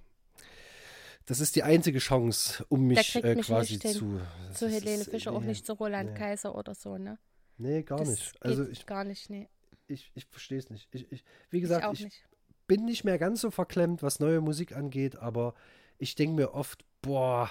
das 1.25 1.39
ist 1.39 1.55
die 1.55 1.63
einzige 1.63 1.99
Chance, 1.99 2.65
um 2.69 2.85
mich 2.87 3.15
äh, 3.15 3.35
mich 3.35 3.45
quasi 3.47 3.79
zu. 3.79 4.19
Zu 4.53 4.65
das 4.65 4.73
Helene 4.73 5.01
ist, 5.01 5.09
Fischer, 5.09 5.31
auch 5.31 5.41
nee, 5.41 5.47
nicht 5.47 5.65
zu 5.65 5.73
Roland 5.73 6.11
nee. 6.11 6.17
Kaiser 6.17 6.55
oder 6.55 6.73
so, 6.75 6.97
ne? 6.97 7.17
Nee, 7.57 7.83
gar 7.83 7.99
das 7.99 8.09
nicht. 8.09 8.35
Also 8.43 8.67
ich, 8.67 8.85
gar 8.85 9.03
nicht, 9.03 9.29
nee. 9.29 9.47
ich, 9.87 10.11
ich 10.15 10.25
verstehe 10.25 10.59
es 10.59 10.69
nicht. 10.69 10.87
Ich, 10.91 11.11
ich, 11.11 11.23
wie 11.49 11.61
gesagt, 11.61 11.85
auch 11.85 11.93
ich, 11.93 12.05
nicht. 12.05 12.28
Bin 12.69 12.85
nicht 12.85 13.03
mehr 13.03 13.17
ganz 13.19 13.41
so 13.41 13.51
verklemmt, 13.51 14.01
was 14.01 14.21
neue 14.21 14.39
Musik 14.39 14.73
angeht, 14.77 15.17
aber 15.17 15.53
ich 15.97 16.15
denke 16.15 16.35
mir 16.37 16.53
oft, 16.53 16.85
boah, 17.01 17.49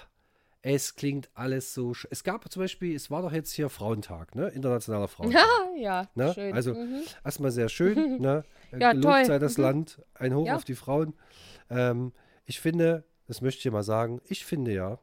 Es 0.62 0.96
klingt 0.96 1.28
alles 1.34 1.72
so. 1.72 1.92
Es 2.10 2.24
gab 2.24 2.50
zum 2.50 2.62
Beispiel, 2.62 2.96
es 2.96 3.10
war 3.12 3.22
doch 3.22 3.30
jetzt 3.32 3.52
hier 3.52 3.68
Frauentag, 3.68 4.34
ne? 4.34 4.48
Internationaler 4.48 5.06
Frauentag. 5.14 5.40
Ja, 5.76 5.80
ja, 5.80 6.08
Ne? 6.16 6.32
schön. 6.34 6.52
Also 6.54 6.74
mhm. 6.74 7.02
erstmal 7.24 7.52
sehr 7.52 7.68
schön. 7.68 7.94
ne? 8.20 8.44
Ja, 8.72 8.92
Gelobt 8.92 9.04
toll. 9.14 9.24
sei 9.26 9.38
das 9.38 9.56
Mhm. 9.56 9.62
Land. 9.64 10.02
Ein 10.14 10.34
Hoch 10.34 10.46
Ja. 10.46 10.56
auf 10.56 10.64
die 10.64 10.74
Frauen. 10.74 11.14
Ähm, 11.70 12.12
ich 12.44 12.58
finde, 12.60 13.04
das 13.28 13.40
möchte 13.40 13.68
ich 13.68 13.72
mal 13.72 13.84
sagen, 13.84 14.20
ich 14.28 14.44
finde 14.44 14.72
ja, 14.72 14.98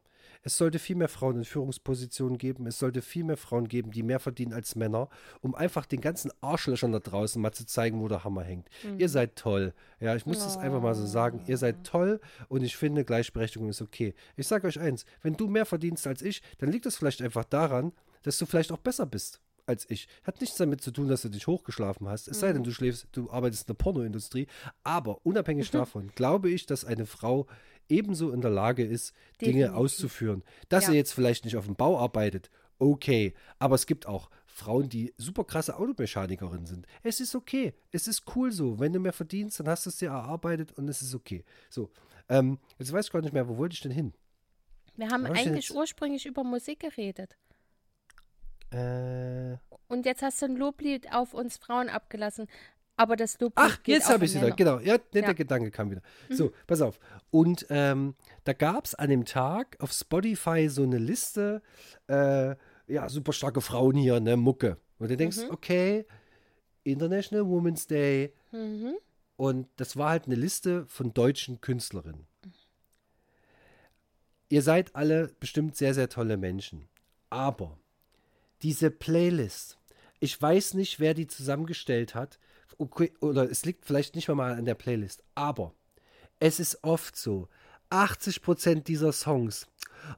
es 0.46 0.56
sollte 0.58 0.78
viel 0.78 0.94
mehr 0.94 1.08
Frauen 1.08 1.38
in 1.38 1.44
Führungspositionen 1.44 2.38
geben. 2.38 2.66
Es 2.68 2.78
sollte 2.78 3.02
viel 3.02 3.24
mehr 3.24 3.36
Frauen 3.36 3.66
geben, 3.66 3.90
die 3.90 4.04
mehr 4.04 4.20
verdienen 4.20 4.52
als 4.52 4.76
Männer, 4.76 5.08
um 5.40 5.56
einfach 5.56 5.86
den 5.86 6.00
ganzen 6.00 6.30
Arschlöchern 6.40 6.92
da 6.92 7.00
draußen 7.00 7.42
mal 7.42 7.50
zu 7.50 7.66
zeigen, 7.66 8.00
wo 8.00 8.06
der 8.06 8.22
Hammer 8.22 8.44
hängt. 8.44 8.68
Mhm. 8.84 9.00
Ihr 9.00 9.08
seid 9.08 9.34
toll. 9.34 9.74
Ja, 9.98 10.14
ich 10.14 10.24
muss 10.24 10.38
das 10.38 10.56
einfach 10.56 10.80
mal 10.80 10.94
so 10.94 11.04
sagen. 11.04 11.42
Ihr 11.48 11.58
seid 11.58 11.82
toll 11.84 12.20
und 12.48 12.62
ich 12.62 12.76
finde, 12.76 13.04
Gleichberechtigung 13.04 13.68
ist 13.68 13.82
okay. 13.82 14.14
Ich 14.36 14.46
sage 14.46 14.68
euch 14.68 14.78
eins, 14.78 15.04
wenn 15.20 15.34
du 15.36 15.48
mehr 15.48 15.66
verdienst 15.66 16.06
als 16.06 16.22
ich, 16.22 16.42
dann 16.58 16.70
liegt 16.70 16.86
das 16.86 16.96
vielleicht 16.96 17.22
einfach 17.22 17.44
daran, 17.44 17.90
dass 18.22 18.38
du 18.38 18.46
vielleicht 18.46 18.70
auch 18.70 18.78
besser 18.78 19.04
bist 19.04 19.40
als 19.66 19.90
ich. 19.90 20.06
Hat 20.22 20.40
nichts 20.40 20.56
damit 20.58 20.80
zu 20.80 20.92
tun, 20.92 21.08
dass 21.08 21.22
du 21.22 21.28
dich 21.28 21.48
hochgeschlafen 21.48 22.06
hast. 22.08 22.28
Es 22.28 22.38
sei 22.38 22.50
Mhm. 22.50 22.54
denn, 22.54 22.62
du 22.64 22.70
schläfst, 22.70 23.08
du 23.10 23.28
arbeitest 23.32 23.62
in 23.64 23.74
der 23.74 23.82
Pornoindustrie. 23.82 24.46
Aber 24.84 25.18
unabhängig 25.26 25.70
davon 25.72 26.12
glaube 26.14 26.50
ich, 26.50 26.66
dass 26.66 26.84
eine 26.84 27.04
Frau 27.04 27.48
ebenso 27.88 28.30
in 28.32 28.40
der 28.40 28.50
Lage 28.50 28.84
ist, 28.84 29.14
Dinge 29.40 29.52
Definitiv. 29.60 29.76
auszuführen. 29.76 30.42
Dass 30.68 30.84
Ja. 30.84 30.90
sie 30.90 30.96
jetzt 30.96 31.12
vielleicht 31.12 31.44
nicht 31.44 31.56
auf 31.56 31.66
dem 31.66 31.76
Bau 31.76 31.98
arbeitet, 31.98 32.50
okay. 32.78 33.34
Aber 33.58 33.74
es 33.74 33.86
gibt 33.86 34.06
auch 34.06 34.30
Frauen, 34.46 34.88
die 34.88 35.12
super 35.18 35.44
krasse 35.44 35.76
Automechanikerin 35.78 36.64
sind. 36.66 36.86
Es 37.02 37.20
ist 37.20 37.34
okay. 37.34 37.74
Es 37.92 38.08
ist 38.08 38.24
cool 38.34 38.50
so. 38.52 38.78
Wenn 38.78 38.92
du 38.92 38.98
mehr 39.00 39.12
verdienst, 39.12 39.60
dann 39.60 39.68
hast 39.68 39.84
du 39.86 39.90
es 39.90 39.96
dir 39.98 40.08
erarbeitet 40.10 40.72
und 40.72 40.88
es 40.88 41.02
ist 41.02 41.14
okay. 41.14 41.44
So. 41.68 41.90
Ähm, 42.28 42.58
jetzt 42.78 42.92
weiß 42.92 43.06
ich 43.06 43.12
gar 43.12 43.20
nicht 43.20 43.32
mehr, 43.34 43.48
wo 43.48 43.56
wollte 43.58 43.74
ich 43.74 43.80
denn 43.80 43.92
hin? 43.92 44.12
Wir 44.96 45.10
haben 45.10 45.26
eigentlich 45.26 45.74
ursprünglich 45.74 46.24
über 46.26 46.42
Musik 46.42 46.80
geredet. 46.80 47.36
Äh, 48.70 49.56
Und 49.88 50.06
jetzt 50.06 50.22
hast 50.22 50.42
du 50.42 50.46
ein 50.46 50.56
Loblied 50.56 51.12
auf 51.12 51.34
uns 51.34 51.56
Frauen 51.56 51.88
abgelassen. 51.88 52.46
Aber 52.96 53.16
das 53.16 53.38
Loblied 53.38 53.52
Ach, 53.56 53.78
jetzt 53.86 54.08
habe 54.08 54.24
ich 54.24 54.32
sie 54.32 54.40
da. 54.40 54.50
Genau, 54.50 54.78
ja, 54.78 54.96
der, 54.98 55.22
Ja. 55.22 55.32
Gedanke 55.32 55.70
kam 55.70 55.90
wieder. 55.90 56.02
So, 56.30 56.52
pass 56.66 56.80
auf. 56.80 56.98
Und 57.30 57.66
ähm, 57.68 58.14
da 58.44 58.54
gab 58.54 58.86
es 58.86 58.94
an 58.94 59.10
dem 59.10 59.24
Tag 59.24 59.76
auf 59.80 59.92
Spotify 59.92 60.68
so 60.68 60.82
eine 60.82 60.98
Liste, 60.98 61.62
äh, 62.08 62.56
ja, 62.86 63.08
super 63.08 63.32
starke 63.32 63.60
Frauen 63.60 63.96
hier, 63.96 64.20
ne, 64.20 64.36
Mucke. 64.36 64.78
Und 64.98 65.10
du 65.10 65.16
denkst, 65.16 65.38
okay, 65.50 66.06
International 66.84 67.46
Women's 67.46 67.86
Day. 67.86 68.32
Mhm. 68.52 68.96
Und 69.36 69.68
das 69.76 69.96
war 69.96 70.10
halt 70.10 70.26
eine 70.26 70.36
Liste 70.36 70.86
von 70.86 71.12
deutschen 71.12 71.60
Künstlerinnen. 71.60 72.26
Ihr 74.48 74.62
seid 74.62 74.94
alle 74.94 75.34
bestimmt 75.40 75.76
sehr, 75.76 75.92
sehr 75.92 76.08
tolle 76.08 76.36
Menschen. 76.36 76.88
Aber 77.28 77.78
diese 78.62 78.90
Playlist, 78.90 79.78
ich 80.20 80.40
weiß 80.40 80.74
nicht, 80.74 81.00
wer 81.00 81.12
die 81.12 81.26
zusammengestellt 81.26 82.14
hat. 82.14 82.38
Okay, 82.78 83.12
oder 83.20 83.50
es 83.50 83.64
liegt 83.64 83.86
vielleicht 83.86 84.14
nicht 84.14 84.28
mal 84.28 84.54
an 84.54 84.64
der 84.64 84.74
Playlist. 84.74 85.22
Aber 85.34 85.72
es 86.38 86.60
ist 86.60 86.82
oft 86.82 87.16
so, 87.16 87.48
80% 87.90 88.82
dieser 88.82 89.12
Songs. 89.12 89.66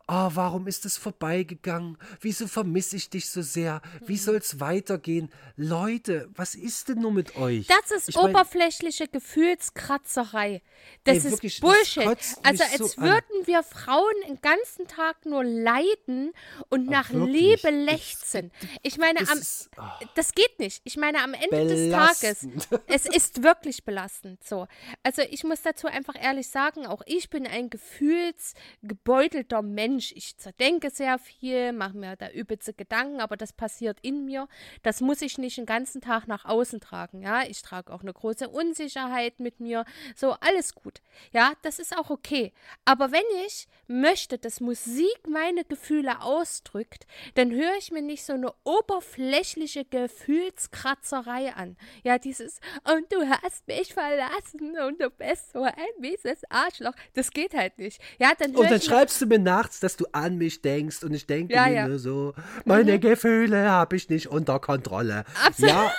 Oh, 0.06 0.30
warum 0.34 0.66
ist 0.66 0.84
es 0.84 0.96
vorbeigegangen? 0.98 1.98
Wieso 2.20 2.46
vermisse 2.46 2.96
ich 2.96 3.10
dich 3.10 3.28
so 3.30 3.42
sehr? 3.42 3.80
Wie 4.06 4.12
Mhm. 4.14 4.18
soll's 4.18 4.60
weitergehen? 4.60 5.30
Leute, 5.56 6.28
was 6.34 6.54
ist 6.54 6.88
denn 6.88 7.00
nur 7.00 7.12
mit 7.12 7.36
euch? 7.36 7.66
Das 7.66 7.90
ist 7.90 8.08
Ich 8.08 8.16
mein- 8.16 8.30
oberflächliche 8.30 9.08
Gefühlskratzerei. 9.08 10.62
Das 11.04 11.12
Ey, 11.12 11.18
ist 11.18 11.30
wirklich, 11.30 11.60
das 11.60 11.70
Bullshit. 11.70 12.04
kotzt 12.04 12.38
Also 12.44 12.64
mich 12.64 12.76
so 12.78 12.84
als 12.84 12.98
an. 12.98 13.04
würden 13.04 13.46
wir 13.46 13.62
Frauen 13.62 14.14
den 14.26 14.40
ganzen 14.40 14.86
Tag 14.88 15.24
nur 15.26 15.44
leiden 15.44 16.32
und 16.68 16.86
nach 16.86 17.10
wirklich. 17.12 17.40
Liebe 17.62 17.70
lechzen. 17.70 18.50
Ich 18.82 18.98
meine, 18.98 19.20
Das 19.20 19.30
am, 19.30 19.38
ist- 19.38 19.70
ah. 19.76 19.98
das 20.14 20.32
geht 20.32 20.58
nicht. 20.58 20.80
Ich 20.84 20.96
meine, 20.96 21.22
am 21.22 21.34
Ende 21.34 21.66
des 21.66 21.90
Tages, 21.90 22.40
Belastend. 22.40 22.68
es 22.86 23.06
ist 23.06 23.42
wirklich 23.42 23.84
belastend. 23.84 24.42
So. 24.44 24.66
Also 25.02 25.22
ich 25.22 25.44
muss 25.44 25.62
dazu 25.62 25.86
einfach 25.86 26.14
ehrlich 26.20 26.48
sagen, 26.48 26.86
auch 26.86 27.02
ich 27.06 27.30
bin 27.30 27.46
ein 27.46 27.70
gefühlsgebeutelter 27.70 29.62
Mensch. 29.74 30.12
Ich 30.16 30.36
zerdenke 30.36 30.90
sehr 30.90 31.18
viel, 31.18 31.72
mache 31.72 31.96
mir 31.96 32.16
da 32.16 32.30
übelste 32.30 32.72
Gedanken, 32.72 33.20
aber 33.20 33.36
das 33.36 33.52
passiert 33.52 33.98
in 34.02 34.24
mir. 34.24 34.48
Das 34.82 35.00
muss 35.00 35.22
ich 35.22 35.38
nicht 35.38 35.58
den 35.58 35.66
ganzen 35.66 36.00
Tag 36.00 36.26
nach 36.26 36.44
außen 36.44 36.80
tragen. 36.80 37.22
Ja, 37.22 37.42
ich 37.42 37.62
trage 37.62 37.92
auch 37.92 38.02
eine 38.02 38.12
große 38.12 38.48
Unsicherheit 38.48 39.40
mit 39.40 39.60
mir. 39.60 39.84
So, 40.16 40.32
alles 40.40 40.74
gut. 40.74 41.00
Ja, 41.32 41.52
das 41.62 41.78
ist 41.78 41.96
auch 41.96 42.10
okay. 42.10 42.52
Aber 42.84 43.12
wenn 43.12 43.24
ich 43.46 43.68
möchte, 43.86 44.38
dass 44.38 44.60
Musik 44.60 45.18
meine 45.28 45.64
Gefühle 45.64 46.22
ausdrückt, 46.22 47.06
dann 47.34 47.50
höre 47.50 47.76
ich 47.78 47.90
mir 47.90 48.02
nicht 48.02 48.24
so 48.24 48.34
eine 48.34 48.52
oberflächliche 48.64 49.84
Gefühlskratzerei 49.84 51.54
an. 51.54 51.76
Ja, 52.04 52.18
dieses, 52.18 52.60
und 52.84 53.12
du 53.12 53.28
hast 53.28 53.66
mich 53.66 53.94
verlassen 53.94 54.78
und 54.86 55.00
du 55.00 55.10
bist 55.10 55.52
so 55.52 55.62
ein 55.62 55.74
mieses 55.98 56.42
Arschloch. 56.48 56.94
Das 57.14 57.30
geht 57.30 57.54
halt 57.54 57.78
nicht. 57.78 58.00
Ja, 58.18 58.32
dann 58.38 58.54
Und 58.54 58.70
dann 58.70 58.80
schreibst 58.80 59.20
du 59.20 59.26
mir 59.26 59.38
nachts, 59.58 59.80
dass 59.80 59.96
du 59.96 60.06
an 60.12 60.36
mich 60.36 60.62
denkst 60.62 61.02
und 61.02 61.12
ich 61.14 61.26
denke 61.26 61.54
Ja, 61.54 61.66
mir 61.66 61.74
ja. 61.74 61.88
nur 61.88 61.98
so, 61.98 62.34
meine 62.64 62.98
Gefühle 62.98 63.70
habe 63.70 63.96
ich 63.96 64.08
nicht 64.08 64.28
unter 64.28 64.60
Kontrolle. 64.60 65.24
Absolut. 65.44 65.70
Ja, 65.70 65.92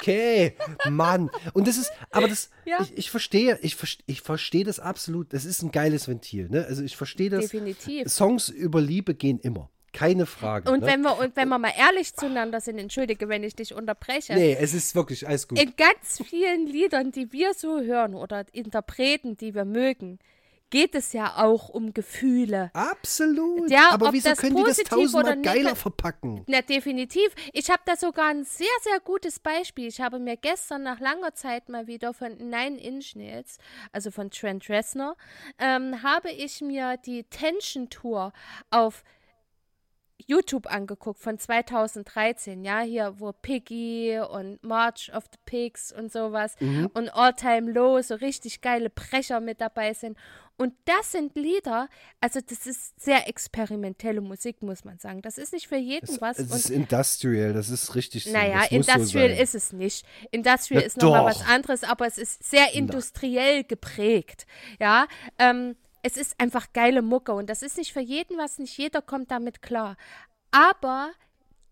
okay, 0.00 0.54
Mann. 0.90 1.30
Und 1.52 1.68
das 1.68 1.76
ist, 1.76 1.92
aber 2.10 2.28
das, 2.28 2.50
Ja. 2.64 2.78
ich, 2.82 2.96
ich 2.98 3.10
verstehe, 3.10 3.58
ich, 3.62 3.76
ich 4.06 4.20
verstehe 4.20 4.64
das 4.64 4.80
absolut. 4.80 5.32
Das 5.32 5.44
ist 5.44 5.62
ein 5.62 5.70
geiles 5.70 6.08
Ventil, 6.08 6.48
ne? 6.48 6.66
Also 6.68 6.82
ich 6.82 6.96
verstehe 6.96 7.30
das. 7.30 7.42
Definitiv. 7.42 8.08
Songs 8.10 8.48
über 8.48 8.80
Liebe 8.80 9.14
gehen 9.14 9.38
immer. 9.38 9.70
Keine 9.92 10.26
Frage. 10.26 10.72
Und 10.72 10.80
ne? 10.80 10.86
wenn 10.88 11.02
wir, 11.02 11.16
und 11.18 11.36
wenn 11.36 11.48
wir 11.48 11.58
mal 11.58 11.72
ehrlich 11.78 12.14
zueinander 12.14 12.60
sind, 12.60 12.78
entschuldige, 12.78 13.28
wenn 13.28 13.44
ich 13.44 13.54
dich 13.54 13.74
unterbreche. 13.74 14.34
Nee, 14.34 14.56
es 14.60 14.74
ist 14.74 14.96
wirklich 14.96 15.28
alles 15.28 15.46
gut. 15.46 15.60
In 15.60 15.72
ganz 15.76 16.20
vielen 16.28 16.66
Liedern, 16.66 17.12
die 17.12 17.32
wir 17.32 17.54
so 17.54 17.80
hören 17.80 18.14
oder 18.14 18.44
Interpreten, 18.52 19.36
die 19.36 19.54
wir 19.54 19.64
mögen, 19.64 20.18
geht 20.74 20.96
es 20.96 21.12
ja 21.12 21.36
auch 21.36 21.68
um 21.68 21.94
Gefühle. 21.94 22.72
Absolut. 22.74 23.70
Ja, 23.70 23.90
aber 23.92 24.12
wieso 24.12 24.32
können 24.32 24.56
die 24.56 24.64
das 24.64 24.78
tausendmal 24.78 25.22
oder 25.22 25.36
geiler 25.36 25.76
verpacken? 25.76 26.42
Na, 26.48 26.62
definitiv. 26.62 27.32
Ich 27.52 27.70
habe 27.70 27.82
da 27.84 27.94
sogar 27.94 28.30
ein 28.30 28.42
sehr, 28.42 28.66
sehr 28.82 28.98
gutes 28.98 29.38
Beispiel. 29.38 29.86
Ich 29.86 30.00
habe 30.00 30.18
mir 30.18 30.36
gestern 30.36 30.82
nach 30.82 30.98
langer 30.98 31.32
Zeit 31.32 31.68
mal 31.68 31.86
wieder 31.86 32.12
von 32.12 32.36
Nine 32.38 32.82
Inch 32.82 33.14
Nails, 33.14 33.58
also 33.92 34.10
von 34.10 34.32
Trent 34.32 34.68
Reznor, 34.68 35.14
ähm, 35.60 36.02
habe 36.02 36.32
ich 36.32 36.60
mir 36.60 36.96
die 36.96 37.22
Tension 37.22 37.88
Tour 37.88 38.32
auf 38.70 39.04
YouTube 40.26 40.66
angeguckt 40.66 41.20
von 41.20 41.38
2013, 41.38 42.64
ja, 42.64 42.80
hier, 42.80 43.14
wo 43.18 43.32
Piggy 43.32 44.18
und 44.18 44.62
March 44.62 45.10
of 45.14 45.24
the 45.24 45.38
Pigs 45.44 45.92
und 45.92 46.12
sowas 46.12 46.56
und 46.94 47.10
All 47.10 47.34
Time 47.34 47.72
Low, 47.72 48.00
so 48.00 48.14
richtig 48.14 48.60
geile 48.60 48.90
Brecher 48.90 49.40
mit 49.40 49.60
dabei 49.60 49.92
sind. 49.92 50.16
Und 50.56 50.72
das 50.84 51.12
sind 51.12 51.34
Lieder, 51.34 51.88
also 52.20 52.40
das 52.40 52.66
ist 52.66 53.00
sehr 53.00 53.28
experimentelle 53.28 54.20
Musik, 54.20 54.62
muss 54.62 54.84
man 54.84 54.98
sagen. 54.98 55.20
Das 55.20 55.36
ist 55.36 55.52
nicht 55.52 55.66
für 55.66 55.76
jeden 55.76 56.20
was. 56.20 56.38
Es 56.38 56.50
ist 56.52 56.70
Industrial, 56.70 57.52
das 57.52 57.70
ist 57.70 57.94
richtig 57.96 58.24
so. 58.24 58.30
naja, 58.30 58.60
das 58.60 58.70
Industrial 58.70 59.34
so 59.34 59.42
ist 59.42 59.54
es 59.56 59.72
nicht. 59.72 60.06
Industrial 60.30 60.82
Ja, 60.82 60.86
ist 60.86 60.96
nochmal 60.98 61.24
was 61.24 61.42
anderes, 61.46 61.82
aber 61.82 62.06
es 62.06 62.18
ist 62.18 62.44
sehr 62.44 62.72
industriell 62.72 63.64
geprägt. 63.64 64.46
Ja, 64.78 65.08
ähm, 65.38 65.74
es 66.02 66.16
ist 66.16 66.38
einfach 66.38 66.72
geile 66.72 67.02
Mucke 67.02 67.32
und 67.32 67.50
das 67.50 67.62
ist 67.62 67.76
nicht 67.76 67.92
für 67.92 68.00
jeden 68.00 68.38
was, 68.38 68.58
nicht 68.58 68.76
jeder 68.78 69.02
kommt 69.02 69.30
damit 69.32 69.60
klar. 69.60 69.96
Aber 70.52 71.10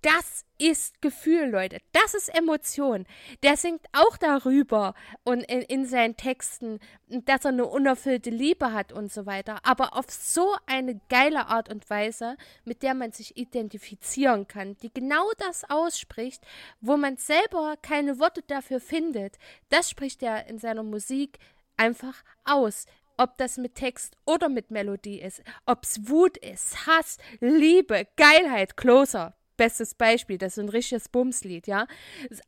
das 0.03 0.45
ist 0.59 1.01
Gefühl, 1.01 1.47
Leute. 1.51 1.79
Das 1.93 2.15
ist 2.15 2.29
Emotion. 2.29 3.07
Der 3.43 3.57
singt 3.57 3.85
auch 3.93 4.17
darüber 4.17 4.95
und 5.25 5.43
in, 5.43 5.63
in 5.63 5.87
seinen 5.87 6.17
Texten, 6.17 6.81
dass 7.09 7.45
er 7.45 7.51
eine 7.51 7.67
unerfüllte 7.67 8.31
Liebe 8.31 8.73
hat 8.73 8.93
und 8.93 9.13
so 9.13 9.27
weiter. 9.27 9.59
Aber 9.65 9.97
auf 9.97 10.07
so 10.11 10.55
eine 10.67 11.01
geile 11.09 11.47
Art 11.47 11.69
und 11.69 11.89
Weise, 11.89 12.37
mit 12.65 12.83
der 12.83 12.95
man 12.95 13.13
sich 13.13 13.37
identifizieren 13.37 14.47
kann, 14.47 14.77
die 14.79 14.93
genau 14.93 15.31
das 15.39 15.69
ausspricht, 15.69 16.43
wo 16.81 16.97
man 16.97 17.17
selber 17.17 17.77
keine 17.81 18.19
Worte 18.19 18.43
dafür 18.43 18.81
findet. 18.81 19.39
Das 19.69 19.89
spricht 19.91 20.23
er 20.23 20.47
in 20.47 20.59
seiner 20.59 20.83
Musik 20.83 21.39
einfach 21.77 22.23
aus. 22.45 22.87
Ob 23.19 23.37
das 23.37 23.57
mit 23.57 23.75
Text 23.75 24.17
oder 24.25 24.49
mit 24.49 24.71
Melodie 24.71 25.21
ist, 25.21 25.43
ob 25.67 25.85
es 25.85 26.09
Wut 26.09 26.37
ist, 26.39 26.87
Hass, 26.87 27.19
Liebe, 27.41 28.09
Geilheit, 28.17 28.77
Closer, 28.77 29.35
bestes 29.57 29.95
Beispiel, 29.95 30.39
das 30.39 30.55
ist 30.57 30.65
ein 30.65 30.69
richtiges 30.69 31.09
Bumslied, 31.09 31.67
ja. 31.67 31.87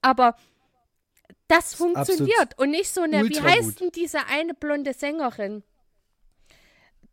Aber 0.02 0.36
das 1.48 1.74
funktioniert 1.74 2.58
und 2.58 2.70
nicht 2.70 2.90
so 2.90 3.02
eine, 3.02 3.28
wie 3.28 3.40
heißt 3.40 3.80
denn 3.80 3.90
diese 3.90 4.26
eine 4.26 4.54
blonde 4.54 4.92
Sängerin? 4.92 5.62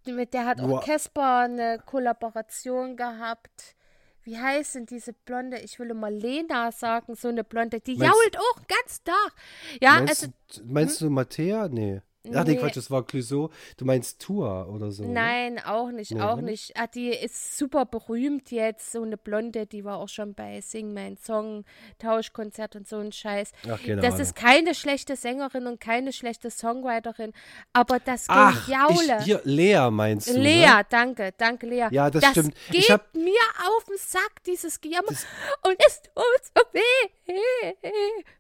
Mit 0.06 0.34
der 0.34 0.46
hat 0.46 0.60
auch 0.60 0.68
Boah. 0.68 0.82
Casper 0.82 1.40
eine 1.42 1.80
Kollaboration 1.86 2.96
gehabt. 2.98 3.76
Wie 4.24 4.38
heißt 4.38 4.76
denn 4.76 4.86
diese 4.86 5.14
Blonde? 5.14 5.60
Ich 5.60 5.80
will 5.80 5.90
immer 5.90 6.10
Lena 6.10 6.72
sagen, 6.72 7.16
so 7.16 7.28
eine 7.28 7.44
Blonde. 7.44 7.80
Die 7.80 7.96
Meinst- 7.96 8.14
jault 8.14 8.38
auch 8.38 8.62
ganz 8.68 9.04
Tag. 9.04 9.34
Ja, 9.82 9.96
Meinst, 9.96 10.10
also 10.24 10.34
du, 10.56 10.66
meinst 10.66 11.02
du 11.02 11.10
Mattea? 11.10 11.68
Nee. 11.68 12.02
Ach 12.36 12.44
nee, 12.46 12.52
Nee. 12.52 12.58
Quatsch, 12.58 12.78
das 12.78 12.92
war 12.92 13.04
Clouseau. 13.06 13.50
Du 13.78 13.86
meinst 13.86 14.22
Tour 14.22 14.70
oder 14.72 14.92
so. 14.92 15.04
Ne? 15.04 15.10
Nein, 15.14 15.60
auch 15.60 15.90
nicht, 15.90 16.12
Nee, 16.12 16.22
auch 16.22 16.36
ne? 16.36 16.44
nicht. 16.44 16.74
Ah, 16.78 16.86
die 16.86 17.10
ist 17.10 17.58
super 17.58 17.86
berühmt 17.86 18.52
jetzt, 18.52 18.92
so 18.92 19.02
eine 19.02 19.18
Blonde, 19.18 19.66
die 19.66 19.84
war 19.84 19.98
auch 19.98 20.08
schon 20.10 20.36
bei 20.36 20.62
Sing 20.62 20.94
Mein 20.94 21.18
Song, 21.18 21.66
Tauschkonzert 21.98 22.76
und 22.76 22.88
so 22.88 22.98
ein 22.98 23.12
Scheiß. 23.12 23.52
Ach, 23.70 23.82
keine 23.82 23.98
das 24.02 24.14
Ahnung. 24.14 24.22
ist 24.22 24.36
keine 24.36 24.76
schlechte 24.76 25.16
Sängerin 25.16 25.66
und 25.66 25.80
keine 25.80 26.14
schlechte 26.14 26.52
Songwriterin, 26.52 27.34
aber 27.74 28.00
das 28.00 28.26
Ach, 28.28 28.66
Gejaule. 28.68 29.18
ich, 29.20 29.26
hier, 29.26 29.42
Lea 29.44 29.90
meinst 29.90 30.30
du, 30.30 30.38
Lea, 30.38 30.68
ne? 30.68 30.86
danke, 30.90 31.34
danke 31.38 31.66
Lea. 31.66 31.88
Ja, 31.90 32.10
das 32.12 32.24
stimmt. 32.28 32.54
geht 32.70 32.82
Ich 32.82 32.92
hab- 32.92 33.14
mir 33.16 33.34
auf 33.78 33.84
den 33.86 33.98
Sack, 33.98 34.44
dieses 34.46 34.80
Gejammer. 34.80 35.08
Das- 35.10 35.26
Und 35.64 35.76
es 35.88 36.02
tut 36.04 36.14
so 36.56 36.62
weh. 36.74 37.74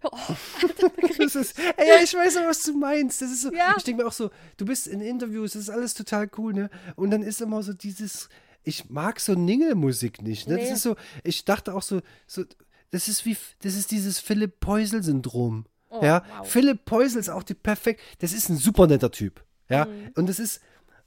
Oh, 0.03 0.09
Das 1.17 1.35
ist, 1.35 1.57
ey, 1.77 1.87
ja, 1.87 1.95
ich 2.03 2.13
weiß 2.13 2.37
auch, 2.37 2.47
was 2.47 2.63
du 2.63 2.73
meinst. 2.73 3.21
Das 3.21 3.31
ist 3.31 3.41
so, 3.43 3.51
Ja. 3.53 3.70
Ich 3.77 3.83
denke 3.83 4.03
mir 4.03 4.07
auch 4.07 4.13
so, 4.13 4.29
du 4.57 4.65
bist 4.65 4.87
in 4.87 5.01
Interviews, 5.01 5.53
das 5.53 5.63
ist 5.63 5.69
alles 5.69 5.93
total 5.93 6.29
cool, 6.37 6.53
ne? 6.53 6.69
Und 6.95 7.11
dann 7.11 7.23
ist 7.23 7.41
immer 7.41 7.63
so 7.63 7.73
dieses, 7.73 8.29
ich 8.63 8.89
mag 8.89 9.19
so 9.19 9.33
Ningelmusik 9.33 10.21
nicht, 10.21 10.47
ne? 10.47 10.57
Das 10.57 10.67
Nee. 10.67 10.73
ist 10.73 10.81
so, 10.83 10.95
ich 11.23 11.45
dachte 11.45 11.73
auch 11.73 11.81
so, 11.83 12.01
so, 12.27 12.43
das 12.91 13.07
ist 13.07 13.25
wie, 13.25 13.37
das 13.61 13.75
ist 13.75 13.91
dieses 13.91 14.19
Philipp 14.19 14.59
Peusel-Syndrom. 14.59 15.65
Oh, 15.89 15.99
ja, 16.03 16.23
wow. 16.37 16.47
Philipp 16.49 16.85
Peusel 16.85 17.19
ist 17.19 17.29
auch 17.29 17.43
die 17.43 17.53
perfekt, 17.53 18.01
das 18.19 18.33
ist 18.33 18.49
ein 18.49 18.57
super 18.57 18.87
netter 18.87 19.11
Typ. 19.11 19.43
Ja, 19.69 19.85
Mhm. 19.85 20.11
und 20.15 20.27
das 20.27 20.39
ist, 20.39 20.61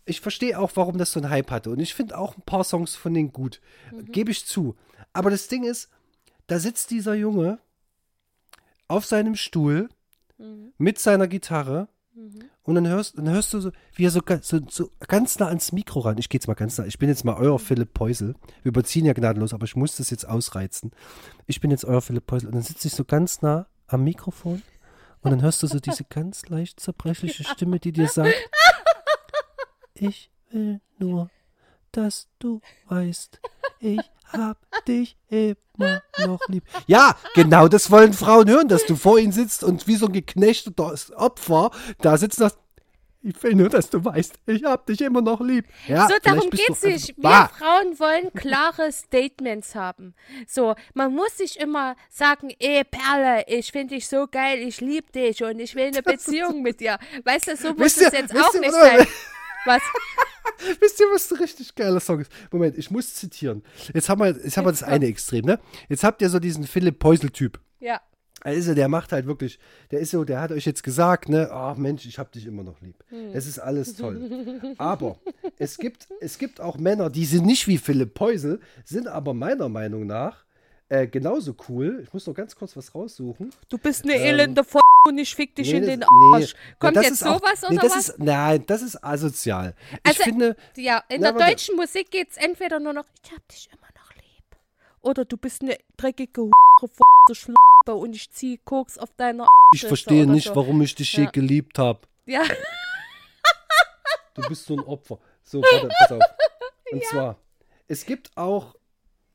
ich 0.06 0.20
verstehe 0.20 0.58
auch, 0.58 0.72
warum 0.74 0.98
das 0.98 1.12
so 1.12 1.20
einen 1.20 1.30
Hype 1.30 1.50
hatte. 1.50 1.70
Und 1.70 1.78
ich 1.80 1.94
finde 1.94 2.18
auch 2.18 2.36
ein 2.36 2.42
paar 2.42 2.64
Songs 2.64 2.94
von 2.94 3.12
denen 3.14 3.32
gut. 3.32 3.60
Mhm. 3.92 4.04
Gebe 4.12 4.30
ich 4.30 4.44
zu. 4.46 4.76
Aber 5.12 5.30
das 5.30 5.48
Ding 5.48 5.64
ist, 5.64 5.88
da 6.46 6.58
sitzt 6.58 6.90
dieser 6.90 7.14
Junge 7.14 7.58
auf 8.88 9.06
seinem 9.06 9.34
Stuhl 9.36 9.88
Mhm. 10.38 10.72
mit 10.78 10.98
seiner 10.98 11.28
Gitarre 11.28 11.88
und 12.62 12.74
dann 12.74 12.86
hörst, 12.86 13.18
dann 13.18 13.28
hörst 13.28 13.52
du 13.52 13.60
so, 13.60 13.72
wie 13.94 14.06
er 14.06 14.10
so, 14.10 14.20
so, 14.40 14.60
so 14.68 14.90
ganz 15.08 15.38
nah 15.38 15.48
ans 15.48 15.72
Mikro 15.72 16.00
ran. 16.00 16.18
Ich 16.18 16.28
gehe 16.28 16.38
jetzt 16.38 16.46
mal 16.46 16.54
ganz 16.54 16.78
nah. 16.78 16.86
Ich 16.86 16.98
bin 16.98 17.08
jetzt 17.08 17.24
mal 17.24 17.34
euer 17.34 17.58
Philipp 17.58 17.92
Peusel. 17.92 18.34
Wir 18.62 18.70
überziehen 18.70 19.04
ja 19.04 19.12
gnadenlos, 19.12 19.52
aber 19.52 19.64
ich 19.64 19.74
muss 19.74 19.96
das 19.96 20.10
jetzt 20.10 20.28
ausreizen. 20.28 20.92
Ich 21.46 21.60
bin 21.60 21.70
jetzt 21.70 21.84
euer 21.84 22.00
Philipp 22.00 22.26
Peusel. 22.26 22.48
Und 22.48 22.54
dann 22.54 22.62
sitze 22.62 22.88
ich 22.88 22.94
so 22.94 23.04
ganz 23.04 23.42
nah 23.42 23.66
am 23.88 24.04
Mikrofon 24.04 24.62
und 25.24 25.30
dann 25.30 25.42
hörst 25.42 25.62
du 25.62 25.66
so 25.66 25.80
diese 25.80 26.04
ganz 26.04 26.48
leicht 26.50 26.80
zerbrechliche 26.80 27.44
Stimme, 27.44 27.80
die 27.80 27.92
dir 27.92 28.08
sagt, 28.08 28.34
ich 29.94 30.30
will 30.50 30.82
nur, 30.98 31.30
dass 31.96 32.28
du 32.38 32.60
weißt, 32.88 33.40
ich 33.80 34.00
hab 34.32 34.58
dich 34.86 35.16
immer 35.28 36.02
noch 36.24 36.40
lieb. 36.48 36.64
Ja, 36.86 37.16
genau 37.34 37.68
das 37.68 37.90
wollen 37.90 38.12
Frauen 38.12 38.48
hören, 38.48 38.68
dass 38.68 38.84
du 38.86 38.96
vor 38.96 39.18
ihnen 39.18 39.32
sitzt 39.32 39.62
und 39.64 39.86
wie 39.86 39.96
so 39.96 40.06
ein 40.06 40.12
geknechtetes 40.12 41.12
Opfer 41.14 41.70
da 42.00 42.16
sitzt 42.16 42.38
und 42.40 42.48
sagst, 42.48 42.58
ich 43.26 43.42
will 43.42 43.54
nur, 43.54 43.70
dass 43.70 43.88
du 43.88 44.04
weißt, 44.04 44.34
ich 44.44 44.64
hab 44.64 44.84
dich 44.84 45.00
immer 45.00 45.22
noch 45.22 45.40
lieb. 45.40 45.64
Ja, 45.88 46.06
So, 46.08 46.14
darum 46.22 46.50
geht's 46.50 46.82
nicht. 46.82 47.16
Wir. 47.16 47.48
Frauen 47.58 47.98
wollen 47.98 48.30
klare 48.34 48.92
Statements 48.92 49.74
haben. 49.74 50.14
So, 50.46 50.74
man 50.92 51.14
muss 51.14 51.38
sich 51.38 51.58
immer 51.58 51.96
sagen, 52.10 52.50
ey 52.58 52.84
Perle, 52.84 53.44
ich 53.46 53.72
finde 53.72 53.94
dich 53.94 54.08
so 54.08 54.26
geil, 54.30 54.58
ich 54.58 54.82
liebe 54.82 55.10
dich 55.10 55.42
und 55.42 55.58
ich 55.58 55.74
will 55.74 55.86
eine 55.86 56.02
Beziehung 56.02 56.60
mit 56.60 56.80
dir. 56.80 56.98
Weißt 57.24 57.48
du, 57.48 57.56
so 57.56 57.72
muss 57.72 57.96
es 57.96 58.12
jetzt 58.12 58.36
auch 58.36 58.52
ihr, 58.52 58.60
nicht 58.60 58.68
oder- 58.74 58.98
sein. 58.98 59.06
Was? 59.64 59.82
Wisst 60.80 61.00
ihr, 61.00 61.06
was 61.12 61.30
ein 61.32 61.38
richtig 61.38 61.74
geiler 61.74 62.00
Song 62.00 62.20
ist? 62.20 62.30
Moment, 62.50 62.78
ich 62.78 62.90
muss 62.90 63.14
zitieren. 63.14 63.62
Jetzt 63.92 64.08
haben 64.08 64.20
wir, 64.20 64.28
jetzt 64.28 64.56
haben 64.56 64.66
wir 64.66 64.72
das 64.72 64.82
eine 64.82 65.06
Extrem, 65.06 65.44
ne? 65.44 65.58
Jetzt 65.88 66.04
habt 66.04 66.22
ihr 66.22 66.28
so 66.28 66.38
diesen 66.38 66.66
Philipp 66.66 66.98
Peusel-Typ. 66.98 67.60
Ja. 67.80 68.00
Also 68.40 68.74
der 68.74 68.88
macht 68.88 69.12
halt 69.12 69.26
wirklich, 69.26 69.58
der 69.90 70.00
ist 70.00 70.10
so, 70.10 70.22
der 70.22 70.40
hat 70.40 70.52
euch 70.52 70.66
jetzt 70.66 70.82
gesagt, 70.82 71.30
ne, 71.30 71.48
ach 71.50 71.76
Mensch, 71.76 72.04
ich 72.04 72.18
hab 72.18 72.30
dich 72.30 72.46
immer 72.46 72.62
noch 72.62 72.78
lieb. 72.82 73.02
Es 73.32 73.46
ist 73.46 73.58
alles 73.58 73.96
toll. 73.96 74.74
Aber 74.78 75.18
es 75.58 75.78
gibt, 75.78 76.08
es 76.20 76.36
gibt 76.36 76.60
auch 76.60 76.76
Männer, 76.76 77.08
die 77.08 77.24
sind 77.24 77.46
nicht 77.46 77.66
wie 77.68 77.78
Philipp 77.78 78.12
Peusel, 78.12 78.60
sind 78.84 79.08
aber 79.08 79.32
meiner 79.32 79.70
Meinung 79.70 80.06
nach 80.06 80.44
äh, 80.88 81.06
genauso 81.06 81.54
cool. 81.68 82.00
Ich 82.02 82.12
muss 82.12 82.26
noch 82.26 82.34
ganz 82.34 82.54
kurz 82.54 82.76
was 82.76 82.94
raussuchen. 82.94 83.50
Du 83.68 83.78
bist 83.78 84.04
eine 84.04 84.14
elende 84.16 84.60
F 84.60 84.76
und 85.06 85.18
ich 85.18 85.34
fick 85.34 85.54
dich 85.54 85.70
Nee, 85.72 85.78
in 85.78 85.86
den 85.86 85.98
nee, 86.00 86.06
Arsch. 86.34 86.54
Kommt 86.78 86.96
das 86.96 87.04
jetzt 87.04 87.12
ist 87.14 87.22
auch- 87.26 87.38
sowas 87.40 87.62
nee, 87.70 87.78
oder 87.78 87.88
was? 87.88 88.08
Ist, 88.10 88.18
nein, 88.18 88.64
das 88.66 88.82
ist 88.82 89.02
asozial. 89.04 89.74
Ich 89.92 89.98
Also, 90.10 90.22
finde, 90.24 90.56
Ja, 90.76 91.02
in 91.08 91.20
Na, 91.20 91.32
der 91.32 91.40
warte. 91.40 91.52
deutschen 91.52 91.76
Musik 91.76 92.10
geht's 92.10 92.36
entweder 92.36 92.80
nur 92.80 92.92
noch, 92.92 93.04
ich 93.22 93.32
hab 93.32 93.46
dich 93.48 93.68
immer 93.72 93.88
noch 93.94 94.14
lieb. 94.14 94.44
Oder 95.02 95.24
du 95.24 95.36
bist 95.36 95.62
eine 95.62 95.76
dreckige 95.96 96.42
Hure, 96.42 96.52
Schlampe 97.32 97.94
und 97.94 98.14
ich 98.14 98.30
zieh 98.30 98.58
Koks 98.64 98.98
auf 98.98 99.12
deiner 99.16 99.46
ich 99.74 99.86
verstehe 99.86 100.26
nicht, 100.26 100.48
so. 100.48 100.56
warum 100.56 100.80
ich 100.82 100.94
dich 100.94 101.12
je 101.14 101.24
Ja. 101.24 101.30
geliebt 101.30 101.78
habe. 101.78 102.00
Ja, 102.26 102.42
Du 104.34 104.42
bist 104.48 104.66
so 104.66 104.74
ein 104.76 104.80
Opfer. 104.84 105.18
So, 105.42 105.62
warte, 105.62 105.88
pass 105.88 106.12
auf. 106.12 106.22
Und 106.92 107.04
zwar, 107.04 107.36
es 107.88 108.04
gibt 108.04 108.36
auch 108.36 108.74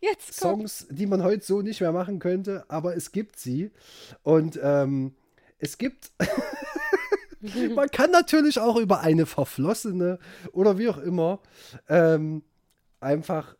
jetzt. 0.02 0.34
Songs, 0.34 0.88
die 0.90 1.08
man 1.08 1.24
heute 1.24 1.46
so 1.46 1.62
nicht 1.62 1.82
mehr 1.82 1.92
machen 1.92 2.20
könnte, 2.20 2.66
aber 2.68 2.96
es 2.96 3.12
gibt 3.12 3.40
sie. 3.40 3.72
Und 4.24 4.60
ähm, 4.62 5.16
es 5.58 5.78
gibt. 5.78 6.12
man 7.76 7.90
kann 7.90 8.12
natürlich 8.12 8.60
auch 8.60 8.78
über 8.78 9.02
eine 9.02 9.26
verflossene 9.26 10.20
oder 10.52 10.78
wie 10.78 10.90
auch 10.90 10.98
immer 10.98 11.40
ähm, 11.88 12.44
einfach 13.00 13.56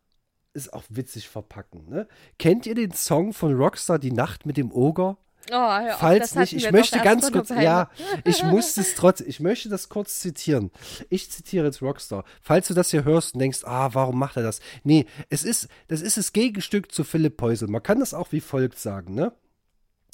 ist 0.54 0.74
auch 0.74 0.84
witzig 0.90 1.30
verpacken. 1.30 1.88
Ne? 1.88 2.08
Kennt 2.38 2.66
ihr 2.66 2.76
den 2.76 2.92
Song 2.92 3.34
von 3.34 3.56
Rockstar 3.56 4.00
Die 4.00 4.12
Nacht 4.12 4.46
mit 4.46 4.58
dem 4.58 4.72
Oger? 4.72 5.18
Oh, 5.52 5.54
hör 5.56 5.96
auf, 5.96 6.00
Falls 6.00 6.36
nicht, 6.36 6.54
ich 6.54 6.72
möchte 6.72 7.00
ganz 7.00 7.32
kurz, 7.32 7.50
ja, 7.50 7.90
ich 8.24 8.44
muss 8.44 8.78
es 8.78 8.94
trotzdem, 8.96 9.28
ich 9.28 9.40
möchte 9.40 9.68
das 9.70 9.90
kurz 9.90 10.20
zitieren. 10.20 10.70
Ich 11.10 11.32
zitiere 11.32 11.66
jetzt 11.66 11.82
Rockstar. 11.82 12.24
Falls 12.42 12.68
du 12.68 12.74
das 12.76 12.92
hier 12.92 13.04
hörst 13.04 13.34
und 13.34 13.40
denkst, 13.40 13.64
ah, 13.64 13.90
warum 13.94 14.20
macht 14.20 14.38
er 14.38 14.44
das? 14.44 14.60
Nee, 14.84 15.06
es 15.30 15.44
ist, 15.44 15.68
das 15.88 16.02
ist 16.02 16.18
das 16.18 16.34
Gegenstück 16.34 16.92
zu 16.92 17.04
Philipp 17.04 17.38
Peusel. 17.38 17.68
Man 17.68 17.82
kann 17.82 18.00
das 18.00 18.14
auch 18.14 18.32
wie 18.32 18.42
folgt 18.42 18.78
sagen, 18.78 19.16
ne? 19.16 19.34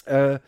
Äh, 0.05 0.39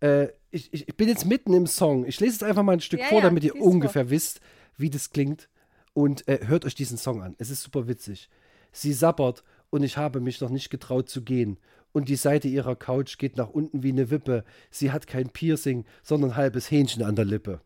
äh, 0.00 0.28
ich, 0.50 0.72
ich 0.72 0.96
bin 0.96 1.08
jetzt 1.08 1.26
mitten 1.26 1.52
im 1.52 1.66
Song. 1.66 2.06
Ich 2.06 2.20
lese 2.20 2.34
jetzt 2.34 2.44
einfach 2.44 2.62
mal 2.62 2.72
ein 2.72 2.80
Stück 2.80 3.00
Ja, 3.00 3.06
vor, 3.06 3.18
ja, 3.18 3.24
damit 3.24 3.44
ihr 3.44 3.52
lies 3.52 3.62
vor. 3.62 3.70
ungefähr 3.70 4.08
wisst, 4.10 4.40
wie 4.76 4.90
das 4.90 5.10
klingt. 5.10 5.48
Und 5.92 6.26
äh, 6.28 6.46
hört 6.46 6.64
euch 6.64 6.74
diesen 6.74 6.98
Song 6.98 7.22
an. 7.22 7.34
Es 7.38 7.50
ist 7.50 7.62
super 7.62 7.88
witzig. 7.88 8.28
Sie 8.72 8.92
sabbert 8.92 9.44
und 9.70 9.82
ich 9.82 9.96
habe 9.96 10.20
mich 10.20 10.40
noch 10.40 10.50
nicht 10.50 10.70
getraut 10.70 11.08
zu 11.08 11.22
gehen. 11.22 11.58
Und 11.94 12.08
die 12.08 12.16
Seite 12.16 12.48
ihrer 12.48 12.74
Couch 12.74 13.18
geht 13.18 13.36
nach 13.36 13.50
unten 13.50 13.84
wie 13.84 13.92
eine 13.92 14.10
Wippe. 14.10 14.44
Sie 14.72 14.90
hat 14.90 15.06
kein 15.06 15.30
Piercing, 15.30 15.84
sondern 16.02 16.32
ein 16.32 16.36
halbes 16.36 16.68
Hähnchen 16.68 17.04
an 17.04 17.14
der 17.14 17.24
Lippe. 17.24 17.60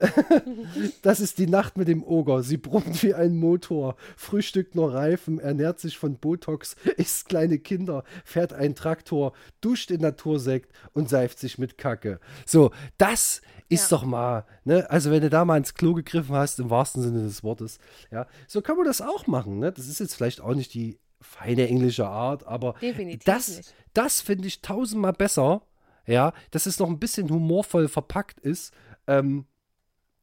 das 1.02 1.20
ist 1.20 1.38
die 1.38 1.46
Nacht 1.46 1.76
mit 1.76 1.86
dem 1.86 2.02
Oger. 2.02 2.42
Sie 2.42 2.56
brummt 2.56 3.00
wie 3.04 3.14
ein 3.14 3.36
Motor, 3.36 3.94
frühstückt 4.16 4.74
nur 4.74 4.94
Reifen, 4.94 5.38
ernährt 5.38 5.78
sich 5.78 5.96
von 5.96 6.16
Botox, 6.16 6.74
isst 6.96 7.28
kleine 7.28 7.60
Kinder, 7.60 8.02
fährt 8.24 8.52
einen 8.52 8.74
Traktor, 8.74 9.32
duscht 9.60 9.92
in 9.92 10.00
Natursekt 10.00 10.72
und 10.92 11.08
seift 11.08 11.38
sich 11.38 11.56
mit 11.56 11.78
Kacke. 11.78 12.18
So, 12.46 12.72
das 12.96 13.42
ist 13.68 13.92
doch 13.92 14.04
mal, 14.04 14.44
ne? 14.64 14.90
Also, 14.90 15.12
wenn 15.12 15.20
du 15.20 15.30
da 15.30 15.44
mal 15.44 15.58
ins 15.58 15.74
Klo 15.74 15.94
gegriffen 15.94 16.34
hast, 16.34 16.58
im 16.58 16.70
wahrsten 16.70 17.02
Sinne 17.02 17.22
des 17.22 17.44
Wortes, 17.44 17.78
ja, 18.10 18.26
so 18.48 18.60
kann 18.60 18.76
man 18.76 18.86
das 18.86 19.00
auch 19.00 19.28
machen, 19.28 19.60
ne? 19.60 19.70
Das 19.70 19.86
ist 19.86 20.00
jetzt 20.00 20.14
vielleicht 20.14 20.40
auch 20.40 20.54
nicht 20.54 20.74
die 20.74 20.98
feine 21.20 21.68
englische 21.68 22.06
Art, 22.06 22.46
aber 22.46 22.74
Definitiv 22.80 23.24
das, 23.24 23.56
nicht. 23.56 23.74
das 23.94 24.20
finde 24.20 24.48
ich 24.48 24.60
tausendmal 24.60 25.12
besser, 25.12 25.62
ja, 26.06 26.32
dass 26.50 26.66
es 26.66 26.78
noch 26.78 26.88
ein 26.88 26.98
bisschen 26.98 27.28
humorvoll 27.30 27.88
verpackt 27.88 28.40
ist, 28.40 28.72
ähm, 29.06 29.46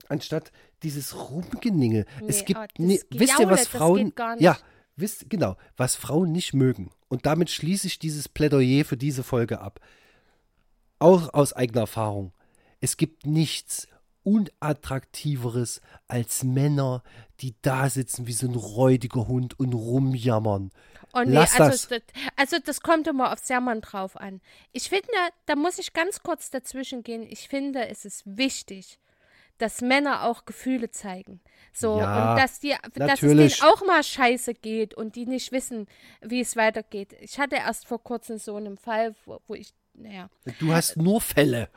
anstatt 0.07 0.51
dieses 0.83 1.29
Rumgeningel. 1.29 2.05
es 2.27 2.39
Nee, 2.39 2.45
gibt, 2.45 2.57
aber 2.57 2.67
das 2.67 2.85
nee, 2.85 2.99
wisst 3.09 3.39
ihr, 3.39 3.49
was 3.49 3.67
Frauen, 3.67 4.13
ja, 4.39 4.57
wisst, 4.95 5.29
genau, 5.29 5.57
was 5.77 5.95
Frauen 5.95 6.31
nicht 6.31 6.53
mögen. 6.53 6.91
Und 7.07 7.25
damit 7.25 7.49
schließe 7.49 7.87
ich 7.87 7.99
dieses 7.99 8.29
Plädoyer 8.29 8.85
für 8.85 8.97
diese 8.97 9.23
Folge 9.23 9.59
ab. 9.59 9.79
Auch 10.99 11.33
aus 11.33 11.53
eigener 11.53 11.81
Erfahrung. 11.81 12.33
Es 12.79 12.97
gibt 12.97 13.25
nichts 13.25 13.87
unattraktiveres 14.25 15.81
als 16.07 16.43
Männer, 16.43 17.03
die 17.39 17.55
da 17.61 17.89
sitzen 17.89 18.27
wie 18.27 18.33
so 18.33 18.47
ein 18.47 18.55
räudiger 18.55 19.27
Hund 19.27 19.57
und 19.59 19.73
rumjammern. 19.73 20.71
Oh 21.13 21.21
nee, 21.21 21.31
Lass 21.33 21.59
also 21.59 21.87
das. 21.89 22.01
also 22.35 22.57
das 22.63 22.81
kommt 22.81 23.07
immer 23.07 23.31
aufs 23.31 23.47
Jammern 23.47 23.79
drauf 23.81 24.17
an. 24.17 24.41
Ich 24.73 24.89
finde, 24.89 25.07
da 25.45 25.55
muss 25.55 25.79
ich 25.79 25.93
ganz 25.93 26.21
kurz 26.21 26.49
dazwischen 26.49 27.03
gehen. 27.03 27.23
Ich 27.23 27.47
finde, 27.47 27.87
es 27.87 28.03
ist 28.03 28.23
wichtig, 28.25 28.99
dass 29.57 29.81
Männer 29.81 30.23
auch 30.23 30.43
Gefühle 30.43 30.91
zeigen. 30.91 31.39
So, 31.71 31.99
Ja, 31.99 32.31
und 32.31 32.39
dass, 32.39 32.59
die, 32.59 32.75
dass 32.95 33.21
es 33.21 33.29
denen 33.29 33.53
auch 33.61 33.85
mal 33.85 34.03
scheiße 34.03 34.55
geht 34.55 34.93
und 34.93 35.15
die 35.15 35.25
nicht 35.25 35.51
wissen, 35.51 35.87
wie 36.21 36.41
es 36.41 36.55
weitergeht. 36.57 37.15
Ich 37.21 37.39
hatte 37.39 37.55
erst 37.57 37.87
vor 37.87 38.03
kurzem 38.03 38.37
so 38.37 38.55
einen 38.55 38.77
Fall, 38.77 39.15
wo, 39.25 39.39
wo 39.47 39.55
ich, 39.55 39.73
naja, 39.93 40.29
Du 40.59 40.73
hast 40.73 40.97
nur 40.97 41.21
Fälle. 41.21 41.69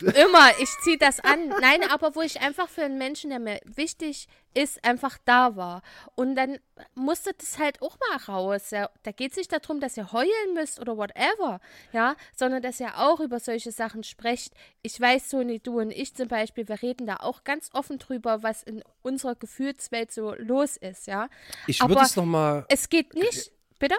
Immer, 0.00 0.50
ich 0.60 0.68
ziehe 0.82 0.98
das 0.98 1.20
an. 1.20 1.48
Nein, 1.48 1.80
aber 1.90 2.14
wo 2.14 2.20
ich 2.20 2.40
einfach 2.40 2.68
für 2.68 2.82
einen 2.82 2.98
Menschen, 2.98 3.30
der 3.30 3.38
mir 3.38 3.60
wichtig 3.64 4.28
ist, 4.52 4.84
einfach 4.84 5.18
da 5.24 5.56
war. 5.56 5.82
Und 6.14 6.34
dann 6.34 6.58
musste 6.94 7.32
das 7.38 7.58
halt 7.58 7.80
auch 7.80 7.96
mal 7.98 8.18
raus. 8.32 8.70
Ja. 8.70 8.90
Da 9.04 9.12
geht 9.12 9.30
es 9.32 9.36
nicht 9.38 9.52
darum, 9.52 9.80
dass 9.80 9.96
ihr 9.96 10.12
heulen 10.12 10.54
müsst 10.54 10.80
oder 10.80 10.96
whatever, 10.96 11.60
ja, 11.92 12.14
sondern 12.34 12.62
dass 12.62 12.80
ihr 12.80 12.98
auch 12.98 13.20
über 13.20 13.40
solche 13.40 13.72
Sachen 13.72 14.02
sprecht. 14.02 14.52
Ich 14.82 15.00
weiß, 15.00 15.30
Soni, 15.30 15.60
du 15.60 15.80
und 15.80 15.90
ich 15.90 16.14
zum 16.14 16.28
Beispiel, 16.28 16.68
wir 16.68 16.82
reden 16.82 17.06
da 17.06 17.16
auch 17.16 17.44
ganz 17.44 17.70
offen 17.72 17.98
drüber, 17.98 18.42
was 18.42 18.62
in 18.62 18.82
unserer 19.02 19.34
Gefühlswelt 19.34 20.12
so 20.12 20.34
los 20.34 20.76
ist, 20.76 21.06
ja. 21.06 21.28
Ich 21.66 21.80
würde 21.80 22.02
es 22.02 22.16
nochmal. 22.16 22.66
Es 22.68 22.88
geht 22.88 23.14
nicht. 23.14 23.52
Bitte? 23.78 23.96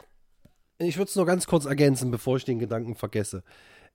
Ich 0.79 0.97
würde 0.97 1.09
es 1.09 1.15
nur 1.15 1.25
ganz 1.25 1.47
kurz 1.47 1.65
ergänzen, 1.65 2.11
bevor 2.11 2.37
ich 2.37 2.45
den 2.45 2.59
Gedanken 2.59 2.95
vergesse. 2.95 3.43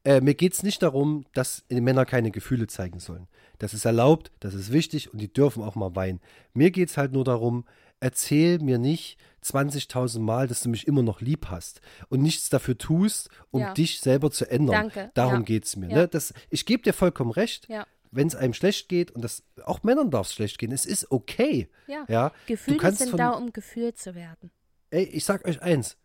Äh, 0.04 0.20
mir 0.20 0.34
geht 0.34 0.54
es 0.54 0.62
nicht 0.62 0.82
darum, 0.82 1.24
dass 1.32 1.64
Männer 1.68 2.04
keine 2.04 2.30
Gefühle 2.30 2.66
zeigen 2.66 2.98
sollen. 2.98 3.28
Das 3.58 3.74
ist 3.74 3.84
erlaubt, 3.84 4.32
das 4.40 4.54
ist 4.54 4.72
wichtig 4.72 5.12
und 5.12 5.20
die 5.20 5.32
dürfen 5.32 5.62
auch 5.62 5.76
mal 5.76 5.94
weinen. 5.94 6.20
Mir 6.52 6.70
geht 6.72 6.90
es 6.90 6.96
halt 6.96 7.12
nur 7.12 7.24
darum, 7.24 7.64
erzähl 8.00 8.58
mir 8.58 8.78
nicht 8.78 9.16
20.000 9.44 10.20
Mal, 10.20 10.48
dass 10.48 10.62
du 10.62 10.68
mich 10.68 10.86
immer 10.88 11.02
noch 11.02 11.20
lieb 11.20 11.46
hast 11.50 11.80
und 12.08 12.22
nichts 12.22 12.48
dafür 12.48 12.76
tust, 12.76 13.28
um 13.50 13.60
Ja. 13.60 13.74
dich 13.74 14.00
selber 14.00 14.30
zu 14.30 14.50
ändern. 14.50 14.90
Danke, 14.90 15.10
Darum 15.14 15.34
ja. 15.34 15.40
geht 15.42 15.64
es 15.64 15.76
mir. 15.76 15.88
Ja. 15.88 15.96
Ne? 15.96 16.08
Das, 16.08 16.34
ich 16.50 16.66
gebe 16.66 16.82
dir 16.82 16.92
vollkommen 16.92 17.30
recht. 17.30 17.68
Ja. 17.68 17.86
Wenn 18.10 18.26
es 18.26 18.34
einem 18.34 18.52
schlecht 18.54 18.88
geht, 18.88 19.10
und 19.12 19.22
das 19.22 19.42
auch 19.64 19.82
Männern 19.84 20.10
darf 20.10 20.26
es 20.26 20.34
schlecht 20.34 20.58
gehen, 20.58 20.70
es 20.70 20.84
ist 20.84 21.10
okay. 21.10 21.68
Ja. 21.86 22.04
Ja, 22.08 22.32
Gefühle 22.46 22.92
sind 22.92 23.10
von, 23.10 23.18
da, 23.18 23.30
um 23.30 23.52
gefühlt 23.52 23.98
zu 23.98 24.14
werden. 24.14 24.50
Ey, 24.90 25.04
ich 25.04 25.24
sag 25.24 25.46
euch 25.46 25.62
eins. 25.62 25.96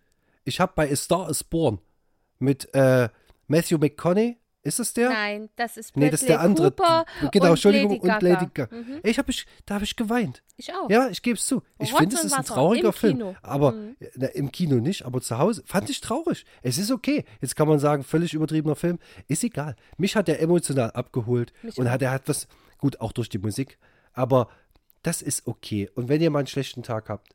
Ich 0.46 0.60
habe 0.62 0.72
bei 0.76 0.90
A 0.90 0.96
Star 0.96 1.30
is 1.30 1.44
Born 1.44 1.80
mit 2.40 2.74
äh, 2.74 3.10
Matthew 3.48 3.78
McConaughey, 3.78 4.38
ist 4.64 4.80
es 4.82 4.94
der? 4.94 5.10
Nein, 5.10 5.50
das 5.56 5.78
ist 5.78 5.96
Nee, 5.96 6.10
das 6.10 6.22
ist 6.22 6.28
der 6.28 6.36
Bradley 6.40 6.50
andere. 6.50 6.72
Cooper 6.72 7.06
genau, 7.32 7.46
und 7.46 7.52
Entschuldigung, 7.52 7.92
Lady 7.92 8.02
und. 8.12 8.22
Lady 8.22 8.46
Gaga. 8.54 8.76
Mhm. 8.76 9.00
Ich 9.04 9.18
hab 9.18 9.30
ich, 9.30 9.46
da 9.66 9.76
habe 9.76 9.86
ich 9.86 9.96
geweint. 9.96 10.44
Ich 10.58 10.74
auch. 10.74 10.90
Ja, 10.90 11.08
ich 11.08 11.22
gebe 11.22 11.38
es 11.38 11.46
zu. 11.46 11.62
Ich 11.80 11.94
finde, 11.94 12.16
es 12.18 12.26
ist 12.26 12.34
ein 12.34 12.44
trauriger 12.44 12.92
Film. 12.92 13.18
Kino. 13.20 13.36
Aber 13.42 13.72
Mhm. 13.72 13.96
na, 14.16 14.28
im 14.28 14.52
Kino 14.52 14.76
nicht, 14.78 15.06
aber 15.06 15.22
zu 15.22 15.38
Hause 15.38 15.64
fand 15.66 15.90
ich 15.90 16.02
traurig. 16.02 16.44
Es 16.64 16.78
ist 16.78 16.92
okay. 16.92 17.24
Jetzt 17.40 17.56
kann 17.56 17.68
man 17.70 17.80
sagen, 17.80 18.04
völlig 18.04 18.34
übertriebener 18.34 18.76
Film. 18.76 19.00
Ist 19.30 19.44
egal. 19.46 19.76
Mich 19.98 20.18
hat 20.18 20.28
er 20.28 20.42
emotional 20.42 20.92
abgeholt 20.92 21.54
Mich 21.64 21.78
und 21.78 21.88
auch. 21.88 21.92
hat 21.92 22.02
er 22.02 22.12
hat 22.12 22.28
was, 22.28 22.48
gut, 22.78 23.00
auch 23.00 23.14
durch 23.14 23.30
die 23.30 23.38
Musik. 23.40 23.78
Aber 24.12 24.50
das 25.04 25.22
ist 25.22 25.48
okay. 25.48 25.90
Und 25.96 26.10
wenn 26.10 26.20
ihr 26.22 26.30
mal 26.30 26.40
einen 26.40 26.48
schlechten 26.48 26.84
Tag 26.84 27.08
habt, 27.08 27.34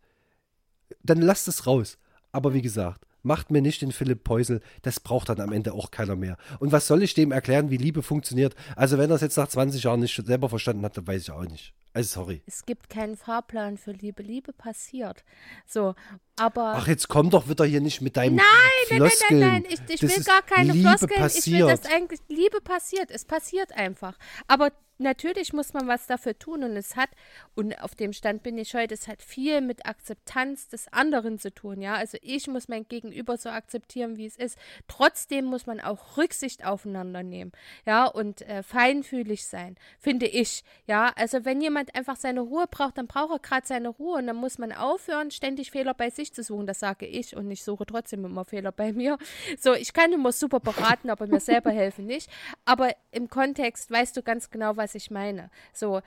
dann 1.02 1.22
lasst 1.22 1.48
es 1.48 1.66
raus. 1.66 1.96
Aber 2.32 2.52
wie 2.52 2.60
gesagt, 2.62 3.06
macht 3.22 3.50
mir 3.50 3.62
nicht 3.62 3.82
den 3.82 3.92
Philipp 3.92 4.24
Peusel, 4.24 4.60
das 4.82 5.00
braucht 5.00 5.28
dann 5.28 5.40
am 5.40 5.52
Ende 5.52 5.72
auch 5.72 5.90
keiner 5.90 6.16
mehr. 6.16 6.36
Und 6.60 6.72
was 6.72 6.86
soll 6.86 7.02
ich 7.02 7.14
dem 7.14 7.32
erklären, 7.32 7.70
wie 7.70 7.76
Liebe 7.76 8.02
funktioniert? 8.02 8.54
Also 8.76 8.98
wenn 8.98 9.10
er 9.10 9.16
es 9.16 9.22
jetzt 9.22 9.36
nach 9.36 9.48
20 9.48 9.82
Jahren 9.82 10.00
nicht 10.00 10.14
selber 10.24 10.48
verstanden 10.48 10.84
hat, 10.84 10.96
dann 10.96 11.06
weiß 11.06 11.22
ich 11.22 11.30
auch 11.30 11.44
nicht. 11.44 11.74
Also 11.94 12.20
sorry. 12.20 12.42
Es 12.46 12.64
gibt 12.64 12.88
keinen 12.88 13.16
Fahrplan 13.16 13.76
für 13.76 13.92
Liebe. 13.92 14.22
Liebe 14.22 14.52
passiert. 14.54 15.24
So, 15.66 15.94
aber. 16.36 16.74
Ach, 16.76 16.86
jetzt 16.86 17.08
komm 17.08 17.28
doch 17.28 17.48
wieder 17.48 17.66
hier 17.66 17.82
nicht 17.82 18.00
mit 18.00 18.16
deinem 18.16 18.36
Nein, 18.36 18.44
nein, 18.88 18.98
nein, 18.98 19.10
Floskeln. 19.10 19.40
nein, 19.40 19.62
nein, 19.62 19.64
ich, 19.68 19.94
ich 19.94 20.02
will 20.02 20.24
gar 20.24 20.42
keine 20.42 20.72
Liebe 20.72 20.88
Floskeln. 20.88 21.20
passiert. 21.20 21.46
Ich 21.46 21.52
will 21.52 21.66
das 21.66 21.84
eigentlich, 21.92 22.20
Liebe 22.28 22.60
passiert, 22.62 23.10
es 23.10 23.26
passiert 23.26 23.72
einfach. 23.76 24.16
Aber 24.48 24.70
natürlich 25.03 25.53
muss 25.53 25.72
man 25.72 25.86
was 25.86 26.07
dafür 26.07 26.38
tun 26.38 26.64
und 26.64 26.76
es 26.76 26.96
hat, 26.96 27.11
und 27.55 27.80
auf 27.82 27.94
dem 27.94 28.12
Stand 28.12 28.42
bin 28.42 28.59
ich 28.59 28.74
heute, 28.74 28.94
es 28.94 29.09
hat 29.09 29.22
viel 29.22 29.61
mit 29.61 29.86
Akzeptanz 29.86 30.68
des 30.68 30.92
anderen 30.92 31.38
zu 31.38 31.53
tun, 31.53 31.82
ja. 31.82 31.94
Also 31.94 32.18
ich 32.22 32.46
muss 32.48 32.68
mein 32.68 32.86
Gegenüber 32.88 33.36
so 33.36 33.48
akzeptieren, 33.48 34.16
wie 34.16 34.26
es 34.26 34.36
ist. 34.36 34.59
Trotzdem 34.88 35.44
muss 35.44 35.66
man 35.66 35.80
auch 35.80 36.16
Rücksicht 36.16 36.64
aufeinander 36.64 37.22
nehmen, 37.22 37.53
ja, 37.86 38.07
und 38.07 38.42
äh, 38.42 38.62
feinfühlig 38.62 39.46
sein, 39.46 39.76
finde 39.98 40.26
ich, 40.26 40.64
ja. 40.86 41.12
Also 41.16 41.44
wenn 41.44 41.61
jemand 41.61 41.94
einfach 41.94 42.16
seine 42.16 42.40
Ruhe 42.40 42.66
braucht, 42.70 42.98
dann 42.98 43.07
braucht 43.07 43.32
er 43.32 43.38
gerade 43.38 43.66
seine 43.66 43.88
Ruhe 43.88 44.18
und 44.18 44.26
dann 44.26 44.36
muss 44.36 44.59
man 44.59 44.72
aufhören, 44.72 45.30
ständig 45.30 45.70
Fehler 45.70 45.94
bei 45.94 46.11
sich 46.11 46.32
zu 46.32 46.42
suchen. 46.42 46.66
Das 46.66 46.80
sage 46.80 47.07
ich 47.07 47.36
und 47.36 47.50
ich 47.50 47.64
suche 47.64 47.86
trotzdem 47.86 48.24
immer 48.24 48.44
Fehler 48.44 48.72
bei 48.72 48.92
mir. 48.92 49.18
So, 49.59 49.74
ich 49.74 49.92
kann 49.92 50.12
immer 50.12 50.32
super 50.32 50.61
beraten, 50.61 51.11
aber 51.11 51.26
mir 51.26 51.40
selber 51.40 51.70
helfen 51.70 52.07
nicht. 52.07 52.30
Aber 52.64 52.94
im 53.11 53.28
Kontext 53.28 53.90
weißt 53.90 54.16
du 54.16 54.22
ganz 54.22 54.50
genau, 54.50 54.76
was 54.76 54.91
ich 54.95 55.11
meine. 55.11 55.51
So, 55.72 56.03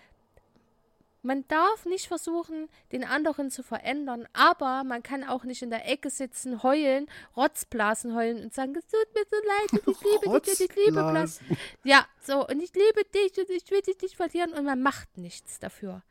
man 1.26 1.44
darf 1.48 1.86
nicht 1.86 2.08
versuchen, 2.08 2.70
den 2.92 3.04
anderen 3.04 3.50
zu 3.50 3.64
verändern, 3.64 4.28
aber 4.34 4.84
man 4.84 5.02
kann 5.02 5.24
auch 5.24 5.44
nicht 5.44 5.64
in 5.64 5.72
der 5.72 5.90
Ecke 5.90 6.10
sitzen, 6.10 6.62
heulen, 6.62 7.08
Rotzblasen 7.36 8.16
heulen 8.16 8.44
und 8.44 8.54
sagen, 8.54 8.76
es 8.76 8.86
tut 8.86 9.08
mir 9.14 9.24
so 9.30 9.36
leid, 9.48 9.84
ich 9.88 10.02
liebe 10.04 10.42
dich, 10.42 10.62
ich 10.62 10.76
liebe 10.76 11.04
Blas. 11.12 11.40
Ja, 11.84 12.06
so, 12.22 12.48
und 12.48 12.62
ich 12.62 12.74
liebe 12.74 13.02
dich 13.14 13.38
und 13.40 13.50
ich 13.50 13.70
will 13.72 13.82
dich 13.82 14.00
nicht 14.02 14.16
verlieren 14.16 14.54
und 14.54 14.66
man 14.66 14.82
macht 14.82 15.18
nichts 15.18 15.60
dafür. 15.60 16.04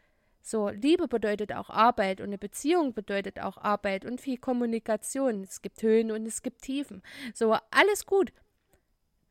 So, 0.46 0.68
Liebe 0.68 1.08
bedeutet 1.08 1.54
auch 1.54 1.70
Arbeit 1.70 2.20
und 2.20 2.26
eine 2.26 2.36
Beziehung 2.36 2.92
bedeutet 2.92 3.40
auch 3.40 3.56
Arbeit 3.56 4.04
und 4.04 4.20
viel 4.20 4.36
Kommunikation. 4.36 5.42
Es 5.42 5.62
gibt 5.62 5.82
Höhen 5.82 6.10
und 6.10 6.26
es 6.26 6.42
gibt 6.42 6.60
Tiefen. 6.60 7.02
So, 7.32 7.56
alles 7.70 8.04
gut. 8.04 8.30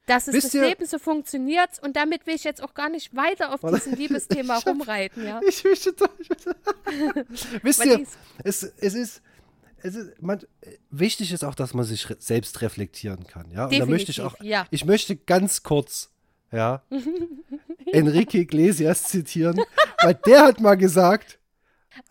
Das 0.06 0.28
ist 0.28 0.34
Wisst 0.34 0.48
das 0.48 0.54
ihr- 0.56 0.64
Leben, 0.68 0.86
so 0.86 1.00
funktioniert 1.00 1.70
und 1.82 1.96
damit 1.96 2.28
will 2.28 2.36
ich 2.36 2.44
jetzt 2.44 2.62
auch 2.62 2.74
gar 2.74 2.90
nicht 2.90 3.16
weiter 3.16 3.54
auf 3.54 3.62
diesem 3.62 3.94
Liebesthema 3.98 4.58
Ich 4.58 4.66
hab- 4.66 4.74
rumreiten, 4.74 5.26
ja. 5.26 5.40
Ich 5.48 5.64
möchte 5.64 5.94
doch. 5.94 6.10
Wisst 7.62 7.86
ihr, 7.86 8.06
es, 8.44 8.64
es 8.78 8.94
ist. 8.94 9.22
Es 9.86 9.96
ist 9.96 10.22
man, 10.22 10.40
wichtig 10.92 11.34
ist 11.34 11.44
auch, 11.44 11.56
dass 11.56 11.74
man 11.74 11.84
sich 11.84 12.08
selbst 12.20 12.62
reflektieren 12.62 13.28
kann. 13.28 13.52
Ja? 13.52 13.66
Und 13.66 13.78
da 13.78 13.86
möchte 13.86 14.12
ich 14.12 14.22
auch. 14.22 14.36
Ja. 14.42 14.66
Ich 14.72 14.86
möchte 14.86 15.16
ganz 15.18 15.62
kurz. 15.64 16.10
Ja, 16.54 16.84
Enrique 17.92 18.36
Iglesias 18.36 19.04
zitieren, 19.06 19.60
weil 20.02 20.14
der 20.14 20.44
hat 20.46 20.60
mal 20.62 20.76
gesagt, 20.76 21.40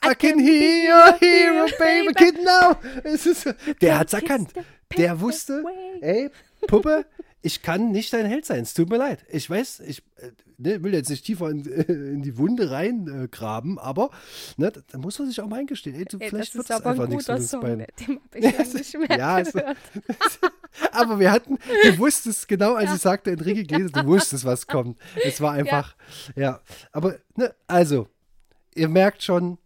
I 0.05 0.15
can 0.17 0.39
hear, 0.39 1.17
hear 1.21 1.65
a 1.65 1.67
baby 1.79 2.13
kid 2.13 2.35
now. 2.45 2.77
Es 3.05 3.25
ist, 3.25 3.47
der 3.81 4.01
hat's 4.01 4.13
erkannt. 4.13 4.53
Der 4.97 5.21
wusste, 5.21 5.65
ey, 6.01 6.29
Puppe, 6.67 7.07
ich 7.43 7.63
kann 7.63 7.91
nicht 7.91 8.13
dein 8.13 8.25
Held 8.25 8.47
sein. 8.47 8.63
Es 8.63 8.73
tut 8.73 8.89
mir 8.89 8.99
leid. 8.99 9.25
Ich 9.29 9.51
weiß, 9.51 9.81
ich 9.81 10.03
äh, 10.17 10.31
ne, 10.59 10.83
will 10.83 10.95
jetzt 10.95 11.11
nicht 11.11 11.27
tiefer 11.27 11.51
in, 11.51 11.65
in 11.65 12.23
die 12.23 12.39
Wunde 12.39 12.71
reingraben, 12.71 13.77
äh, 13.77 13.81
aber 13.81 14.11
ne, 14.57 14.71
da, 14.71 14.81
da 14.91 14.99
muss 14.99 15.19
man 15.19 15.29
sich 15.29 15.41
auch 15.41 15.49
mal 15.49 15.59
eingestehen. 15.59 15.97
Ey, 15.97 16.05
du, 16.05 16.19
Ey, 16.19 16.29
vielleicht 16.29 16.55
wird 16.55 16.71
es 16.71 16.77
einfach 16.77 16.99
ein 16.99 17.09
nichts 17.09 17.25
guter 17.27 17.33
mit 17.35 17.41
uns 17.43 17.51
Song, 17.51 17.61
beiden. 17.63 17.87
den 17.99 18.21
habe 18.21 18.39
ich 18.39 18.45
ja 18.73 18.79
nicht 18.79 18.99
mehr 18.99 19.19
Ja, 19.19 19.41
gehört. 19.41 19.77
Aber 20.93 21.19
wir 21.19 21.33
hatten, 21.33 21.59
du 21.85 21.99
wusstest 21.99 22.47
genau, 22.47 22.75
als 22.75 22.95
ich 22.95 23.01
sagte, 23.01 23.33
Enrique 23.33 23.59
Iglesias, 23.61 23.91
du 23.93 24.07
wusstest, 24.07 24.45
was 24.45 24.67
kommt. 24.67 24.99
Es 25.25 25.41
war 25.41 25.53
einfach, 25.53 25.97
ja. 26.37 26.61
Aber, 26.93 27.19
ne, 27.35 27.53
also, 27.67 28.09
ihr 28.75 28.89
merkt 28.89 29.23
schon, 29.25 29.59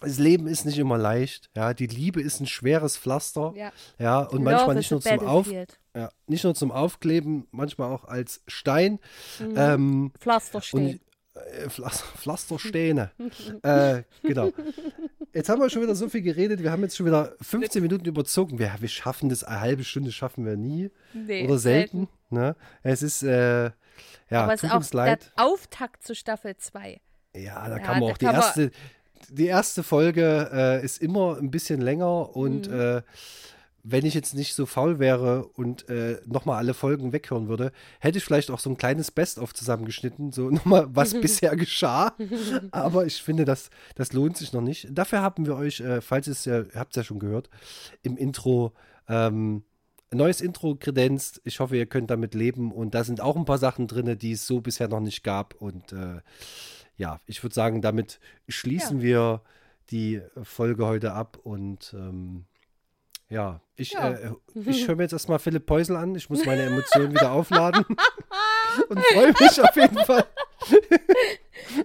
das 0.00 0.18
Leben 0.18 0.46
ist 0.46 0.64
nicht 0.64 0.78
immer 0.78 0.98
leicht. 0.98 1.50
Ja, 1.56 1.74
die 1.74 1.86
Liebe 1.86 2.20
ist 2.20 2.40
ein 2.40 2.46
schweres 2.46 2.96
Pflaster. 2.96 3.52
Ja. 3.56 3.72
Ja, 3.98 4.20
und 4.20 4.44
Love 4.44 4.44
manchmal 4.44 4.70
is 4.70 4.76
nicht 4.76 4.90
nur 4.90 5.00
zum 5.00 5.26
Auf. 5.26 5.48
Ja, 5.94 6.10
nicht 6.26 6.44
nur 6.44 6.54
zum 6.54 6.72
Aufkleben, 6.72 7.46
manchmal 7.50 7.90
auch 7.92 8.04
als 8.04 8.42
Stein. 8.46 8.98
Mhm. 9.38 9.54
Ähm, 9.56 10.12
Pflaster 10.18 10.56
und 10.56 10.64
stehen. 10.64 11.00
äh, 11.34 11.68
Pflas 11.70 12.02
Pflastersteine. 12.16 13.10
äh, 13.62 14.02
genau. 14.22 14.50
Jetzt 15.32 15.48
haben 15.48 15.60
wir 15.60 15.68
schon 15.70 15.82
wieder 15.82 15.94
so 15.94 16.08
viel 16.08 16.22
geredet. 16.22 16.62
Wir 16.62 16.70
haben 16.70 16.82
jetzt 16.82 16.96
schon 16.96 17.06
wieder 17.06 17.34
15 17.40 17.82
Minuten 17.82 18.04
überzogen. 18.06 18.58
Wir, 18.58 18.72
wir 18.78 18.88
schaffen 18.88 19.28
das, 19.28 19.42
eine 19.44 19.60
halbe 19.60 19.84
Stunde 19.84 20.12
schaffen 20.12 20.44
wir 20.46 20.56
nie. 20.56 20.90
Nee, 21.12 21.44
oder 21.46 21.58
selten. 21.58 22.08
Ne? 22.30 22.54
Es 22.82 23.02
ist, 23.02 23.22
äh, 23.22 23.64
ja, 23.64 23.72
Aber 24.44 24.54
es 24.54 24.60
tut 24.60 24.68
ist 24.68 24.72
auch 24.74 24.76
uns 24.78 24.92
leid. 24.92 25.32
der 25.36 25.44
Auftakt 25.44 26.04
zu 26.04 26.14
Staffel 26.14 26.56
2. 26.56 27.00
Ja, 27.36 27.68
da 27.68 27.76
Ja, 27.76 27.82
kann 27.82 28.00
man 28.00 28.12
auch 28.12 28.18
die 28.18 28.26
erste, 28.26 28.70
die 29.28 29.46
erste 29.46 29.82
Folge 29.82 30.50
äh, 30.52 30.84
ist 30.84 31.02
immer 31.02 31.36
ein 31.38 31.50
bisschen 31.50 31.80
länger 31.80 32.34
und 32.36 32.68
Mhm. 32.68 32.80
äh, 32.80 33.02
wenn 33.86 34.06
ich 34.06 34.14
jetzt 34.14 34.34
nicht 34.34 34.54
so 34.54 34.64
faul 34.64 34.98
wäre 34.98 35.46
und 35.46 35.88
äh, 35.90 36.18
nochmal 36.24 36.56
alle 36.56 36.72
Folgen 36.72 37.12
weghören 37.12 37.48
würde, 37.48 37.70
hätte 38.00 38.16
ich 38.16 38.24
vielleicht 38.24 38.50
auch 38.50 38.58
so 38.58 38.70
ein 38.70 38.78
kleines 38.78 39.10
Best-of 39.10 39.52
zusammengeschnitten, 39.52 40.32
so 40.32 40.48
nochmal, 40.50 40.86
was 40.88 41.12
bisher 41.20 41.54
geschah. 41.54 42.16
Aber 42.70 43.04
ich 43.04 43.22
finde, 43.22 43.44
das, 43.44 43.68
das 43.94 44.14
lohnt 44.14 44.38
sich 44.38 44.54
noch 44.54 44.62
nicht. 44.62 44.88
Dafür 44.90 45.20
haben 45.20 45.44
wir 45.44 45.54
euch, 45.56 45.80
äh, 45.80 46.00
falls 46.00 46.26
ihr 46.26 46.32
es 46.32 46.46
ja, 46.46 46.64
habt 46.74 46.92
es 46.92 46.96
ja 46.96 47.04
schon 47.04 47.18
gehört, 47.18 47.50
im 48.02 48.16
Intro 48.16 48.72
ähm, 49.06 49.64
ein 50.10 50.16
neues 50.16 50.40
Intro 50.40 50.76
kredenzt. 50.76 51.42
Ich 51.44 51.60
hoffe, 51.60 51.76
ihr 51.76 51.86
könnt 51.86 52.10
damit 52.10 52.34
leben 52.34 52.72
und 52.72 52.94
da 52.94 53.04
sind 53.04 53.20
auch 53.20 53.36
ein 53.36 53.44
paar 53.44 53.58
Sachen 53.58 53.86
drin, 53.86 54.18
die 54.18 54.32
es 54.32 54.46
so 54.46 54.62
bisher 54.62 54.88
noch 54.88 55.00
nicht 55.00 55.22
gab 55.22 55.54
und 55.54 55.92
äh, 55.92 56.20
ja, 56.96 57.20
ich 57.26 57.42
würde 57.42 57.54
sagen, 57.54 57.82
damit 57.82 58.20
schließen 58.48 59.02
wir 59.02 59.42
die 59.90 60.22
Folge 60.42 60.86
heute 60.86 61.12
ab 61.12 61.38
und 61.42 61.94
ähm, 61.98 62.46
ja, 63.28 63.60
ich, 63.76 63.92
Ja. 63.92 64.10
Äh, 64.10 64.32
ich 64.54 64.86
höre 64.88 64.96
mir 64.96 65.02
jetzt 65.04 65.12
erstmal 65.12 65.38
Philipp 65.38 65.66
Peusel 65.66 65.96
an. 65.96 66.14
Ich 66.14 66.30
muss 66.30 66.44
meine 66.44 66.62
Emotionen 66.62 67.12
wieder 67.12 67.32
aufladen 67.32 67.84
und 68.88 69.04
freue 69.06 69.32
mich 69.38 69.60
auf 69.60 69.76
jeden 69.76 69.98
Fall. 69.98 70.26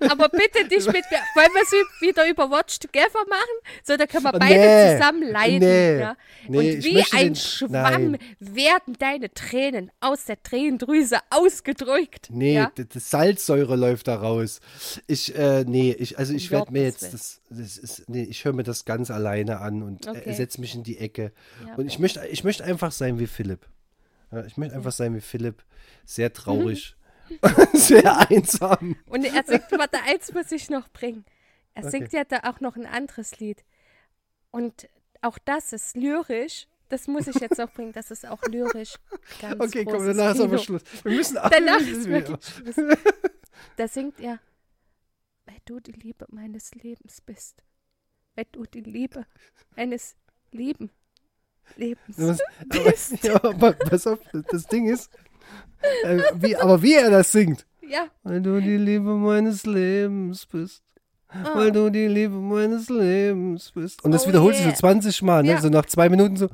Aber 0.09 0.29
bitte 0.29 0.65
nicht 0.67 0.85
mit 0.87 0.95
mir. 1.11 1.19
Wollen 1.35 1.49
wir 1.53 1.61
es 1.63 2.01
wieder 2.01 2.27
über 2.29 2.49
Watch 2.49 2.79
Together 2.79 3.25
machen? 3.29 3.83
So, 3.83 3.97
da 3.97 4.05
können 4.05 4.23
wir 4.23 4.33
Oh, 4.35 4.39
beide 4.39 4.59
nee. 4.59 4.97
zusammen 4.97 5.23
leiden. 5.31 5.59
Nee. 5.59 5.99
Ja? 5.99 6.17
Nee, 6.47 6.57
Und 6.75 6.83
wie 6.83 7.03
ein 7.11 7.25
den- 7.27 7.35
Schwamm 7.35 7.71
nein. 7.71 8.17
werden 8.39 8.95
deine 8.99 9.33
Tränen 9.33 9.91
aus 9.99 10.25
der 10.25 10.41
Tränendrüse 10.41 11.17
ausgedrückt. 11.29 12.27
Nee, 12.31 12.55
Ja? 12.55 12.71
das 12.75 13.09
Salzsäure 13.09 13.75
läuft 13.75 14.07
da 14.07 14.15
raus. 14.15 14.59
Ich, 15.07 15.35
äh, 15.35 15.63
nee, 15.67 15.95
ich, 15.97 16.17
also 16.17 16.33
ich 16.33 16.51
werde 16.51 16.71
mir 16.71 16.83
jetzt 16.83 17.13
das, 17.13 17.41
das 17.49 17.77
ist, 17.77 18.09
nee, 18.09 18.23
ich 18.23 18.45
höre 18.45 18.53
mir 18.53 18.63
das 18.63 18.85
ganz 18.85 19.11
alleine 19.11 19.59
an 19.59 19.83
und 19.83 20.05
äh, 20.07 20.09
Okay. 20.11 20.33
setze 20.33 20.59
mich 20.61 20.75
in 20.75 20.83
die 20.83 20.97
Ecke. 20.97 21.31
Ja, 21.67 21.75
und 21.75 21.87
ich 21.87 21.99
möchte, 21.99 22.25
ich 22.27 22.43
möchte 22.43 22.63
einfach 22.63 22.91
sein 22.91 23.19
wie 23.19 23.27
Philipp. 23.27 23.65
Ich 24.47 24.57
möchte 24.57 24.75
einfach 24.75 24.91
sein 24.91 25.15
wie 25.15 25.21
Philipp. 25.21 25.63
Sehr 26.05 26.31
traurig. 26.33 26.95
Sehr 27.73 28.29
einsam. 28.29 28.95
Und 29.07 29.23
er 29.25 29.43
singt, 29.43 29.71
warte, 29.71 29.99
eins 30.03 30.33
muss 30.33 30.51
ich 30.51 30.69
noch 30.69 30.89
bringen. 30.89 31.25
Er 31.73 31.83
Okay. 31.83 31.91
singt 31.91 32.13
ja 32.13 32.23
da 32.23 32.41
auch 32.49 32.59
noch 32.59 32.75
ein 32.75 32.85
anderes 32.85 33.39
Lied. 33.39 33.63
Und 34.51 34.89
auch 35.21 35.37
das 35.45 35.73
ist 35.73 35.95
lyrisch. 35.95 36.67
Das 36.89 37.07
muss 37.07 37.27
ich 37.27 37.35
jetzt 37.35 37.57
noch 37.59 37.71
bringen. 37.71 37.91
Das 37.91 38.09
ist 38.09 38.25
auch 38.27 38.41
lyrisch. 38.47 38.95
Ganz 39.39 39.61
Okay, 39.61 39.85
komm, 39.85 40.05
danach 40.05 40.33
ist 40.33 40.41
aber 40.41 40.49
Kino. 40.57 40.79
Schluss. 40.79 40.83
Wir 41.03 41.11
müssen 41.15 41.35
Danach 41.35 41.79
ist 41.81 42.09
wirklich 42.09 42.45
Schluss. 42.45 42.75
Da 43.75 43.87
singt 43.87 44.19
er, 44.19 44.39
weil 45.45 45.57
du 45.65 45.79
die 45.79 45.91
Liebe 45.91 46.25
meines 46.29 46.73
Lebens 46.73 47.21
bist. 47.21 47.61
Weil 48.35 48.45
du 48.51 48.63
die 48.65 48.81
Liebe 48.81 49.25
eines 49.75 50.15
lieben 50.51 50.89
Lebens 51.75 52.17
Was- 52.17 52.39
bist. 52.65 53.23
Ja, 53.23 53.35
aber 53.43 53.73
pass 53.73 54.07
auf, 54.07 54.19
das 54.49 54.65
Ding 54.65 54.87
ist, 54.87 55.11
äh, 56.03 56.19
wie, 56.35 56.55
aber 56.55 56.81
wie 56.81 56.95
er 56.95 57.09
das 57.09 57.31
singt. 57.31 57.65
Ja, 57.87 58.05
Weil 58.23 58.41
du 58.41 58.59
die 58.61 58.77
Liebe 58.77 59.15
meines 59.15 59.65
Lebens 59.65 60.45
bist. 60.45 60.83
Ah. 61.29 61.51
Weil 61.55 61.71
du 61.71 61.89
die 61.89 62.07
Liebe 62.07 62.35
meines 62.35 62.89
Lebens 62.89 63.71
bist. 63.71 64.03
Und 64.03 64.11
das 64.11 64.25
Oh 64.25 64.29
wiederholt 64.29 64.55
sich 64.55 64.65
yeah. 64.65 64.75
so 64.75 64.79
20 64.81 65.21
Mal, 65.23 65.43
ne? 65.43 65.51
Ja. 65.51 65.61
So 65.61 65.69
nach 65.69 65.85
zwei 65.85 66.09
Minuten 66.09 66.37
so. 66.37 66.49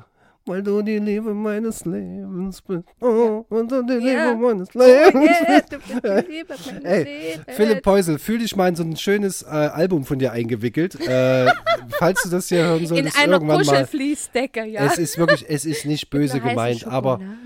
Weil 0.48 0.62
du 0.62 0.80
die 0.80 0.98
Liebe 0.98 1.34
meines 1.34 1.84
Lebens 1.84 2.62
bist. 2.62 2.84
Oh, 3.00 3.44
und 3.48 3.72
du 3.72 3.82
die 3.82 3.94
Ja. 4.06 4.30
Liebe 4.30 4.36
meines 4.46 4.68
oh 4.74 4.78
Lebens 4.78 5.30
yeah, 5.40 5.60
bist. 5.60 5.70
bist 5.70 6.04
die 6.04 6.30
Liebe 6.32 6.54
meines 6.66 6.84
Ey, 6.84 7.02
Lebens. 7.04 7.56
Philipp 7.56 7.82
Peusel, 7.82 8.18
fühl 8.18 8.38
dich 8.38 8.54
mal 8.54 8.68
in 8.68 8.76
so 8.76 8.82
ein 8.84 8.96
schönes 8.96 9.42
äh, 9.42 9.46
Album 9.46 10.04
von 10.04 10.18
dir 10.18 10.32
eingewickelt. 10.32 11.00
Äh, 11.06 11.50
falls 11.98 12.22
du 12.22 12.28
das 12.28 12.48
hier 12.48 12.64
hören 12.64 12.80
In 12.80 12.86
solltest, 12.86 13.18
einer 13.18 13.32
irgendwann 13.34 13.56
mal. 13.58 13.64
Kuschelfließdecke, 13.64 14.64
ja. 14.66 14.84
Es 14.86 14.98
ist 14.98 15.18
wirklich, 15.18 15.44
es 15.48 15.64
ist 15.64 15.84
nicht 15.84 16.10
böse 16.10 16.38
gemeint, 16.40 16.86
aber 16.86 17.12
Schokolade. 17.18 17.36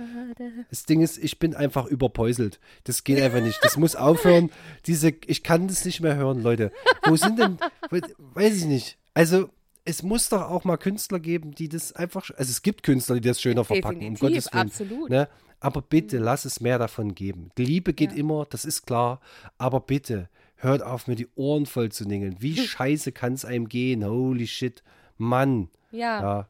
Das 0.70 0.84
Ding 0.86 1.00
ist, 1.02 1.18
ich 1.18 1.38
bin 1.38 1.54
einfach 1.54 1.86
überpäuselt. 1.86 2.60
Das 2.84 3.04
geht 3.04 3.20
einfach 3.20 3.40
nicht. 3.40 3.58
Das 3.62 3.76
muss 3.76 3.96
aufhören. 3.96 4.50
Diese, 4.86 5.12
ich 5.26 5.42
kann 5.42 5.68
das 5.68 5.84
nicht 5.84 6.00
mehr 6.00 6.16
hören, 6.16 6.42
Leute. 6.42 6.72
Wo 7.04 7.16
sind 7.16 7.38
denn, 7.38 7.58
we- 7.90 8.00
weiß 8.18 8.56
ich 8.56 8.64
nicht. 8.66 8.98
Also, 9.14 9.48
es 9.84 10.02
muss 10.02 10.28
doch 10.28 10.42
auch 10.50 10.64
mal 10.64 10.76
Künstler 10.76 11.18
geben, 11.20 11.52
die 11.54 11.68
das 11.68 11.92
einfach, 11.92 12.30
also 12.36 12.50
es 12.50 12.62
gibt 12.62 12.82
Künstler, 12.82 13.16
die 13.16 13.28
das 13.28 13.40
schöner 13.40 13.64
verpacken, 13.64 14.06
um 14.06 14.14
Definitiv, 14.14 14.20
Gottes 14.20 14.52
Willen. 14.52 14.66
absolut. 14.66 15.10
Ne? 15.10 15.28
Aber 15.58 15.82
bitte, 15.82 16.18
lass 16.18 16.44
es 16.44 16.60
mehr 16.60 16.78
davon 16.78 17.14
geben. 17.14 17.50
Die 17.58 17.64
Liebe 17.64 17.92
geht 17.92 18.12
Ja. 18.12 18.18
immer, 18.18 18.46
das 18.48 18.64
ist 18.64 18.86
klar. 18.86 19.20
Aber 19.58 19.80
bitte, 19.80 20.28
hört 20.56 20.82
auf, 20.82 21.06
mir 21.06 21.16
die 21.16 21.28
Ohren 21.34 21.66
voll 21.66 21.90
zu 21.90 22.04
ningeln. 22.04 22.36
Wie 22.40 22.56
scheiße 22.66 23.12
kann 23.12 23.32
es 23.34 23.44
einem 23.44 23.68
gehen? 23.68 24.04
Holy 24.04 24.46
shit. 24.46 24.82
Mann. 25.16 25.68
Ja, 25.90 26.20
Ja. 26.22 26.48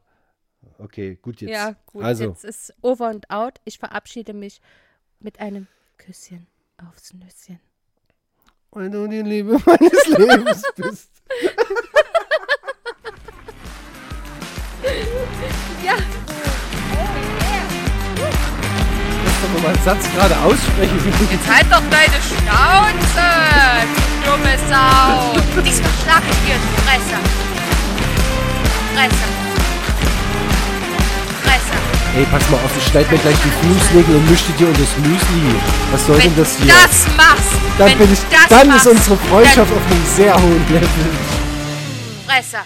Okay, 0.77 1.17
gut 1.21 1.41
jetzt. 1.41 1.51
ja, 1.51 1.75
gut. 1.85 2.03
Also, 2.03 2.25
Jetzt 2.25 2.43
ist 2.43 2.73
over 2.81 3.07
and 3.07 3.29
out. 3.29 3.59
Ich 3.65 3.77
verabschiede 3.79 4.33
mich 4.33 4.61
mit 5.19 5.39
einem 5.39 5.67
Küsschen 5.97 6.47
aufs 6.77 7.13
Nüsschen. 7.13 7.59
weil 8.71 8.89
du 8.89 9.07
die 9.07 9.21
Liebe 9.21 9.59
meines 9.65 10.07
Lebens 10.07 10.63
bist. 10.75 11.09
Ja, 15.83 15.93
Lass 19.23 19.41
doch 19.41 19.61
mal 19.63 19.69
einen 19.73 19.83
Satz 19.83 20.11
gerade 20.13 20.37
aussprechen. 20.39 20.99
Jetzt 21.31 21.47
halt 21.47 21.65
doch 21.71 21.81
deine 21.89 22.19
Schnauze, 22.21 23.27
du 24.23 24.31
dumme 24.31 24.57
Sau. 24.69 25.61
Diesmal 25.61 25.91
schlag 26.03 26.23
ich 26.29 26.37
dir 26.47 26.55
in 26.55 26.61
die 26.61 26.81
Fresse. 26.81 27.17
Fresse. 28.95 29.50
Ey, 32.13 32.25
pass 32.29 32.43
mal 32.49 32.57
auf, 32.57 32.71
ich 32.77 32.83
schneid 32.87 33.09
mir 33.09 33.17
gleich 33.19 33.37
die 33.39 33.67
Fußnägel 33.67 34.15
und 34.15 34.29
mische 34.29 34.51
dir 34.59 34.67
unter 34.67 34.81
das 34.81 34.97
Müsli. 34.97 35.55
Was 35.91 36.05
soll 36.05 36.19
denn 36.19 36.35
Wenn 36.35 36.43
das 36.43 36.57
du 36.57 36.63
hier? 36.63 36.73
das 36.73 37.07
machst, 37.15 37.53
dann 37.77 37.97
bin 37.97 38.07
du 38.07 38.13
ich, 38.13 38.19
das 38.29 38.47
dann 38.49 38.67
machst, 38.67 38.85
ist 38.85 38.91
unsere 38.91 39.17
Freundschaft 39.17 39.71
auf 39.71 39.91
einem 39.91 40.05
sehr 40.05 40.35
hohen 40.35 40.65
Level. 40.69 40.89
Fresse. 42.27 42.57